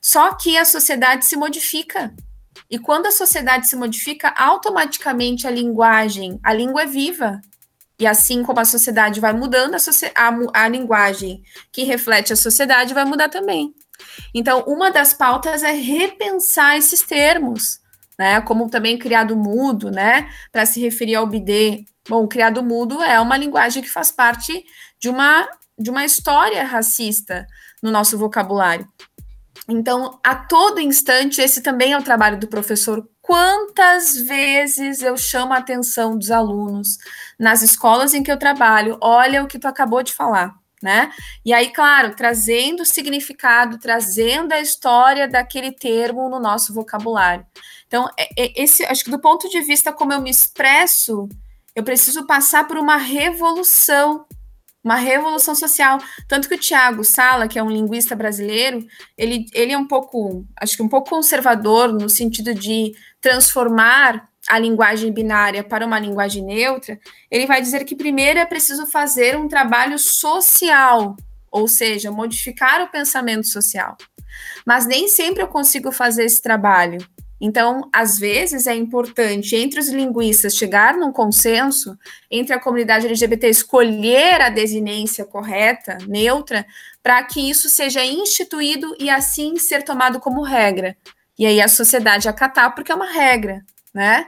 Só 0.02 0.34
que 0.34 0.58
a 0.58 0.66
sociedade 0.66 1.26
se 1.26 1.36
modifica. 1.36 2.14
E 2.70 2.78
quando 2.78 3.08
a 3.08 3.12
sociedade 3.12 3.68
se 3.68 3.76
modifica, 3.76 4.34
automaticamente 4.36 5.48
a 5.48 5.52
linguagem, 5.52 6.40
a 6.44 6.54
língua 6.54 6.84
é 6.84 6.86
viva. 6.86 7.42
E 8.00 8.08
assim 8.08 8.44
como 8.44 8.60
a 8.60 8.66
sociedade 8.66 9.20
vai 9.20 9.32
mudando, 9.32 9.76
a, 9.76 9.78
a, 10.16 10.64
a 10.66 10.68
linguagem 10.68 11.44
que 11.72 11.84
reflete 11.84 12.34
a 12.34 12.36
sociedade 12.36 12.94
vai 12.94 13.06
mudar 13.06 13.30
também. 13.30 13.74
Então, 14.34 14.64
uma 14.68 14.92
das 14.92 15.14
pautas 15.14 15.64
é 15.64 15.72
repensar 15.72 16.78
esses 16.78 17.02
termos, 17.02 17.80
né? 18.18 18.42
Como 18.42 18.70
também 18.70 18.98
criado 18.98 19.36
mudo, 19.36 19.92
né? 19.92 20.30
Para 20.52 20.66
se 20.66 20.80
referir 20.80 21.16
ao 21.16 21.28
bidê. 21.28 21.86
Bom, 22.08 22.28
criado 22.28 22.64
mudo 22.64 23.02
é 23.02 23.20
uma 23.20 23.38
linguagem 23.38 23.82
que 23.82 23.90
faz 23.90 24.12
parte 24.12 24.66
de 25.00 25.10
uma, 25.10 25.48
de 25.78 25.90
uma 25.90 26.04
história 26.04 26.64
racista, 26.64 27.48
no 27.82 27.92
nosso 27.92 28.18
vocabulário. 28.18 28.88
Então, 29.68 30.20
a 30.24 30.36
todo 30.36 30.80
instante, 30.80 31.42
esse 31.42 31.62
também 31.62 31.94
é 31.94 31.98
o 31.98 32.04
trabalho 32.04 32.40
do 32.40 32.48
professor. 32.48 33.08
Quantas 33.22 34.18
vezes 34.18 35.02
eu 35.02 35.16
chamo 35.18 35.54
a 35.54 35.58
atenção 35.58 36.18
dos 36.18 36.32
alunos 36.32 36.98
nas 37.40 37.62
escolas 37.62 38.14
em 38.14 38.24
que 38.24 38.32
eu 38.32 38.38
trabalho? 38.38 38.98
Olha 39.02 39.44
o 39.44 39.48
que 39.48 39.60
tu 39.60 39.68
acabou 39.68 40.04
de 40.04 40.14
falar, 40.14 40.56
né? 40.84 41.10
E 41.46 41.54
aí, 41.54 41.72
claro, 41.72 42.14
trazendo 42.14 42.84
o 42.84 42.86
significado, 42.86 43.80
trazendo 43.80 44.52
a 44.52 44.60
história 44.60 45.30
daquele 45.30 45.72
termo 45.72 46.30
no 46.30 46.40
nosso 46.40 46.74
vocabulário. 46.74 47.46
Então, 47.88 48.10
é, 48.20 48.44
é, 48.44 48.62
esse, 48.62 48.84
acho 48.84 49.06
que 49.06 49.10
do 49.10 49.20
ponto 49.20 49.50
de 49.50 49.62
vista 49.62 49.94
como 49.94 50.12
eu 50.12 50.22
me 50.22 50.30
expresso, 50.30 51.30
eu 51.74 51.84
preciso 51.84 52.28
passar 52.28 52.68
por 52.68 52.78
uma 52.78 52.98
revolução 52.98 54.26
uma 54.84 54.96
revolução 54.96 55.56
social. 55.56 55.98
Tanto 56.28 56.50
que 56.50 56.56
o 56.56 56.60
Tiago 56.60 57.06
Sala, 57.06 57.48
que 57.48 57.58
é 57.58 57.64
um 57.64 57.72
linguista 57.72 58.18
brasileiro, 58.18 58.86
ele, 59.18 59.46
ele 59.54 59.72
é 59.72 59.78
um 59.78 59.88
pouco, 59.88 60.46
acho 60.60 60.76
que 60.76 60.84
um 60.84 60.90
pouco 60.90 61.10
conservador 61.10 61.94
no 61.94 62.10
sentido 62.10 62.54
de 62.54 62.94
transformar 63.22 64.28
a 64.48 64.60
linguagem 64.60 65.12
binária 65.12 65.64
para 65.64 65.86
uma 65.86 66.00
linguagem 66.00 66.44
neutra. 66.44 67.00
Ele 67.30 67.46
vai 67.46 67.62
dizer 67.62 67.86
que 67.86 67.96
primeiro 67.96 68.40
é 68.40 68.46
preciso 68.46 68.86
fazer 68.86 69.38
um 69.38 69.48
trabalho 69.48 69.98
social, 69.98 71.16
ou 71.52 71.68
seja, 71.68 72.12
modificar 72.12 72.82
o 72.82 72.92
pensamento 72.92 73.48
social. 73.48 73.98
Mas 74.66 74.86
nem 74.86 75.08
sempre 75.08 75.42
eu 75.42 75.48
consigo 75.48 75.92
fazer 75.92 76.26
esse 76.26 76.42
trabalho. 76.42 76.98
Então, 77.40 77.90
às 77.92 78.18
vezes, 78.18 78.68
é 78.68 78.76
importante 78.76 79.54
entre 79.54 79.78
os 79.78 79.90
linguistas 79.90 80.56
chegar 80.56 80.96
num 80.96 81.12
consenso, 81.12 81.98
entre 82.32 82.54
a 82.54 82.60
comunidade 82.60 83.06
LGBT 83.06 83.50
escolher 83.50 84.40
a 84.40 84.50
desinência 84.50 85.26
correta, 85.26 85.98
neutra, 86.08 86.66
para 87.02 87.22
que 87.24 87.50
isso 87.50 87.68
seja 87.68 88.04
instituído 88.06 88.96
e 88.98 89.10
assim 89.10 89.58
ser 89.58 89.84
tomado 89.84 90.22
como 90.22 90.42
regra. 90.42 90.96
E 91.38 91.46
aí 91.46 91.62
a 91.62 91.68
sociedade 91.68 92.30
acatar, 92.30 92.74
porque 92.74 92.94
é 92.94 92.96
uma 92.96 93.12
regra, 93.12 93.62
né? 93.94 94.28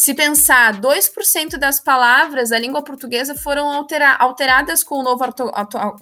Se 0.00 0.14
pensar, 0.14 0.80
2% 0.80 1.58
das 1.58 1.78
palavras 1.78 2.48
da 2.48 2.58
língua 2.58 2.82
portuguesa 2.82 3.34
foram 3.34 3.70
altera 3.70 4.14
alteradas 4.14 4.82
com 4.82 4.94
o 4.94 5.02
novo, 5.02 5.22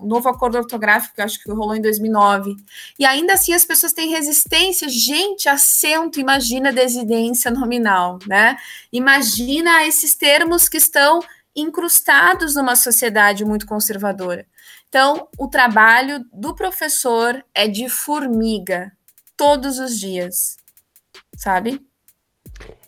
novo 0.00 0.28
acordo 0.28 0.56
ortográfico, 0.58 1.16
que 1.16 1.20
acho 1.20 1.42
que 1.42 1.50
rolou 1.50 1.74
em 1.74 1.82
2009. 1.82 2.54
E 2.96 3.04
ainda 3.04 3.32
assim 3.32 3.52
as 3.52 3.64
pessoas 3.64 3.92
têm 3.92 4.10
resistência. 4.10 4.88
Gente, 4.88 5.48
acento, 5.48 6.20
imagina 6.20 6.72
desidência 6.72 7.50
nominal, 7.50 8.20
né? 8.24 8.56
Imagina 8.92 9.84
esses 9.84 10.14
termos 10.14 10.68
que 10.68 10.76
estão 10.76 11.20
incrustados 11.56 12.54
numa 12.54 12.76
sociedade 12.76 13.44
muito 13.44 13.66
conservadora. 13.66 14.46
Então, 14.88 15.28
o 15.36 15.48
trabalho 15.48 16.24
do 16.32 16.54
professor 16.54 17.44
é 17.52 17.66
de 17.66 17.88
formiga, 17.88 18.92
todos 19.36 19.78
os 19.80 19.98
dias, 19.98 20.56
sabe? 21.36 21.84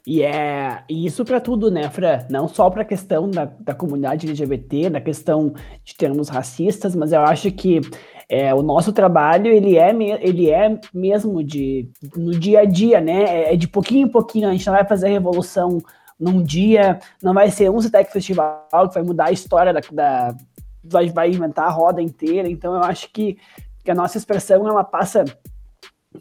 E 0.07 0.22
é 0.22 0.82
isso 0.88 1.24
para 1.24 1.40
tudo, 1.40 1.70
né, 1.70 1.90
Fran? 1.90 2.26
Não 2.30 2.48
só 2.48 2.70
para 2.70 2.82
a 2.82 2.86
questão 2.86 3.30
da, 3.30 3.44
da 3.44 3.74
comunidade 3.74 4.26
LGBT, 4.26 4.90
da 4.90 5.01
questão 5.01 5.55
de 5.84 5.94
termos 5.94 6.28
racistas, 6.28 6.96
mas 6.96 7.12
eu 7.12 7.20
acho 7.20 7.51
que 7.53 7.80
é, 8.28 8.55
o 8.55 8.62
nosso 8.62 8.92
trabalho 8.92 9.48
ele 9.48 9.76
é, 9.76 9.90
ele 10.20 10.51
é 10.51 10.78
mesmo 10.94 11.42
de 11.42 11.90
no 12.16 12.30
dia 12.30 12.61
a 12.61 12.64
dia, 12.64 13.01
né? 13.01 13.24
É, 13.24 13.55
é 13.55 13.57
de 13.57 13.68
pouquinho 13.68 14.07
em 14.07 14.11
pouquinho. 14.11 14.48
A 14.48 14.53
gente 14.53 14.66
não 14.66 14.74
vai 14.74 14.84
fazer 14.84 15.09
a 15.09 15.11
revolução 15.11 15.78
num 16.18 16.42
dia, 16.42 17.01
não 17.22 17.34
vai 17.34 17.51
ser 17.51 17.70
um 17.70 17.80
Citec 17.80 18.12
Festival 18.12 18.88
que 18.88 18.94
vai 18.94 19.03
mudar 19.03 19.26
a 19.26 19.32
história 19.32 19.72
da, 19.72 19.80
da 19.92 20.34
vai, 20.82 21.09
vai 21.09 21.30
inventar 21.30 21.66
a 21.66 21.70
roda 21.70 22.01
inteira. 22.01 22.48
Então 22.48 22.74
eu 22.74 22.82
acho 22.82 23.11
que, 23.12 23.36
que 23.84 23.90
a 23.90 23.94
nossa 23.94 24.16
expressão 24.16 24.66
ela 24.68 24.84
passa, 24.84 25.24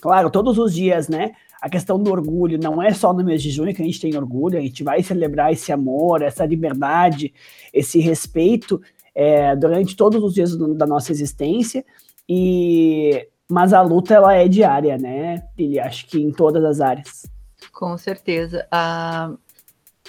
claro, 0.01 0.29
todos 0.29 0.57
os 0.57 0.73
dias, 0.73 1.07
né? 1.07 1.33
A 1.61 1.69
questão 1.69 2.01
do 2.01 2.11
orgulho 2.11 2.57
não 2.61 2.81
é 2.81 2.93
só 2.93 3.13
no 3.13 3.23
mês 3.23 3.41
de 3.41 3.51
junho 3.51 3.73
que 3.73 3.81
a 3.81 3.85
gente 3.85 3.99
tem 3.99 4.15
orgulho, 4.15 4.57
a 4.57 4.61
gente 4.61 4.83
vai 4.83 5.03
celebrar 5.03 5.51
esse 5.51 5.71
amor, 5.71 6.21
essa 6.21 6.45
liberdade, 6.45 7.33
esse 7.73 7.99
respeito 7.99 8.81
é, 9.13 9.55
durante 9.55 9.95
todos 9.95 10.23
os 10.23 10.33
dias 10.33 10.55
da 10.55 10.85
nossa 10.85 11.11
existência. 11.11 11.85
E 12.27 13.27
mas 13.51 13.73
a 13.73 13.81
luta 13.81 14.13
ela 14.13 14.35
é 14.35 14.47
diária, 14.47 14.95
né? 14.95 15.43
Ele 15.57 15.79
acho 15.79 16.05
que 16.05 16.19
em 16.19 16.31
todas 16.31 16.63
as 16.63 16.79
áreas. 16.79 17.25
Com 17.73 17.97
certeza. 17.97 18.67
Ah, 18.71 19.33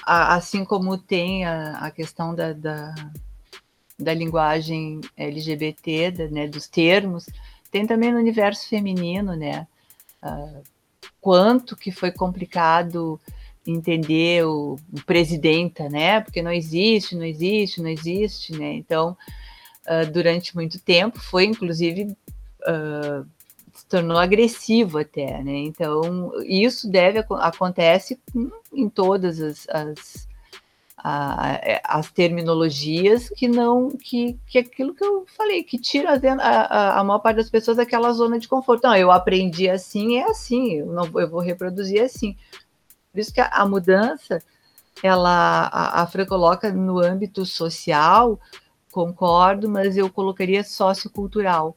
assim 0.04 0.62
como 0.64 0.98
tem 0.98 1.46
a, 1.46 1.78
a 1.78 1.90
questão 1.90 2.34
da, 2.34 2.52
da, 2.52 2.94
da, 3.98 4.12
linguagem 4.12 5.00
LGBT, 5.16 6.10
da, 6.10 6.28
né, 6.28 6.48
dos 6.48 6.68
termos, 6.68 7.26
tem 7.70 7.86
também 7.86 8.12
no 8.12 8.18
universo 8.18 8.68
feminino, 8.68 9.34
né? 9.34 9.66
Ah, 10.20 10.60
quanto 11.20 11.76
que 11.76 11.90
foi 11.90 12.10
complicado 12.10 13.20
entender 13.66 14.44
o, 14.46 14.78
o 14.92 15.04
presidenta, 15.04 15.88
né? 15.88 16.20
Porque 16.20 16.42
não 16.42 16.52
existe, 16.52 17.14
não 17.14 17.24
existe, 17.24 17.82
não 17.82 17.88
existe, 17.88 18.56
né? 18.56 18.72
Então, 18.74 19.16
uh, 19.86 20.10
durante 20.10 20.54
muito 20.54 20.78
tempo 20.80 21.18
foi, 21.20 21.44
inclusive, 21.44 22.16
uh, 22.62 23.26
se 23.74 23.86
tornou 23.86 24.18
agressivo 24.18 24.98
até, 24.98 25.42
né? 25.42 25.58
Então, 25.58 26.32
isso 26.44 26.90
deve 26.90 27.18
acontece 27.18 28.18
em 28.72 28.88
todas 28.88 29.40
as, 29.40 29.68
as 29.68 30.29
a, 31.02 31.52
é, 31.62 31.80
as 31.84 32.10
terminologias 32.10 33.28
que 33.30 33.48
não 33.48 33.90
que, 33.90 34.38
que 34.46 34.58
aquilo 34.58 34.94
que 34.94 35.04
eu 35.04 35.24
falei 35.36 35.62
que 35.62 35.78
tira 35.78 36.10
a, 36.12 36.50
a, 36.50 37.00
a, 37.00 37.04
maior 37.04 37.18
parte 37.20 37.36
das 37.36 37.50
pessoas 37.50 37.78
daquela 37.78 38.12
zona 38.12 38.38
de 38.38 38.48
conforto. 38.48 38.82
Não 38.84 38.94
eu 38.94 39.10
aprendi 39.10 39.68
assim 39.68 40.18
é 40.18 40.30
assim 40.30 40.74
eu 40.74 40.86
não 40.86 41.10
eu 41.18 41.28
vou 41.28 41.40
reproduzir 41.40 42.02
assim. 42.02 42.36
Por 43.12 43.20
isso 43.20 43.32
que 43.32 43.40
a, 43.40 43.46
a 43.46 43.66
mudança 43.66 44.42
ela 45.02 45.68
a, 45.72 46.02
a 46.02 46.06
Fran 46.06 46.26
coloca 46.26 46.70
no 46.70 46.98
âmbito 46.98 47.46
social 47.46 48.38
concordo 48.92 49.68
mas 49.68 49.96
eu 49.96 50.10
colocaria 50.10 50.62
sociocultural 50.62 51.76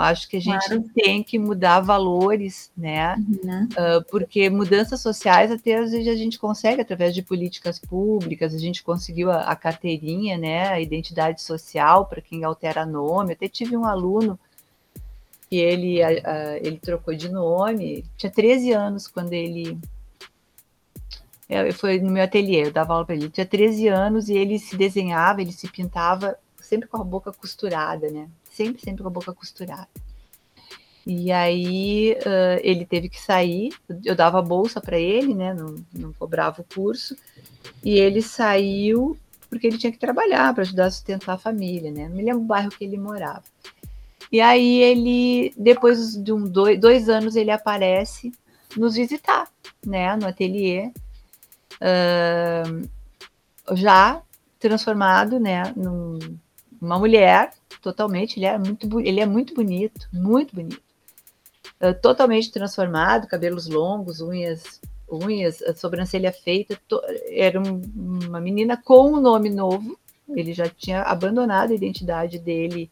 eu 0.00 0.04
acho 0.04 0.28
que 0.28 0.36
a 0.36 0.40
gente 0.40 0.66
claro. 0.66 0.84
tem 0.94 1.22
que 1.22 1.38
mudar 1.38 1.80
valores, 1.80 2.70
né? 2.76 3.16
Uhum. 3.16 3.64
Uh, 3.64 4.04
porque 4.10 4.48
mudanças 4.48 5.00
sociais 5.00 5.50
até 5.50 5.76
às 5.76 5.90
vezes 5.90 6.08
a 6.08 6.16
gente 6.16 6.38
consegue 6.38 6.80
através 6.80 7.14
de 7.14 7.22
políticas 7.22 7.78
públicas, 7.78 8.54
a 8.54 8.58
gente 8.58 8.82
conseguiu 8.82 9.30
a, 9.30 9.42
a 9.42 9.56
carteirinha, 9.56 10.38
né? 10.38 10.68
A 10.68 10.80
identidade 10.80 11.42
social 11.42 12.06
para 12.06 12.20
quem 12.20 12.44
altera 12.44 12.86
nome. 12.86 13.32
Até 13.32 13.48
tive 13.48 13.76
um 13.76 13.84
aluno 13.84 14.38
que 15.48 15.56
ele, 15.56 16.00
ele 16.60 16.76
trocou 16.76 17.14
de 17.14 17.30
nome, 17.30 18.04
tinha 18.18 18.30
13 18.30 18.72
anos 18.72 19.08
quando 19.08 19.32
ele 19.32 19.78
é, 21.48 21.72
foi 21.72 21.98
no 21.98 22.10
meu 22.10 22.22
ateliê, 22.22 22.66
eu 22.66 22.72
dava 22.72 22.92
aula 22.92 23.06
para 23.06 23.14
ele. 23.14 23.30
Tinha 23.30 23.46
13 23.46 23.88
anos 23.88 24.28
e 24.28 24.34
ele 24.34 24.58
se 24.58 24.76
desenhava, 24.76 25.40
ele 25.40 25.52
se 25.52 25.66
pintava 25.68 26.36
sempre 26.68 26.88
com 26.88 26.98
a 26.98 27.04
boca 27.04 27.32
costurada, 27.32 28.10
né? 28.10 28.28
sempre, 28.58 28.82
sempre 28.82 29.02
com 29.02 29.08
a 29.08 29.12
boca 29.12 29.32
costurada. 29.32 29.88
E 31.06 31.30
aí 31.30 32.12
uh, 32.12 32.60
ele 32.62 32.84
teve 32.84 33.08
que 33.08 33.20
sair, 33.20 33.72
eu 34.04 34.14
dava 34.14 34.42
bolsa 34.42 34.80
para 34.80 34.98
ele, 34.98 35.34
né? 35.34 35.54
Não, 35.54 35.76
não 35.94 36.12
cobrava 36.12 36.60
o 36.60 36.74
curso, 36.74 37.16
e 37.82 37.98
ele 37.98 38.20
saiu 38.20 39.16
porque 39.48 39.66
ele 39.66 39.78
tinha 39.78 39.92
que 39.92 39.98
trabalhar 39.98 40.52
para 40.52 40.62
ajudar 40.62 40.86
a 40.86 40.90
sustentar 40.90 41.34
a 41.34 41.38
família, 41.38 41.90
né? 41.90 42.08
Me 42.08 42.22
lembro 42.22 42.42
o 42.42 42.44
bairro 42.44 42.70
que 42.70 42.84
ele 42.84 42.98
morava. 42.98 43.44
E 44.30 44.40
aí 44.40 44.82
ele, 44.82 45.54
depois 45.56 46.14
de 46.14 46.32
um 46.32 46.44
dois, 46.44 46.78
dois 46.78 47.08
anos, 47.08 47.34
ele 47.34 47.50
aparece 47.50 48.30
nos 48.76 48.96
visitar, 48.96 49.48
né? 49.86 50.14
No 50.16 50.26
ateliê, 50.26 50.92
uh, 51.80 52.88
já 53.74 54.20
transformado, 54.58 55.40
né? 55.40 55.72
Num, 55.74 56.18
uma 56.80 56.98
mulher, 56.98 57.52
totalmente, 57.82 58.38
ele 58.38 58.46
é 58.46 58.58
muito, 58.58 59.00
ele 59.00 59.20
é 59.20 59.26
muito 59.26 59.54
bonito, 59.54 60.08
muito 60.12 60.54
bonito. 60.54 60.82
Uh, 61.80 61.94
totalmente 61.94 62.50
transformado, 62.50 63.28
cabelos 63.28 63.68
longos, 63.68 64.20
unhas, 64.20 64.80
unhas, 65.10 65.62
sobrancelha 65.76 66.32
feita, 66.32 66.78
to, 66.88 67.00
era 67.28 67.60
um, 67.60 67.80
uma 68.26 68.40
menina 68.40 68.76
com 68.76 69.12
um 69.12 69.20
nome 69.20 69.48
novo, 69.48 69.98
ele 70.28 70.52
já 70.52 70.68
tinha 70.68 71.02
abandonado 71.02 71.70
a 71.70 71.74
identidade 71.74 72.38
dele 72.38 72.90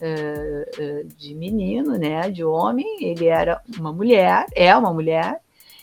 uh, 0.00 0.82
uh, 0.82 1.08
de 1.16 1.34
menino, 1.34 1.98
né, 1.98 2.30
de 2.30 2.44
homem, 2.44 3.04
ele 3.04 3.26
era 3.26 3.60
uma 3.78 3.92
mulher, 3.92 4.46
é 4.54 4.74
uma 4.76 4.92
mulher, 4.92 5.40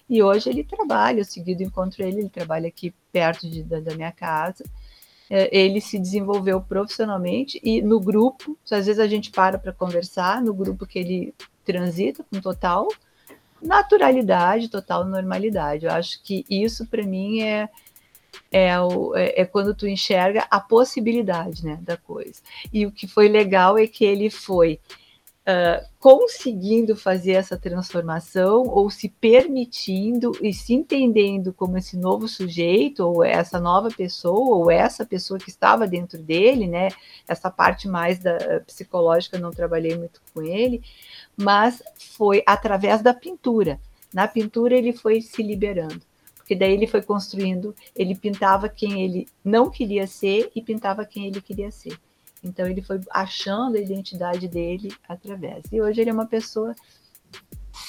e 0.09 0.23
hoje 0.23 0.49
ele 0.49 0.63
trabalha, 0.63 1.19
eu 1.19 1.25
seguido 1.25 1.63
encontro 1.63 2.01
ele, 2.01 2.21
ele 2.21 2.29
trabalha 2.29 2.67
aqui 2.67 2.93
perto 3.11 3.49
de, 3.49 3.61
da, 3.61 3.79
da 3.79 3.93
minha 3.95 4.11
casa, 4.11 4.63
ele 5.29 5.81
se 5.81 5.99
desenvolveu 5.99 6.61
profissionalmente 6.61 7.59
e 7.63 7.81
no 7.81 7.99
grupo, 7.99 8.57
às 8.71 8.85
vezes 8.85 8.99
a 8.99 9.07
gente 9.07 9.31
para 9.31 9.57
para 9.57 9.73
conversar, 9.73 10.41
no 10.41 10.53
grupo 10.53 10.85
que 10.85 10.99
ele 10.99 11.33
transita 11.65 12.23
com 12.23 12.39
total 12.39 12.87
naturalidade, 13.61 14.69
total 14.69 15.05
normalidade. 15.05 15.85
Eu 15.85 15.91
acho 15.91 16.21
que 16.23 16.45
isso 16.49 16.85
para 16.85 17.03
mim 17.03 17.41
é, 17.41 17.69
é, 18.51 18.79
o, 18.79 19.15
é, 19.15 19.41
é, 19.41 19.45
quando 19.45 19.73
tu 19.73 19.87
enxerga 19.87 20.45
a 20.49 20.59
possibilidade 20.59 21.65
né, 21.65 21.79
da 21.81 21.97
coisa. 21.97 22.41
E 22.71 22.85
o 22.85 22.91
que 22.91 23.07
foi 23.07 23.27
legal 23.27 23.77
é 23.77 23.87
que 23.87 24.05
ele 24.05 24.29
foi 24.29 24.79
uh, 25.47 25.87
conseguindo 25.99 26.95
fazer 26.95 27.33
essa 27.33 27.57
transformação 27.57 28.63
ou 28.67 28.89
se 28.89 29.07
permitindo 29.07 30.31
e 30.41 30.53
se 30.53 30.73
entendendo 30.73 31.53
como 31.53 31.77
esse 31.77 31.95
novo 31.95 32.27
sujeito 32.27 32.99
ou 32.99 33.23
essa 33.23 33.59
nova 33.59 33.89
pessoa 33.89 34.57
ou 34.57 34.69
essa 34.69 35.05
pessoa 35.05 35.39
que 35.39 35.49
estava 35.49 35.87
dentro 35.87 36.21
dele, 36.21 36.67
né? 36.67 36.89
Essa 37.27 37.49
parte 37.49 37.87
mais 37.87 38.19
da 38.19 38.59
psicológica 38.65 39.39
não 39.39 39.51
trabalhei 39.51 39.97
muito 39.97 40.21
com 40.33 40.41
ele, 40.41 40.83
mas 41.35 41.81
foi 41.95 42.43
através 42.45 43.01
da 43.01 43.13
pintura. 43.13 43.79
Na 44.13 44.27
pintura 44.27 44.75
ele 44.75 44.93
foi 44.93 45.21
se 45.21 45.41
liberando 45.41 46.01
porque 46.35 46.55
daí 46.55 46.71
ele 46.71 46.87
foi 46.87 47.01
construindo, 47.01 47.75
ele 47.93 48.15
pintava 48.15 48.69
quem 48.69 49.03
ele 49.03 49.27
não 49.43 49.69
queria 49.69 50.07
ser 50.07 50.49
e 50.55 50.61
pintava 50.61 51.03
quem 51.03 51.27
ele 51.27 51.41
queria 51.41 51.69
ser. 51.69 51.99
Então 52.43 52.65
ele 52.65 52.81
foi 52.81 52.99
achando 53.11 53.77
a 53.77 53.81
identidade 53.81 54.47
dele 54.47 54.93
através. 55.07 55.63
E 55.71 55.81
hoje 55.81 56.01
ele 56.01 56.09
é 56.09 56.13
uma 56.13 56.27
pessoa 56.27 56.75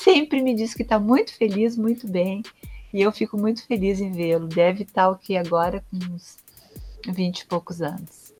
sempre 0.02 0.42
me 0.42 0.54
diz 0.54 0.74
que 0.74 0.82
está 0.82 0.98
muito 0.98 1.34
feliz, 1.34 1.76
muito 1.76 2.06
bem, 2.06 2.42
e 2.92 3.00
eu 3.00 3.10
fico 3.12 3.38
muito 3.38 3.66
feliz 3.66 4.00
em 4.00 4.12
vê-lo. 4.12 4.46
Deve 4.46 4.84
estar 4.84 5.08
o 5.08 5.16
que 5.16 5.36
agora 5.36 5.84
com 5.90 5.96
uns 6.14 6.36
20 7.06 7.40
e 7.40 7.46
poucos 7.46 7.82
anos. 7.82 8.32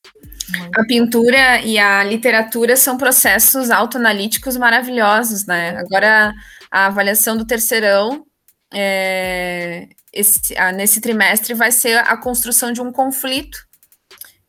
A 0.74 0.84
pintura 0.84 1.60
e 1.60 1.78
a 1.78 2.02
literatura 2.02 2.76
são 2.76 2.96
processos 2.96 3.70
autoanalíticos 3.70 4.56
maravilhosos, 4.56 5.44
né? 5.46 5.76
Agora, 5.76 6.32
a 6.70 6.86
avaliação 6.86 7.36
do 7.36 7.46
terceirão 7.46 8.24
é, 8.72 9.88
esse, 10.12 10.54
nesse 10.74 11.00
trimestre 11.00 11.54
vai 11.54 11.70
ser 11.70 11.98
a 11.98 12.16
construção 12.16 12.72
de 12.72 12.80
um 12.80 12.90
conflito 12.90 13.67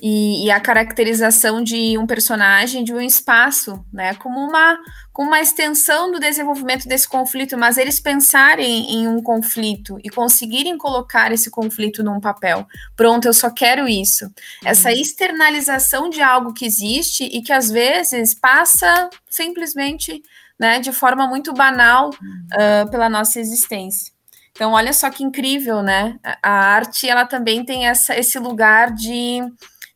e, 0.01 0.45
e, 0.45 0.51
a 0.51 0.61
caracterização 0.61 1.61
de 1.61 1.97
um 1.97 2.07
personagem, 2.07 2.85
de 2.85 2.93
um 2.93 3.01
espaço, 3.01 3.85
né, 3.91 4.13
como 4.15 4.39
uma, 4.39 4.79
como 5.11 5.27
uma 5.27 5.41
extensão 5.41 6.09
do 6.09 6.19
desenvolvimento 6.19 6.87
desse 6.87 7.05
conflito, 7.05 7.57
mas 7.57 7.77
eles 7.77 7.99
pensarem 7.99 8.93
em 8.93 9.09
um 9.09 9.21
conflito 9.21 9.99
e 10.01 10.09
conseguirem 10.09 10.77
colocar 10.77 11.33
esse 11.33 11.51
conflito 11.51 12.01
num 12.01 12.21
papel. 12.21 12.65
Pronto, 12.95 13.27
eu 13.27 13.33
só 13.33 13.49
quero 13.49 13.89
isso. 13.89 14.31
Essa 14.63 14.87
uhum. 14.87 14.95
externalização 14.95 16.09
de 16.09 16.21
algo 16.21 16.53
que 16.53 16.65
existe 16.65 17.25
e 17.25 17.41
que 17.41 17.51
às 17.51 17.69
vezes 17.69 18.33
passa 18.33 19.09
simplesmente, 19.29 20.23
né, 20.57 20.79
de 20.79 20.93
forma 20.93 21.27
muito 21.27 21.53
banal 21.53 22.09
uh, 22.09 22.89
pela 22.89 23.09
nossa 23.09 23.37
existência. 23.37 24.13
Então, 24.51 24.71
olha 24.73 24.91
só 24.91 25.09
que 25.09 25.23
incrível, 25.23 25.81
né? 25.81 26.19
A 26.43 26.51
arte, 26.51 27.07
ela 27.07 27.25
também 27.25 27.63
tem 27.63 27.87
essa, 27.87 28.17
esse 28.17 28.37
lugar 28.39 28.93
de 28.93 29.41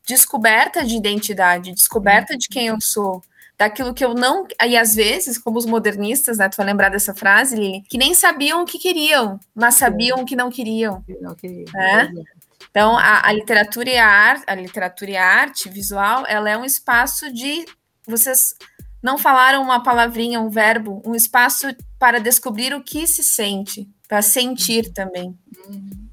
descoberta 0.06 0.84
de 0.84 0.96
identidade, 0.96 1.72
descoberta 1.72 2.36
de 2.36 2.48
quem 2.48 2.66
eu 2.66 2.80
sou, 2.80 3.22
daquilo 3.58 3.94
que 3.94 4.04
eu 4.04 4.14
não. 4.14 4.46
E 4.66 4.76
às 4.76 4.94
vezes, 4.94 5.38
como 5.38 5.58
os 5.58 5.66
modernistas, 5.66 6.38
né? 6.38 6.48
Tu 6.48 6.56
vai 6.56 6.66
lembrar 6.66 6.88
dessa 6.88 7.14
frase, 7.14 7.56
Lili, 7.56 7.82
que 7.82 7.98
nem 7.98 8.14
sabiam 8.14 8.62
o 8.62 8.66
que 8.66 8.78
queriam, 8.78 9.38
mas 9.54 9.74
sabiam 9.74 10.20
o 10.20 10.24
que 10.24 10.36
não 10.36 10.50
queriam. 10.50 11.04
Não 11.20 11.34
queriam. 11.34 11.66
Né? 11.72 12.12
Então, 12.70 12.96
a, 12.96 13.28
a, 13.28 13.32
literatura 13.32 13.88
e 13.88 13.96
a 13.96 14.06
arte, 14.06 14.44
a 14.46 14.54
literatura 14.54 15.10
e 15.10 15.16
a 15.16 15.24
arte 15.24 15.68
visual, 15.68 16.24
ela 16.26 16.50
é 16.50 16.56
um 16.56 16.64
espaço 16.64 17.32
de 17.32 17.64
vocês 18.06 18.54
não 19.02 19.18
falaram 19.18 19.62
uma 19.62 19.82
palavrinha, 19.82 20.40
um 20.40 20.48
verbo, 20.48 21.02
um 21.04 21.14
espaço 21.14 21.66
para 21.98 22.18
descobrir 22.18 22.74
o 22.74 22.82
que 22.82 23.06
se 23.06 23.22
sente, 23.22 23.86
para 24.08 24.22
sentir 24.22 24.92
também. 24.94 25.38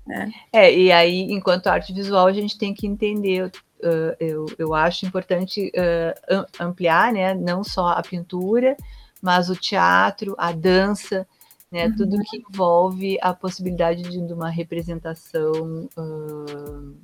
Né? 0.06 0.30
É, 0.52 0.74
e 0.78 0.92
aí, 0.92 1.22
enquanto 1.32 1.68
arte 1.68 1.94
visual, 1.94 2.28
a 2.28 2.34
gente 2.34 2.58
tem 2.58 2.74
que 2.74 2.86
entender, 2.86 3.50
uh, 3.84 4.16
eu, 4.20 4.46
eu 4.58 4.74
acho 4.74 5.06
importante 5.06 5.72
uh, 5.76 6.46
ampliar, 6.60 7.12
né, 7.12 7.34
não 7.34 7.64
só 7.64 7.90
a 7.90 8.02
pintura, 8.02 8.76
mas 9.22 9.50
o 9.50 9.56
teatro, 9.56 10.36
a 10.38 10.52
dança, 10.52 11.28
né, 11.72 11.88
uhum. 11.88 11.96
tudo 11.96 12.24
que 12.24 12.38
envolve 12.38 13.18
a 13.22 13.34
possibilidade 13.34 14.04
de, 14.04 14.22
de 14.22 14.34
uma 14.34 14.50
representação 14.50 15.90
uh, 15.98 16.98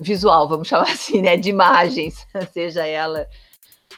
visual, 0.00 0.48
vamos 0.48 0.68
chamar 0.68 0.90
assim, 0.90 1.20
né, 1.20 1.36
de 1.36 1.50
imagens, 1.50 2.26
seja 2.52 2.86
ela 2.86 3.26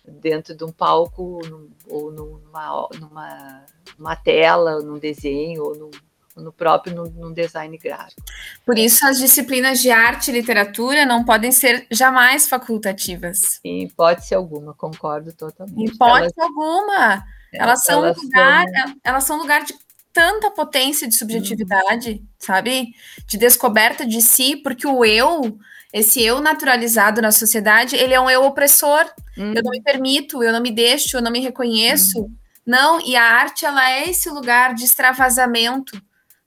dentro 0.07 0.57
de 0.57 0.65
um 0.65 0.73
palco 0.73 1.41
ou 1.89 2.11
numa, 2.11 2.89
numa, 2.99 3.65
numa 3.99 4.17
tela, 4.17 4.81
num 4.81 4.99
desenho 4.99 5.65
ou 5.65 5.77
num, 5.77 5.91
no 6.37 6.53
próprio 6.53 6.95
no, 6.95 7.05
no, 7.11 7.35
design 7.35 7.77
gráfico. 7.77 8.23
Por 8.65 8.79
isso 8.79 9.07
as 9.07 9.19
disciplinas 9.19 9.81
de 9.81 9.91
arte 9.91 10.31
e 10.31 10.35
literatura 10.35 11.05
não 11.05 11.25
podem 11.25 11.51
ser 11.51 11.87
jamais 11.91 12.49
facultativas. 12.49 13.61
Em 13.65 13.85
hipótese 13.85 14.35
alguma, 14.35 14.75
concordo 14.75 15.33
totalmente. 15.33 15.79
Em 15.79 15.85
hipótese 15.87 16.35
elas, 16.39 17.23
elas, 17.53 17.53
elas, 17.53 17.85
são 17.85 18.05
elas 18.05 18.17
lugar, 18.17 18.67
são... 18.69 18.97
elas 19.05 19.25
são 19.25 19.39
lugar 19.39 19.65
de 19.65 19.75
tanta 20.13 20.51
potência 20.51 21.07
de 21.09 21.15
subjetividade, 21.15 22.11
uhum. 22.11 22.27
sabe? 22.39 22.95
De 23.27 23.39
descoberta 23.39 24.07
de 24.07 24.21
si, 24.21 24.57
porque 24.57 24.87
o 24.87 25.05
eu, 25.05 25.59
esse 25.93 26.23
eu 26.23 26.41
naturalizado 26.41 27.21
na 27.23 27.33
sociedade, 27.33 27.97
ele 27.97 28.15
é 28.15 28.21
um 28.21 28.31
eu 28.31 28.45
opressor. 28.45 29.05
Uhum. 29.37 29.55
Eu 29.55 29.63
não 29.63 29.71
me 29.71 29.83
permito, 29.83 30.43
eu 30.43 30.53
não 30.53 30.61
me 30.61 30.71
deixo, 30.71 31.17
eu 31.17 31.23
não 31.23 31.31
me 31.31 31.41
reconheço. 31.41 32.21
Uhum. 32.21 32.35
Não, 32.67 33.01
e 33.01 33.17
a 33.17 33.25
arte 33.25 33.65
ela 33.65 33.91
é 33.91 34.09
esse 34.09 34.29
lugar 34.31 34.75
de 34.75 34.85
extravasamento, 34.85 36.01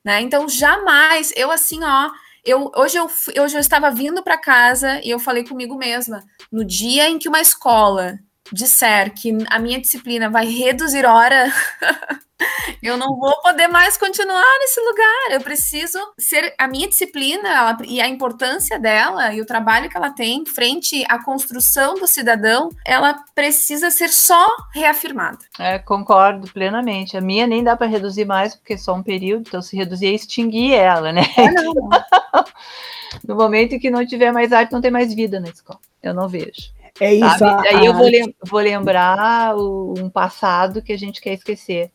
né? 0.03 0.21
Então, 0.21 0.47
jamais, 0.49 1.31
eu 1.35 1.51
assim, 1.51 1.83
ó, 1.83 2.11
eu, 2.43 2.71
hoje, 2.75 2.97
eu, 2.97 3.05
hoje 3.41 3.55
eu 3.55 3.59
estava 3.61 3.89
vindo 3.89 4.21
para 4.21 4.37
casa 4.37 4.99
e 5.03 5.09
eu 5.09 5.19
falei 5.19 5.45
comigo 5.47 5.75
mesma, 5.77 6.23
no 6.51 6.65
dia 6.65 7.09
em 7.09 7.17
que 7.17 7.29
uma 7.29 7.39
escola 7.39 8.19
disser 8.51 9.13
que 9.13 9.35
a 9.49 9.59
minha 9.59 9.79
disciplina 9.79 10.29
vai 10.29 10.45
reduzir 10.45 11.05
hora, 11.05 11.51
eu 12.81 12.97
não 12.97 13.17
vou 13.17 13.41
poder 13.41 13.67
mais 13.67 13.97
continuar 13.97 14.59
nesse 14.59 14.79
lugar. 14.81 15.31
Eu 15.31 15.41
preciso 15.41 15.99
ser 16.17 16.53
a 16.57 16.67
minha 16.67 16.87
disciplina 16.87 17.47
ela, 17.47 17.77
e 17.85 18.01
a 18.01 18.07
importância 18.07 18.79
dela 18.79 19.33
e 19.33 19.41
o 19.41 19.45
trabalho 19.45 19.89
que 19.89 19.97
ela 19.97 20.09
tem 20.09 20.45
frente 20.45 21.03
à 21.07 21.23
construção 21.23 21.95
do 21.95 22.07
cidadão, 22.07 22.69
ela 22.85 23.15
precisa 23.33 23.89
ser 23.89 24.09
só 24.09 24.47
reafirmada. 24.73 25.39
É, 25.57 25.79
concordo 25.79 26.51
plenamente. 26.51 27.15
A 27.15 27.21
minha 27.21 27.47
nem 27.47 27.63
dá 27.63 27.75
para 27.75 27.87
reduzir 27.87 28.25
mais 28.25 28.55
porque 28.55 28.73
é 28.73 28.77
só 28.77 28.93
um 28.93 29.03
período, 29.03 29.45
então 29.47 29.61
se 29.61 29.75
reduzir 29.75 30.07
é 30.07 30.11
extinguir 30.11 30.73
ela, 30.73 31.11
né? 31.11 31.23
É, 31.37 31.51
não. 31.51 31.73
no 33.25 33.35
momento 33.35 33.73
em 33.73 33.79
que 33.79 33.89
não 33.89 34.05
tiver 34.05 34.31
mais 34.31 34.51
arte, 34.51 34.71
não 34.71 34.81
tem 34.81 34.91
mais 34.91 35.13
vida 35.13 35.39
na 35.39 35.47
escola. 35.47 35.79
Eu 36.01 36.13
não 36.13 36.27
vejo. 36.27 36.71
É 36.99 37.13
isso. 37.13 37.43
Aí 37.43 37.85
eu 37.85 37.93
vou, 37.93 38.05
lem 38.05 38.35
vou 38.43 38.59
lembrar 38.59 39.55
o, 39.55 39.95
um 39.97 40.09
passado 40.09 40.81
que 40.81 40.93
a 40.93 40.97
gente 40.97 41.19
quer 41.19 41.33
esquecer 41.33 41.91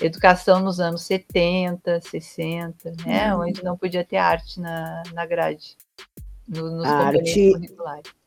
educação 0.00 0.60
nos 0.60 0.80
anos 0.80 1.02
70, 1.02 2.00
60, 2.00 2.92
né? 3.06 3.34
Uhum. 3.34 3.42
Onde 3.42 3.64
não 3.64 3.76
podia 3.76 4.04
ter 4.04 4.16
arte 4.16 4.60
na, 4.60 5.02
na 5.14 5.26
grade. 5.26 5.76
No, 6.48 6.70
nos 6.70 6.86
a 6.86 7.08
arte 7.08 7.52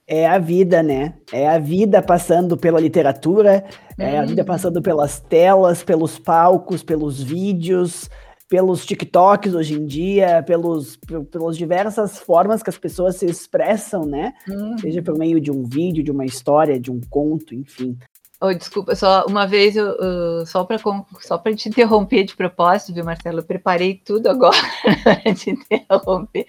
é 0.08 0.28
a 0.28 0.38
vida, 0.38 0.84
né? 0.84 1.16
É 1.32 1.48
a 1.48 1.58
vida 1.58 2.02
passando 2.02 2.56
pela 2.56 2.80
literatura, 2.80 3.66
uhum. 3.98 4.06
é 4.06 4.20
a 4.20 4.26
vida 4.26 4.42
uhum. 4.42 4.48
passando 4.48 4.82
pelas 4.82 5.20
telas, 5.20 5.84
pelos 5.84 6.20
palcos, 6.20 6.84
pelos 6.84 7.22
vídeos, 7.22 8.10
pelos 8.48 8.86
TikToks 8.86 9.54
hoje 9.54 9.74
em 9.74 9.86
dia, 9.86 10.43
pelos, 10.43 10.98
pelas 11.32 11.58
diversas 11.58 12.20
formas 12.20 12.62
que 12.62 12.70
as 12.70 12.78
pessoas 12.78 13.16
se 13.16 13.26
expressam, 13.26 14.06
né? 14.06 14.34
Uhum. 14.48 14.78
Seja 14.78 15.02
por 15.02 15.18
meio 15.18 15.39
de 15.41 15.52
um 15.52 15.64
vídeo, 15.64 16.04
de 16.04 16.12
uma 16.12 16.26
história, 16.26 16.80
de 16.80 16.91
um 16.91 17.02
conto, 17.10 17.56
enfim. 17.56 17.98
Oh, 18.39 18.54
desculpa, 18.54 18.96
só 18.96 19.26
uma 19.28 19.48
vez, 19.48 19.76
eu, 19.76 19.91
uh, 19.93 20.46
só 20.46 20.64
para 20.66 20.78
só 21.22 21.38
te 21.38 21.70
interromper 21.70 22.26
de 22.26 22.36
propósito, 22.36 22.93
viu, 22.93 23.04
Marcelo? 23.04 23.39
Eu 23.39 23.43
preparei 23.43 23.96
tudo 24.06 24.28
agora 24.28 24.58
te 25.36 25.52
interromper. 25.52 26.46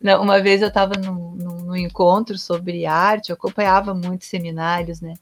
Não, 0.00 0.22
uma 0.22 0.40
vez 0.40 0.62
eu 0.62 0.68
estava 0.68 0.94
num, 0.94 1.34
num, 1.34 1.76
encontro 1.76 2.38
sobre 2.38 2.86
arte, 2.86 3.30
eu 3.30 3.34
acompanhava 3.34 3.92
muitos 3.92 4.28
seminários, 4.28 5.00
né? 5.00 5.14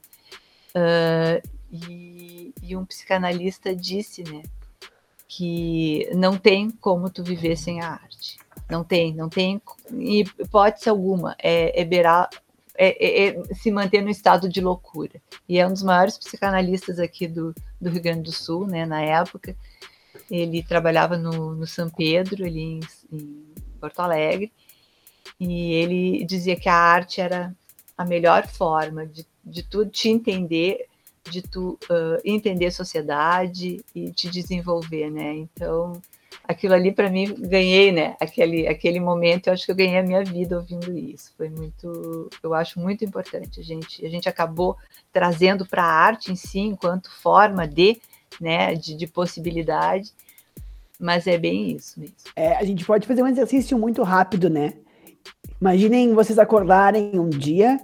Uh, 0.73 1.49
e, 1.71 2.53
e, 2.63 2.77
um 2.77 2.85
psicanalista 2.85 3.75
disse, 3.75 4.23
né, 4.23 4.41
que 5.29 6.09
não 6.15 6.35
tem 6.35 6.71
como 6.71 7.07
tu 7.07 7.23
viver 7.23 7.55
sem 7.55 7.81
a 7.81 7.91
arte. 7.91 8.39
Não 8.67 8.83
tem, 8.83 9.13
não 9.13 9.29
tem 9.29 9.61
hipótese 9.91 10.89
alguma. 10.89 11.35
É, 11.37 11.79
é 11.79 11.85
beirar 11.85 12.27
é, 12.75 12.87
é, 12.87 13.27
é, 13.27 13.43
se 13.53 13.71
manter 13.71 14.01
no 14.01 14.09
estado 14.09 14.49
de 14.49 14.59
loucura. 14.59 15.21
E 15.47 15.59
é 15.59 15.67
um 15.67 15.71
dos 15.71 15.83
maiores 15.83 16.17
psicanalistas 16.17 16.97
aqui 16.97 17.27
do, 17.27 17.53
do 17.79 17.91
Rio 17.91 18.01
Grande 18.01 18.23
do 18.23 18.31
Sul, 18.31 18.65
né, 18.65 18.87
na 18.87 19.01
época. 19.01 19.55
Ele 20.31 20.63
trabalhava 20.63 21.15
no, 21.15 21.53
no 21.53 21.67
São 21.67 21.89
Pedro, 21.89 22.43
ali 22.43 22.61
em, 22.61 22.79
em 23.11 23.45
Porto 23.79 23.99
Alegre, 23.99 24.51
e 25.39 25.73
ele 25.73 26.25
dizia 26.25 26.55
que 26.55 26.67
a 26.67 26.75
arte 26.75 27.21
era 27.21 27.55
a 27.95 28.03
melhor 28.03 28.47
forma 28.47 29.05
de, 29.05 29.25
de 29.43 29.61
tu 29.61 29.85
te 29.85 30.09
entender, 30.09 30.87
de 31.29 31.41
tu 31.41 31.79
uh, 31.89 32.19
entender 32.25 32.67
a 32.67 32.71
sociedade 32.71 33.83
e 33.93 34.11
te 34.11 34.29
desenvolver, 34.29 35.09
né? 35.09 35.35
Então, 35.35 36.01
aquilo 36.47 36.73
ali 36.73 36.91
para 36.91 37.09
mim 37.09 37.33
ganhei, 37.37 37.91
né? 37.91 38.15
Aquele, 38.19 38.67
aquele 38.67 38.99
momento, 38.99 39.47
eu 39.47 39.53
acho 39.53 39.65
que 39.65 39.71
eu 39.71 39.75
ganhei 39.75 39.99
a 39.99 40.03
minha 40.03 40.23
vida 40.23 40.57
ouvindo 40.57 40.97
isso. 40.97 41.31
Foi 41.37 41.49
muito, 41.49 42.29
eu 42.41 42.53
acho 42.53 42.79
muito 42.79 43.05
importante. 43.05 43.59
A 43.59 43.63
gente, 43.63 44.05
a 44.05 44.09
gente 44.09 44.27
acabou 44.27 44.75
trazendo 45.11 45.65
para 45.65 45.83
a 45.83 45.91
arte 45.91 46.31
em 46.31 46.35
si, 46.35 46.59
enquanto 46.59 47.11
forma 47.21 47.67
de, 47.67 48.01
né, 48.39 48.75
de, 48.75 48.95
de 48.95 49.07
possibilidade. 49.07 50.11
Mas 50.99 51.27
é 51.27 51.37
bem 51.37 51.71
isso 51.71 51.99
mesmo. 51.99 52.15
É, 52.35 52.55
a 52.57 52.63
gente 52.63 52.83
pode 52.83 53.07
fazer 53.07 53.23
um 53.23 53.27
exercício 53.27 53.77
muito 53.77 54.03
rápido, 54.03 54.49
né? 54.49 54.73
Imaginem 55.61 56.13
vocês 56.13 56.39
acordarem 56.39 57.19
um 57.19 57.29
dia, 57.29 57.79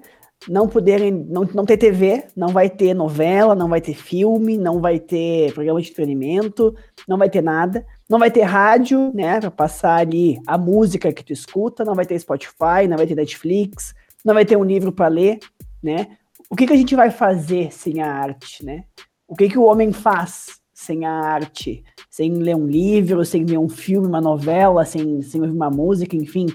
não 0.47 0.67
poderem, 0.67 1.11
não, 1.11 1.43
não 1.53 1.65
ter 1.65 1.77
TV, 1.77 2.25
não 2.35 2.49
vai 2.49 2.69
ter 2.69 2.93
novela, 2.93 3.55
não 3.55 3.67
vai 3.67 3.81
ter 3.81 3.93
filme, 3.93 4.57
não 4.57 4.79
vai 4.79 4.99
ter 4.99 5.53
programa 5.53 5.81
de 5.81 5.89
entretenimento, 5.89 6.75
não 7.07 7.17
vai 7.17 7.29
ter 7.29 7.41
nada, 7.41 7.85
não 8.09 8.19
vai 8.19 8.29
ter 8.29 8.43
rádio, 8.43 9.11
né, 9.13 9.39
para 9.39 9.51
passar 9.51 9.95
ali 9.95 10.39
a 10.45 10.57
música 10.57 11.11
que 11.11 11.23
tu 11.23 11.33
escuta, 11.33 11.83
não 11.83 11.95
vai 11.95 12.05
ter 12.05 12.19
Spotify, 12.19 12.87
não 12.87 12.97
vai 12.97 13.07
ter 13.07 13.15
Netflix, 13.15 13.93
não 14.23 14.33
vai 14.33 14.45
ter 14.45 14.57
um 14.57 14.63
livro 14.63 14.91
para 14.91 15.07
ler, 15.07 15.39
né? 15.81 16.07
O 16.49 16.55
que, 16.55 16.67
que 16.67 16.73
a 16.73 16.77
gente 16.77 16.95
vai 16.95 17.09
fazer 17.09 17.71
sem 17.71 18.01
a 18.01 18.11
arte, 18.11 18.63
né? 18.63 18.83
O 19.27 19.35
que, 19.35 19.49
que 19.49 19.57
o 19.57 19.63
homem 19.63 19.91
faz 19.91 20.59
sem 20.73 21.05
a 21.05 21.11
arte? 21.11 21.83
Sem 22.09 22.33
ler 22.33 22.55
um 22.55 22.67
livro, 22.67 23.25
sem 23.25 23.43
ver 23.43 23.57
um 23.57 23.69
filme, 23.69 24.07
uma 24.07 24.21
novela, 24.21 24.85
sem, 24.85 25.21
sem 25.21 25.41
ouvir 25.41 25.53
uma 25.53 25.69
música, 25.69 26.15
enfim. 26.15 26.47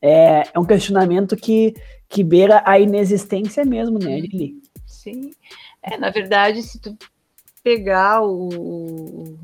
É, 0.00 0.44
é 0.54 0.58
um 0.58 0.64
questionamento 0.64 1.36
que, 1.36 1.74
que 2.08 2.24
beira 2.24 2.62
a 2.64 2.78
inexistência 2.78 3.64
mesmo, 3.64 3.98
né, 3.98 4.18
Lili? 4.18 4.62
Sim. 4.86 5.32
É, 5.82 5.96
na 5.96 6.10
verdade, 6.10 6.62
se 6.62 6.78
tu 6.78 6.96
pegar 7.62 8.22
o, 8.22 9.38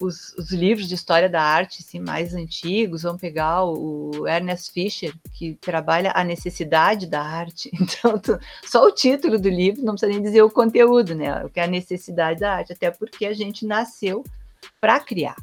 os, 0.00 0.32
os, 0.34 0.50
livros 0.50 0.88
de 0.88 0.94
história 0.94 1.28
da 1.28 1.40
arte 1.40 1.78
assim, 1.80 2.00
mais 2.00 2.34
antigos, 2.34 3.02
vamos 3.02 3.20
pegar 3.20 3.64
o, 3.64 4.26
Ernest 4.26 4.72
Fischer, 4.72 5.14
que 5.34 5.54
trabalha 5.54 6.12
a 6.14 6.24
necessidade 6.24 7.06
da 7.06 7.22
arte. 7.22 7.70
Então, 7.80 8.18
tu, 8.18 8.38
só 8.64 8.84
o 8.84 8.92
título 8.92 9.38
do 9.38 9.48
livro 9.48 9.84
não 9.84 9.94
precisa 9.94 10.12
nem 10.12 10.22
dizer 10.22 10.42
o 10.42 10.50
conteúdo, 10.50 11.14
né? 11.14 11.44
O 11.44 11.50
que 11.50 11.60
é 11.60 11.64
a 11.64 11.68
necessidade 11.68 12.40
da 12.40 12.54
arte, 12.54 12.72
até 12.72 12.90
porque 12.90 13.26
a 13.26 13.34
gente 13.34 13.66
nasceu 13.66 14.24
para 14.80 14.98
criar. 14.98 15.36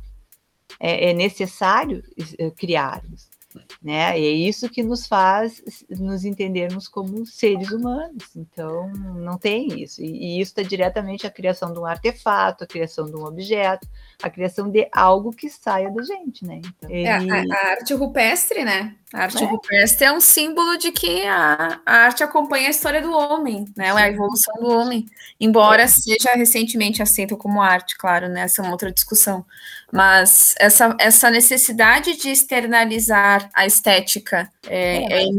É, 0.79 1.11
é 1.11 1.13
necessário 1.13 2.03
eh, 2.37 2.51
criarmos. 2.51 3.29
Né? 3.81 4.19
E 4.19 4.25
é 4.25 4.31
isso 4.31 4.69
que 4.69 4.83
nos 4.83 5.07
faz 5.07 5.61
nos 5.89 6.25
entendermos 6.25 6.87
como 6.87 7.25
seres 7.25 7.71
humanos. 7.71 8.35
Então, 8.35 8.89
não 9.15 9.37
tem 9.37 9.81
isso. 9.81 10.01
E, 10.01 10.37
e 10.37 10.41
isso 10.41 10.51
está 10.51 10.61
diretamente 10.61 11.25
a 11.25 11.31
criação 11.31 11.73
de 11.73 11.79
um 11.79 11.85
artefato, 11.85 12.63
a 12.63 12.67
criação 12.67 13.05
de 13.05 13.15
um 13.15 13.25
objeto, 13.25 13.87
a 14.21 14.29
criação 14.29 14.69
de 14.69 14.87
algo 14.91 15.31
que 15.31 15.49
saia 15.49 15.91
da 15.91 16.03
gente, 16.03 16.45
né? 16.45 16.61
Então, 16.63 16.89
ele... 16.89 17.05
é, 17.05 17.11
a, 17.11 17.43
a, 17.43 17.71
arte 17.71 17.93
rupestre, 17.93 18.63
né? 18.63 18.95
A 19.13 19.23
arte 19.23 19.43
é. 19.43 19.47
rupestre 19.47 20.05
é 20.05 20.11
um 20.11 20.19
símbolo 20.19 20.77
de 20.77 20.91
que 20.91 21.25
a, 21.25 21.79
a, 21.85 21.93
arte 21.93 22.23
acompanha 22.23 22.67
a 22.67 22.71
história 22.71 23.01
do 23.01 23.11
homem, 23.11 23.65
né? 23.75 23.91
Sim. 23.91 23.97
A 23.97 24.09
evolução 24.09 24.55
do 24.55 24.69
homem. 24.69 25.05
Embora 25.39 25.83
é. 25.83 25.87
seja 25.87 26.33
recentemente 26.35 27.01
aceita 27.01 27.35
como 27.35 27.61
arte, 27.61 27.97
claro, 27.97 28.27
né? 28.27 28.41
Essa 28.41 28.61
é 28.61 28.65
uma 28.65 28.71
outra 28.71 28.91
discussão. 28.91 29.45
Mas 29.91 30.53
essa, 30.59 30.95
essa 30.99 31.29
necessidade 31.29 32.17
de 32.17 32.29
externalizar 32.29 33.49
a 33.53 33.65
estética 33.65 34.51
é, 34.67 35.23
é, 35.23 35.29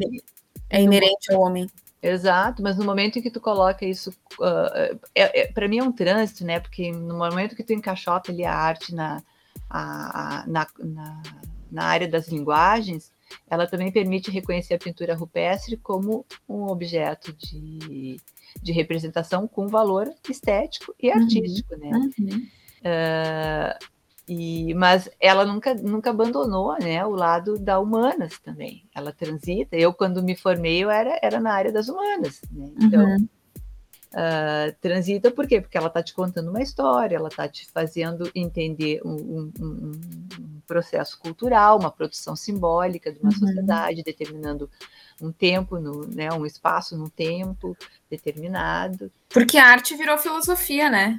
é 0.71 0.83
inerente 0.83 1.33
ao 1.33 1.41
homem. 1.41 1.69
Exato, 2.01 2.63
mas 2.63 2.77
no 2.77 2.85
momento 2.85 3.19
em 3.19 3.23
que 3.23 3.31
tu 3.31 3.41
coloca 3.41 3.85
isso, 3.85 4.11
uh, 4.41 4.99
é, 5.15 5.41
é, 5.41 5.53
para 5.53 5.67
mim 5.67 5.79
é 5.79 5.83
um 5.83 5.91
trânsito, 5.91 6.45
né? 6.45 6.61
Porque 6.61 6.93
no 6.93 7.19
momento 7.19 7.57
que 7.57 7.65
tu 7.65 7.73
encaixota 7.73 8.31
ali 8.31 8.45
a 8.45 8.55
arte 8.55 8.95
na, 8.95 9.23
a, 9.69 10.41
a, 10.43 10.47
na, 10.47 10.67
na, 10.79 11.23
na, 11.71 11.85
área 11.85 12.07
das 12.07 12.29
linguagens, 12.29 13.13
ela 13.51 13.67
também 13.67 13.91
permite 13.91 14.31
reconhecer 14.31 14.75
a 14.75 14.79
pintura 14.79 15.17
rupestre 15.17 15.77
como 15.77 16.25
um 16.49 16.69
objeto 16.69 17.33
de, 17.33 18.21
de 18.63 18.73
representação 18.73 19.49
com 19.49 19.67
valor 19.67 20.09
estético 20.31 20.95
e 21.03 21.11
uhum, 21.11 21.21
artístico, 21.21 21.77
né? 21.77 21.91
Uhum. 21.91 22.47
Uh, 22.79 23.98
e, 24.29 24.75
mas 24.75 25.09
ela 25.19 25.47
nunca, 25.47 25.75
nunca 25.75 26.11
abandonou 26.11 26.77
né, 26.79 27.05
o 27.05 27.11
lado 27.13 27.59
da 27.59 27.81
humanas 27.81 28.39
também. 28.39 28.85
Ela 28.95 29.11
transita. 29.11 29.75
Eu, 29.75 29.95
quando 29.95 30.23
me 30.23 30.37
formei, 30.37 30.85
eu 30.85 30.91
era, 30.91 31.19
era 31.23 31.41
na 31.41 31.55
área 31.55 31.73
das 31.73 31.89
humanas. 31.89 32.43
Né? 32.53 32.71
Então, 32.79 33.05
uhum. 33.07 33.29
uh, 34.13 34.77
transita 34.83 35.31
por 35.31 35.47
quê? 35.47 35.63
Porque 35.63 35.79
ela 35.79 35.87
está 35.87 36.03
te 36.03 36.13
contando 36.13 36.51
uma 36.51 36.61
história, 36.61 37.17
ela 37.17 37.29
está 37.29 37.49
te 37.49 37.67
fazendo 37.71 38.31
entender 38.35 39.01
um, 39.03 39.15
um, 39.15 39.53
um, 39.59 40.61
processo 40.67 41.19
cultural, 41.19 41.79
uma 41.79 41.91
produção 41.91 42.37
simbólica 42.37 43.11
de 43.11 43.19
uma 43.21 43.33
uhum. 43.33 43.39
sociedade, 43.39 44.03
determinando 44.03 44.69
um 45.23 45.33
tempo, 45.33 45.81
no, 45.81 46.07
né, 46.07 46.31
um 46.35 46.45
espaço 46.45 46.99
no 46.99 47.09
tempo 47.09 47.75
determinado. 48.11 49.11
Porque 49.31 49.57
a 49.57 49.69
arte 49.69 49.97
virou 49.97 50.19
filosofia, 50.19 50.91
né? 50.91 51.17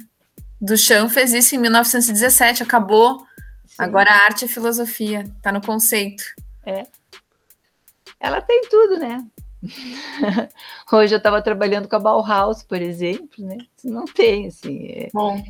Duchamp 0.60 1.10
fez 1.10 1.32
isso 1.32 1.54
em 1.54 1.58
1917, 1.58 2.62
acabou. 2.62 3.26
Sim. 3.66 3.76
Agora 3.78 4.10
a 4.10 4.24
arte 4.24 4.44
é 4.44 4.48
filosofia, 4.48 5.24
tá 5.40 5.50
no 5.50 5.60
conceito. 5.60 6.22
É. 6.64 6.82
Ela 8.18 8.42
tem 8.42 8.62
tudo, 8.68 8.98
né? 8.98 9.26
Hoje 10.92 11.14
eu 11.14 11.18
estava 11.18 11.40
trabalhando 11.40 11.88
com 11.88 11.96
a 11.96 12.00
Bauhaus, 12.00 12.62
por 12.62 12.80
exemplo, 12.82 13.44
né? 13.44 13.56
Não 13.82 14.04
tem, 14.04 14.48
assim. 14.48 14.86
É, 14.88 15.08
Bom, 15.14 15.42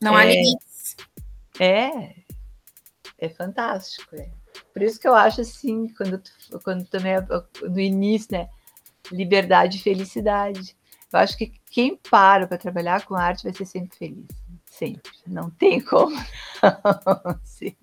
não 0.00 0.18
é, 0.18 0.22
há 0.22 0.24
limites. 0.26 0.96
É, 1.58 2.14
é 3.18 3.28
fantástico. 3.30 4.14
É. 4.16 4.28
Por 4.72 4.82
isso 4.82 5.00
que 5.00 5.08
eu 5.08 5.14
acho 5.14 5.40
assim, 5.40 5.88
quando, 5.94 6.22
quando 6.62 6.84
também 6.86 7.14
no 7.62 7.80
início, 7.80 8.28
né? 8.32 8.50
Liberdade 9.10 9.78
e 9.78 9.82
felicidade. 9.82 10.76
Eu 11.10 11.18
acho 11.18 11.36
que 11.36 11.52
quem 11.70 11.96
para 11.96 12.46
para 12.46 12.58
trabalhar 12.58 13.04
com 13.06 13.14
arte 13.14 13.44
vai 13.44 13.52
ser 13.52 13.66
sempre 13.66 13.96
feliz 13.96 14.41
sempre. 14.82 15.12
Não 15.26 15.48
tem 15.50 15.80
como. 15.80 16.16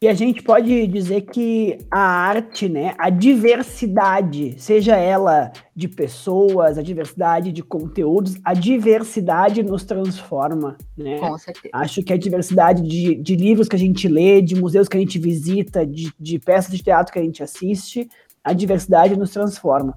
E 0.00 0.08
a 0.08 0.14
gente 0.14 0.42
pode 0.42 0.84
dizer 0.88 1.20
que 1.20 1.78
a 1.88 2.00
arte, 2.00 2.68
né, 2.68 2.92
a 2.98 3.08
diversidade, 3.08 4.60
seja 4.60 4.96
ela 4.96 5.52
de 5.76 5.86
pessoas, 5.86 6.76
a 6.76 6.82
diversidade 6.82 7.52
de 7.52 7.62
conteúdos, 7.62 8.34
a 8.44 8.52
diversidade 8.52 9.62
nos 9.62 9.84
transforma, 9.84 10.76
né? 10.98 11.20
Com 11.20 11.38
certeza. 11.38 11.70
Acho 11.72 12.02
que 12.02 12.12
a 12.12 12.16
diversidade 12.16 12.82
de, 12.82 13.14
de 13.14 13.36
livros 13.36 13.68
que 13.68 13.76
a 13.76 13.78
gente 13.78 14.08
lê, 14.08 14.42
de 14.42 14.56
museus 14.56 14.88
que 14.88 14.96
a 14.96 15.00
gente 15.00 15.20
visita, 15.20 15.86
de, 15.86 16.12
de 16.18 16.36
peças 16.40 16.76
de 16.76 16.82
teatro 16.82 17.12
que 17.12 17.20
a 17.20 17.22
gente 17.22 17.40
assiste, 17.40 18.08
a 18.42 18.52
diversidade 18.52 19.16
nos 19.16 19.30
transforma. 19.30 19.96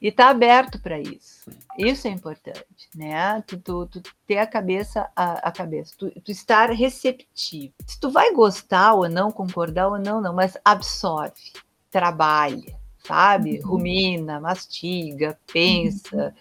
E 0.00 0.10
está 0.10 0.30
aberto 0.30 0.80
para 0.80 1.00
isso. 1.00 1.31
Isso 1.76 2.06
é 2.06 2.10
importante, 2.10 2.88
né? 2.94 3.42
Tu, 3.46 3.58
tu, 3.58 3.86
tu 3.86 4.02
ter 4.26 4.38
a 4.38 4.46
cabeça, 4.46 5.10
a, 5.16 5.48
a 5.48 5.52
cabeça, 5.52 5.94
tu, 5.98 6.10
tu, 6.20 6.30
estar 6.30 6.70
receptivo. 6.70 7.74
Se 7.86 7.98
tu 7.98 8.10
vai 8.10 8.32
gostar 8.32 8.94
ou 8.94 9.08
não, 9.08 9.32
concordar 9.32 9.88
ou 9.88 9.98
não, 9.98 10.20
não, 10.20 10.34
mas 10.34 10.56
absorve, 10.64 11.52
trabalha, 11.90 12.78
sabe? 13.04 13.58
Uhum. 13.58 13.70
Rumina, 13.70 14.40
mastiga, 14.40 15.38
pensa. 15.52 16.16
Uhum. 16.16 16.32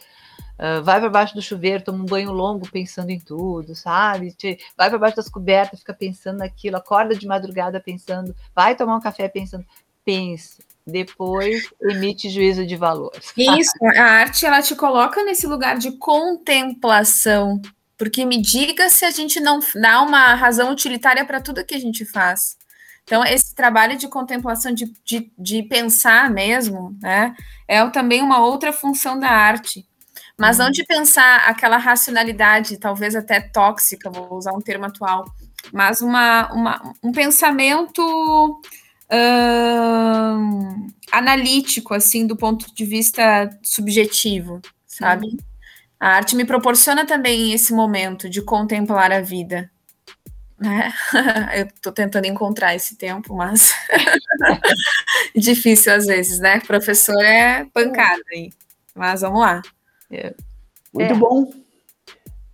Uh, 0.61 0.83
vai 0.83 0.99
para 0.99 1.09
baixo 1.09 1.33
do 1.33 1.41
chuveiro, 1.41 1.83
toma 1.83 2.03
um 2.03 2.05
banho 2.05 2.31
longo 2.31 2.69
pensando 2.69 3.09
em 3.09 3.19
tudo, 3.19 3.73
sabe? 3.73 4.35
Vai 4.77 4.89
para 4.91 4.99
baixo 4.99 5.15
das 5.15 5.27
cobertas, 5.27 5.79
fica 5.79 5.93
pensando 5.93 6.37
naquilo, 6.37 6.77
acorda 6.77 7.15
de 7.15 7.25
madrugada 7.25 7.79
pensando, 7.79 8.35
vai 8.53 8.75
tomar 8.75 8.95
um 8.95 9.01
café 9.01 9.27
pensando, 9.27 9.65
pensa, 10.05 10.61
depois 10.85 11.69
emite 11.81 12.29
juízo 12.29 12.65
de 12.65 12.75
valor. 12.75 13.11
Isso, 13.37 13.73
a 13.95 14.03
arte 14.03 14.45
ela 14.45 14.61
te 14.61 14.75
coloca 14.75 15.23
nesse 15.23 15.47
lugar 15.47 15.77
de 15.77 15.91
contemplação, 15.97 17.61
porque 17.97 18.25
me 18.25 18.41
diga 18.41 18.89
se 18.89 19.05
a 19.05 19.11
gente 19.11 19.39
não 19.39 19.59
dá 19.75 20.01
uma 20.01 20.33
razão 20.33 20.71
utilitária 20.71 21.25
para 21.25 21.41
tudo 21.41 21.65
que 21.65 21.75
a 21.75 21.79
gente 21.79 22.05
faz. 22.05 22.57
Então, 23.03 23.25
esse 23.25 23.53
trabalho 23.53 23.97
de 23.97 24.07
contemplação, 24.07 24.73
de, 24.73 24.91
de, 25.03 25.31
de 25.37 25.63
pensar 25.63 26.29
mesmo, 26.29 26.97
né, 27.01 27.35
é 27.67 27.85
também 27.89 28.21
uma 28.21 28.39
outra 28.39 28.71
função 28.71 29.19
da 29.19 29.29
arte. 29.29 29.85
Mas 30.37 30.57
não 30.57 30.71
de 30.71 30.83
pensar 30.85 31.47
aquela 31.47 31.77
racionalidade, 31.77 32.77
talvez 32.77 33.15
até 33.15 33.39
tóxica, 33.39 34.09
vou 34.09 34.33
usar 34.35 34.53
um 34.53 34.61
termo 34.61 34.85
atual, 34.85 35.25
mas 35.71 36.01
uma, 36.01 36.51
uma 36.51 36.93
um 37.03 37.11
pensamento 37.11 38.61
uh, 39.11 40.87
analítico, 41.11 41.93
assim, 41.93 42.25
do 42.25 42.35
ponto 42.35 42.73
de 42.73 42.85
vista 42.85 43.49
subjetivo, 43.61 44.61
sabe? 44.87 45.27
Uhum. 45.27 45.37
A 45.99 46.15
arte 46.15 46.35
me 46.35 46.45
proporciona 46.45 47.05
também 47.05 47.53
esse 47.53 47.73
momento 47.73 48.29
de 48.29 48.41
contemplar 48.41 49.11
a 49.11 49.21
vida. 49.21 49.69
Né? 50.57 50.91
Eu 51.55 51.65
estou 51.65 51.91
tentando 51.91 52.25
encontrar 52.25 52.75
esse 52.75 52.95
tempo, 52.95 53.35
mas 53.35 53.73
difícil 55.35 55.93
às 55.93 56.05
vezes, 56.05 56.39
né? 56.39 56.59
Professor 56.61 57.21
é 57.23 57.65
pancada 57.73 58.21
aí. 58.31 58.51
Mas 58.95 59.21
vamos 59.21 59.41
lá. 59.41 59.61
É. 60.09 60.33
Muito 60.93 61.13
é. 61.13 61.15
bom. 61.15 61.51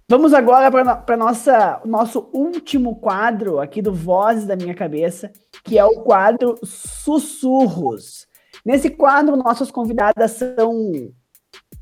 Vamos 0.10 0.34
agora 0.34 0.72
para 0.96 1.18
nossa 1.18 1.82
nosso 1.84 2.30
último 2.32 2.96
quadro 2.96 3.60
aqui 3.60 3.82
do 3.82 3.94
Vozes 3.94 4.46
da 4.46 4.56
Minha 4.56 4.74
Cabeça, 4.74 5.32
que 5.68 5.78
é 5.78 5.86
o 5.86 6.02
quadro 6.02 6.56
Sussurros. 6.64 8.26
Nesse 8.66 8.90
quadro, 8.90 9.36
nossas 9.36 9.70
convidadas 9.70 10.32
são 10.32 11.12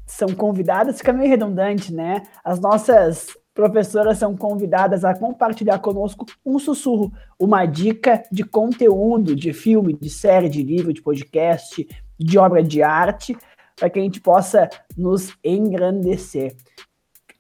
são 0.08 0.30
convidadas, 0.30 0.98
fica 0.98 1.12
meio 1.12 1.30
redundante, 1.30 1.94
né? 1.94 2.24
As 2.44 2.60
nossas 2.60 3.36
professoras 3.54 4.18
são 4.18 4.36
convidadas 4.36 5.04
a 5.04 5.16
compartilhar 5.16 5.80
conosco 5.80 6.26
um 6.46 6.60
sussurro, 6.60 7.12
uma 7.40 7.66
dica 7.66 8.24
de 8.32 8.44
conteúdo, 8.44 9.36
de 9.36 9.52
filme, 9.52 9.94
de 9.94 10.10
série, 10.10 10.50
de 10.50 10.62
livro, 10.62 10.94
de 10.94 11.02
podcast, 11.02 11.88
de 12.20 12.38
obra 12.38 12.62
de 12.62 12.84
arte, 12.84 13.36
para 13.76 13.90
que 13.90 14.00
a 14.00 14.02
gente 14.02 14.22
possa 14.22 14.70
nos 14.96 15.34
engrandecer. 15.44 16.56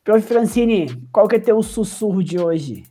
Prof. 0.03 0.25
Francine, 0.25 0.87
qual 1.11 1.27
que 1.27 1.35
é 1.35 1.39
teu 1.39 1.61
sussurro 1.61 2.23
de 2.23 2.39
hoje? 2.39 2.83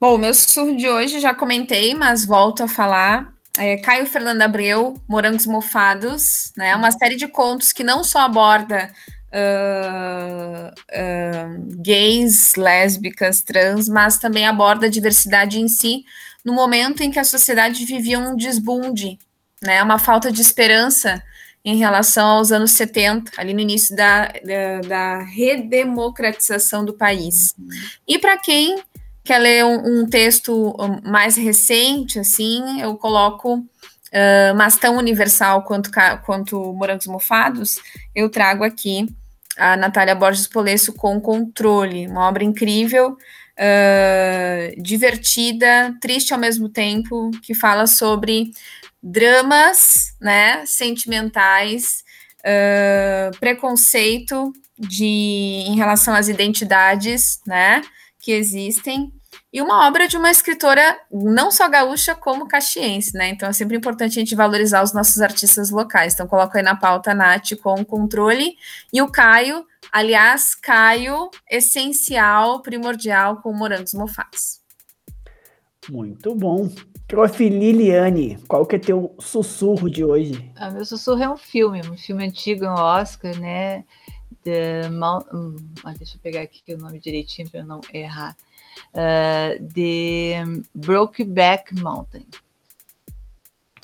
Bom, 0.00 0.16
meu 0.16 0.32
sussurro 0.32 0.74
de 0.74 0.88
hoje 0.88 1.20
já 1.20 1.34
comentei, 1.34 1.94
mas 1.94 2.24
volto 2.24 2.62
a 2.62 2.68
falar. 2.68 3.34
É 3.58 3.76
Caio 3.76 4.06
Fernando 4.06 4.40
Abreu, 4.40 4.98
Morangos 5.06 5.44
Mofados, 5.44 6.52
né? 6.56 6.74
Uma 6.74 6.90
série 6.90 7.16
de 7.16 7.28
contos 7.28 7.70
que 7.70 7.84
não 7.84 8.02
só 8.02 8.20
aborda 8.20 8.90
uh, 9.30 10.68
uh, 10.70 11.82
gays, 11.82 12.54
lésbicas, 12.54 13.42
trans, 13.42 13.90
mas 13.90 14.16
também 14.16 14.46
aborda 14.46 14.86
a 14.86 14.90
diversidade 14.90 15.60
em 15.60 15.68
si, 15.68 16.02
no 16.42 16.54
momento 16.54 17.02
em 17.02 17.10
que 17.10 17.18
a 17.18 17.24
sociedade 17.24 17.84
vivia 17.84 18.18
um 18.18 18.34
desbunde, 18.34 19.18
né? 19.60 19.82
Uma 19.82 19.98
falta 19.98 20.32
de 20.32 20.40
esperança 20.40 21.22
em 21.62 21.76
relação 21.76 22.26
aos 22.26 22.50
anos 22.50 22.70
70, 22.70 23.32
ali 23.36 23.52
no 23.52 23.60
início 23.60 23.94
da, 23.94 24.28
da, 24.28 24.80
da 24.88 25.22
redemocratização 25.24 26.86
do 26.86 26.94
país. 26.94 27.54
E 28.08 28.18
para 28.18 28.38
quem 28.38 28.82
quer 29.24 29.38
ler 29.38 29.64
um, 29.64 30.00
um, 30.00 30.06
texto 30.06 30.74
mais 31.04 31.36
recente, 31.36 32.18
assim, 32.18 32.80
eu 32.80 32.96
coloco, 32.96 33.56
uh, 33.58 34.54
mas 34.56 34.76
tão 34.76 34.96
universal 34.96 35.62
quanto, 35.62 35.90
quanto 36.24 36.72
Morangos 36.72 37.06
Mofados, 37.06 37.76
eu 38.14 38.28
trago 38.28 38.64
aqui 38.64 39.06
a 39.56 39.76
Natália 39.76 40.14
Borges 40.14 40.46
Polesso 40.46 40.92
com 40.92 41.20
Controle, 41.20 42.06
uma 42.06 42.26
obra 42.28 42.42
incrível, 42.42 43.10
uh, 43.12 44.82
divertida, 44.82 45.94
triste 46.00 46.32
ao 46.32 46.40
mesmo 46.40 46.68
tempo, 46.68 47.30
que 47.42 47.54
fala 47.54 47.86
sobre 47.86 48.50
dramas, 49.02 50.14
né, 50.20 50.64
sentimentais, 50.66 52.04
uh, 52.40 53.36
preconceito 53.38 54.52
de 54.78 55.04
em 55.66 55.76
relação 55.76 56.14
às 56.14 56.28
identidades, 56.28 57.40
né, 57.46 57.82
que 58.20 58.32
existem 58.32 59.12
e 59.52 59.60
uma 59.60 59.86
obra 59.88 60.06
de 60.06 60.16
uma 60.16 60.30
escritora 60.30 60.98
não 61.10 61.50
só 61.50 61.68
gaúcha 61.68 62.14
como 62.14 62.46
caxiense, 62.46 63.16
né? 63.16 63.30
Então 63.30 63.48
é 63.48 63.52
sempre 63.52 63.76
importante 63.76 64.18
a 64.18 64.20
gente 64.20 64.34
valorizar 64.34 64.82
os 64.82 64.92
nossos 64.92 65.20
artistas 65.20 65.70
locais. 65.70 66.14
Então 66.14 66.26
coloco 66.26 66.56
aí 66.56 66.62
na 66.62 66.76
pauta 66.76 67.10
a 67.12 67.14
Nath 67.14 67.56
com 67.60 67.84
controle 67.84 68.56
e 68.92 69.02
o 69.02 69.10
Caio, 69.10 69.64
aliás, 69.90 70.54
Caio 70.54 71.30
essencial, 71.50 72.60
primordial 72.60 73.38
com 73.38 73.52
morangos 73.52 73.94
mofados. 73.94 74.60
Muito 75.88 76.34
bom. 76.34 76.70
Prof. 77.08 77.48
Liliane, 77.48 78.38
qual 78.46 78.64
que 78.64 78.76
é 78.76 78.78
teu 78.78 79.16
sussurro 79.18 79.90
de 79.90 80.04
hoje? 80.04 80.48
Ah, 80.54 80.70
meu 80.70 80.84
sussurro 80.84 81.20
é 81.20 81.28
um 81.28 81.36
filme, 81.36 81.80
um 81.90 81.96
filme 81.96 82.24
antigo, 82.24 82.64
um 82.64 82.74
Oscar, 82.74 83.36
né? 83.40 83.84
The 84.42 84.88
Mount... 84.88 85.26
Hum, 85.32 85.56
ah, 85.84 85.92
deixa 85.94 86.16
eu 86.16 86.20
pegar 86.20 86.42
aqui 86.42 86.62
o 86.74 86.78
nome 86.78 86.98
direitinho 86.98 87.48
para 87.50 87.60
eu 87.60 87.66
não 87.66 87.80
errar. 87.92 88.36
Uh, 88.90 89.66
The 89.72 90.44
Brokeback 90.74 91.74
Mountain. 91.74 92.26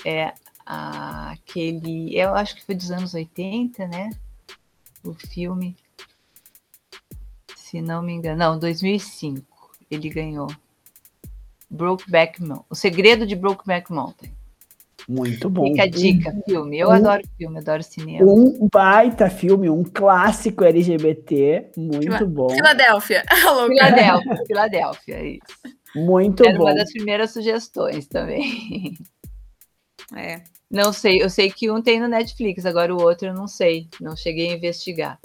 É 0.04 0.34
aquele... 0.64 2.16
Eu 2.16 2.34
acho 2.34 2.56
que 2.56 2.64
foi 2.64 2.74
dos 2.74 2.90
anos 2.90 3.14
80, 3.14 3.86
né? 3.86 4.10
O 5.04 5.14
filme. 5.14 5.76
Se 7.56 7.80
não 7.80 8.02
me 8.02 8.12
engano. 8.12 8.38
Não, 8.38 8.58
2005 8.58 9.44
ele 9.90 10.08
ganhou. 10.08 10.48
Brokeback 11.70 12.42
Mountain. 12.42 12.66
O 12.70 12.74
Segredo 12.74 13.26
de 13.26 13.34
Brokeback 13.34 13.92
Mountain. 13.92 14.35
Muito 15.08 15.48
bom. 15.48 15.66
Fica 15.66 15.84
a 15.84 15.86
dica, 15.86 16.34
filme. 16.44 16.78
Eu 16.78 16.88
um, 16.88 16.92
adoro 16.92 17.22
filme, 17.38 17.58
adoro 17.58 17.82
cinema. 17.82 18.28
Um 18.28 18.68
baita 18.72 19.30
filme, 19.30 19.70
um 19.70 19.84
clássico 19.84 20.64
LGBT, 20.64 21.70
muito 21.76 22.02
Fila 22.02 22.24
bom. 22.24 22.50
Filadélfia. 22.50 23.24
Filadélfia, 23.68 24.36
Filadélfia, 24.46 25.24
isso. 25.24 25.76
Muito 25.94 26.44
Era 26.44 26.58
bom. 26.58 26.64
uma 26.64 26.74
das 26.74 26.92
primeiras 26.92 27.30
sugestões 27.30 28.06
também. 28.06 28.94
É. 30.14 30.40
Não 30.70 30.92
sei, 30.92 31.20
eu 31.20 31.28
sei 31.28 31.50
que 31.50 31.68
um 31.68 31.82
tem 31.82 31.98
no 31.98 32.06
Netflix, 32.06 32.64
agora 32.64 32.94
o 32.94 33.02
outro 33.02 33.26
eu 33.26 33.34
não 33.34 33.48
sei, 33.48 33.88
não 34.00 34.14
cheguei 34.14 34.50
a 34.50 34.54
investigar. 34.54 35.18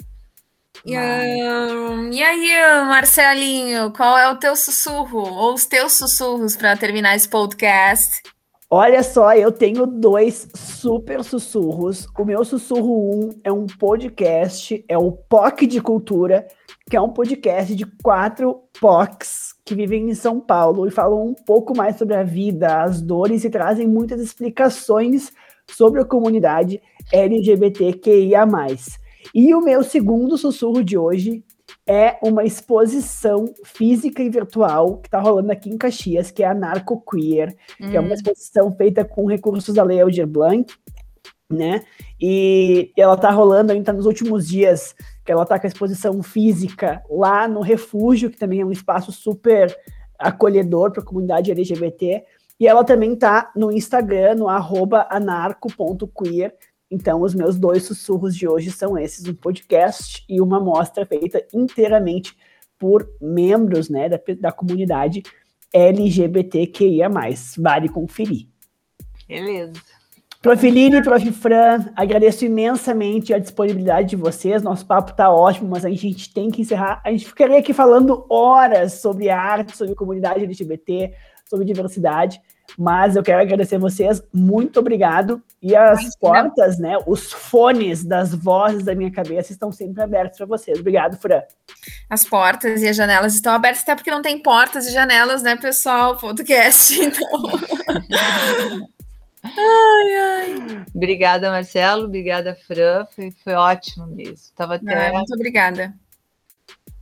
E, 0.84 0.96
um, 0.96 2.10
e 2.10 2.20
aí, 2.20 2.84
Marcelinho, 2.86 3.92
qual 3.92 4.18
é 4.18 4.28
o 4.28 4.36
teu 4.36 4.56
sussurro? 4.56 5.20
Ou 5.20 5.54
os 5.54 5.66
teus 5.66 5.92
sussurros 5.92 6.56
para 6.56 6.76
terminar 6.76 7.14
esse 7.14 7.28
podcast? 7.28 8.22
Olha 8.74 9.02
só, 9.02 9.34
eu 9.34 9.52
tenho 9.52 9.86
dois 9.86 10.48
super 10.54 11.22
sussurros. 11.22 12.08
O 12.18 12.24
meu 12.24 12.42
sussurro 12.42 13.14
um 13.14 13.28
é 13.44 13.52
um 13.52 13.66
podcast, 13.66 14.82
é 14.88 14.96
o 14.96 15.12
POC 15.12 15.66
de 15.66 15.78
Cultura, 15.78 16.48
que 16.88 16.96
é 16.96 17.00
um 17.02 17.10
podcast 17.10 17.76
de 17.76 17.84
quatro 18.02 18.62
POCs 18.80 19.52
que 19.62 19.74
vivem 19.74 20.08
em 20.08 20.14
São 20.14 20.40
Paulo 20.40 20.86
e 20.86 20.90
falam 20.90 21.22
um 21.22 21.34
pouco 21.34 21.76
mais 21.76 21.96
sobre 21.96 22.14
a 22.14 22.22
vida, 22.22 22.82
as 22.82 23.02
dores 23.02 23.44
e 23.44 23.50
trazem 23.50 23.86
muitas 23.86 24.22
explicações 24.22 25.30
sobre 25.70 26.00
a 26.00 26.06
comunidade 26.06 26.80
LGBTQIA. 27.12 28.46
E 29.34 29.54
o 29.54 29.60
meu 29.60 29.82
segundo 29.82 30.38
sussurro 30.38 30.82
de 30.82 30.96
hoje 30.96 31.44
é 31.86 32.16
uma 32.22 32.44
exposição 32.44 33.52
física 33.64 34.22
e 34.22 34.30
virtual 34.30 34.98
que 34.98 35.08
está 35.08 35.20
rolando 35.20 35.50
aqui 35.50 35.68
em 35.68 35.76
Caxias, 35.76 36.30
que 36.30 36.42
é 36.42 36.46
a 36.46 36.54
Narco 36.54 37.00
Queer, 37.00 37.54
hum. 37.80 37.90
que 37.90 37.96
é 37.96 38.00
uma 38.00 38.10
hum. 38.10 38.14
exposição 38.14 38.74
feita 38.74 39.04
com 39.04 39.26
recursos 39.26 39.74
da 39.74 39.82
Lei 39.82 40.00
Aldir 40.00 40.26
Blanc, 40.26 40.72
né? 41.50 41.84
E 42.20 42.92
ela 42.96 43.14
está 43.14 43.30
rolando 43.30 43.72
ainda 43.72 43.92
nos 43.92 44.06
últimos 44.06 44.48
dias, 44.48 44.94
que 45.24 45.30
ela 45.30 45.42
está 45.42 45.58
com 45.58 45.66
a 45.66 45.68
exposição 45.68 46.22
física 46.22 47.02
lá 47.10 47.46
no 47.46 47.60
Refúgio, 47.60 48.30
que 48.30 48.38
também 48.38 48.60
é 48.60 48.64
um 48.64 48.72
espaço 48.72 49.12
super 49.12 49.76
acolhedor 50.18 50.92
para 50.92 51.02
a 51.02 51.06
comunidade 51.06 51.50
LGBT. 51.50 52.24
E 52.58 52.66
ela 52.66 52.84
também 52.84 53.14
está 53.14 53.50
no 53.56 53.72
Instagram, 53.72 54.36
no 54.36 54.48
anarco.queer, 54.48 56.54
então, 56.92 57.22
os 57.22 57.34
meus 57.34 57.58
dois 57.58 57.84
sussurros 57.84 58.36
de 58.36 58.46
hoje 58.46 58.70
são 58.70 58.98
esses: 58.98 59.26
um 59.26 59.34
podcast 59.34 60.22
e 60.28 60.42
uma 60.42 60.60
mostra 60.60 61.06
feita 61.06 61.42
inteiramente 61.52 62.36
por 62.78 63.08
membros 63.18 63.88
né, 63.88 64.10
da, 64.10 64.20
da 64.38 64.52
comunidade 64.52 65.22
LGBTQIA. 65.72 67.08
Vale 67.58 67.88
conferir. 67.88 68.46
Beleza. 69.26 69.72
Prof. 70.42 70.70
Lili, 70.70 71.02
Prof. 71.02 71.32
Fran, 71.32 71.86
agradeço 71.96 72.44
imensamente 72.44 73.32
a 73.32 73.38
disponibilidade 73.38 74.10
de 74.10 74.16
vocês. 74.16 74.62
Nosso 74.62 74.84
papo 74.84 75.12
está 75.12 75.32
ótimo, 75.32 75.70
mas 75.70 75.86
a 75.86 75.88
gente, 75.88 76.06
a 76.06 76.10
gente 76.10 76.34
tem 76.34 76.50
que 76.50 76.60
encerrar. 76.60 77.00
A 77.02 77.10
gente 77.10 77.24
ficaria 77.24 77.58
aqui 77.58 77.72
falando 77.72 78.26
horas 78.28 78.94
sobre 78.94 79.30
arte, 79.30 79.74
sobre 79.74 79.94
comunidade 79.94 80.44
LGBT, 80.44 81.14
sobre 81.48 81.64
diversidade. 81.64 82.38
Mas 82.76 83.16
eu 83.16 83.22
quero 83.22 83.40
agradecer 83.40 83.78
vocês, 83.78 84.22
muito 84.30 84.78
obrigado. 84.78 85.42
E 85.62 85.76
as 85.76 86.16
portas, 86.16 86.76
né, 86.76 86.98
os 87.06 87.32
fones 87.32 88.04
das 88.04 88.34
vozes 88.34 88.82
da 88.82 88.96
minha 88.96 89.12
cabeça 89.12 89.52
estão 89.52 89.70
sempre 89.70 90.02
abertos 90.02 90.36
para 90.36 90.46
vocês. 90.46 90.80
Obrigado, 90.80 91.16
Fran. 91.16 91.40
As 92.10 92.24
portas 92.24 92.82
e 92.82 92.88
as 92.88 92.96
janelas 92.96 93.32
estão 93.32 93.54
abertas, 93.54 93.84
até 93.84 93.94
porque 93.94 94.10
não 94.10 94.22
tem 94.22 94.42
portas 94.42 94.88
e 94.88 94.92
janelas, 94.92 95.40
né, 95.40 95.54
pessoal? 95.54 96.16
Podcast, 96.16 96.98
então. 97.00 97.28
ai, 99.44 100.14
ai. 100.16 100.84
Obrigada, 100.92 101.48
Marcelo. 101.48 102.06
Obrigada, 102.06 102.58
Fran. 102.66 103.06
Foi, 103.14 103.30
foi 103.30 103.52
ótimo 103.54 104.08
mesmo. 104.08 104.52
Tava 104.56 104.74
até... 104.74 105.10
Ah, 105.10 105.12
muito 105.12 105.32
obrigada. 105.32 105.94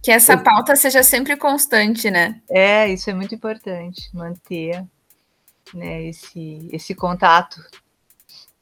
Que 0.02 0.10
essa 0.10 0.36
pauta 0.36 0.76
seja 0.76 1.02
sempre 1.02 1.34
constante, 1.34 2.10
né? 2.10 2.42
É, 2.50 2.88
isso 2.88 3.08
é 3.08 3.14
muito 3.14 3.34
importante, 3.34 4.10
manter 4.12 4.84
né, 5.72 6.02
esse, 6.04 6.68
esse 6.72 6.94
contato 6.94 7.58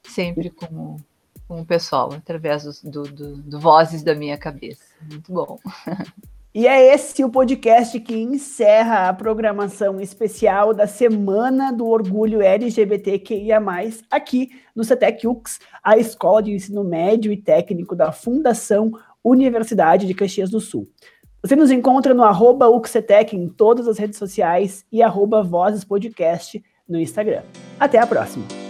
sempre 0.09 0.51
com, 0.51 0.97
com 1.47 1.61
o 1.61 1.67
pessoal, 1.67 2.13
através 2.13 2.83
do, 2.83 3.03
do, 3.03 3.37
do 3.37 3.61
Vozes 3.61 4.03
da 4.03 4.15
Minha 4.15 4.39
Cabeça. 4.39 4.85
Muito 5.09 5.33
bom. 5.33 5.59
E 6.55 6.67
é 6.67 6.93
esse 6.93 7.23
o 7.23 7.31
podcast 7.31 8.01
que 8.01 8.17
encerra 8.17 9.09
a 9.09 9.13
programação 9.13 10.01
especial 10.01 10.73
da 10.73 10.87
Semana 10.87 11.71
do 11.71 11.87
Orgulho 11.87 12.41
LGBTQIA+, 12.41 13.61
aqui 14.11 14.51
no 14.75 14.83
CETEC 14.83 15.29
UX, 15.29 15.61
a 15.85 15.99
Escola 15.99 16.43
de 16.43 16.53
Ensino 16.53 16.83
Médio 16.83 17.31
e 17.31 17.37
Técnico 17.37 17.95
da 17.95 18.11
Fundação 18.11 18.91
Universidade 19.23 20.07
de 20.07 20.15
Caxias 20.15 20.51
do 20.51 20.59
Sul. 20.59 20.89
Você 21.43 21.55
nos 21.55 21.71
encontra 21.71 22.13
no 22.13 22.25
arroba 22.25 22.67
em 23.33 23.49
todas 23.49 23.87
as 23.87 23.99
redes 23.99 24.19
sociais 24.19 24.85
e 24.91 25.03
arroba 25.03 25.43
Vozes 25.43 25.85
Podcast 25.85 26.61
no 26.89 26.99
Instagram. 26.99 27.43
Até 27.79 27.99
a 27.99 28.07
próxima! 28.07 28.68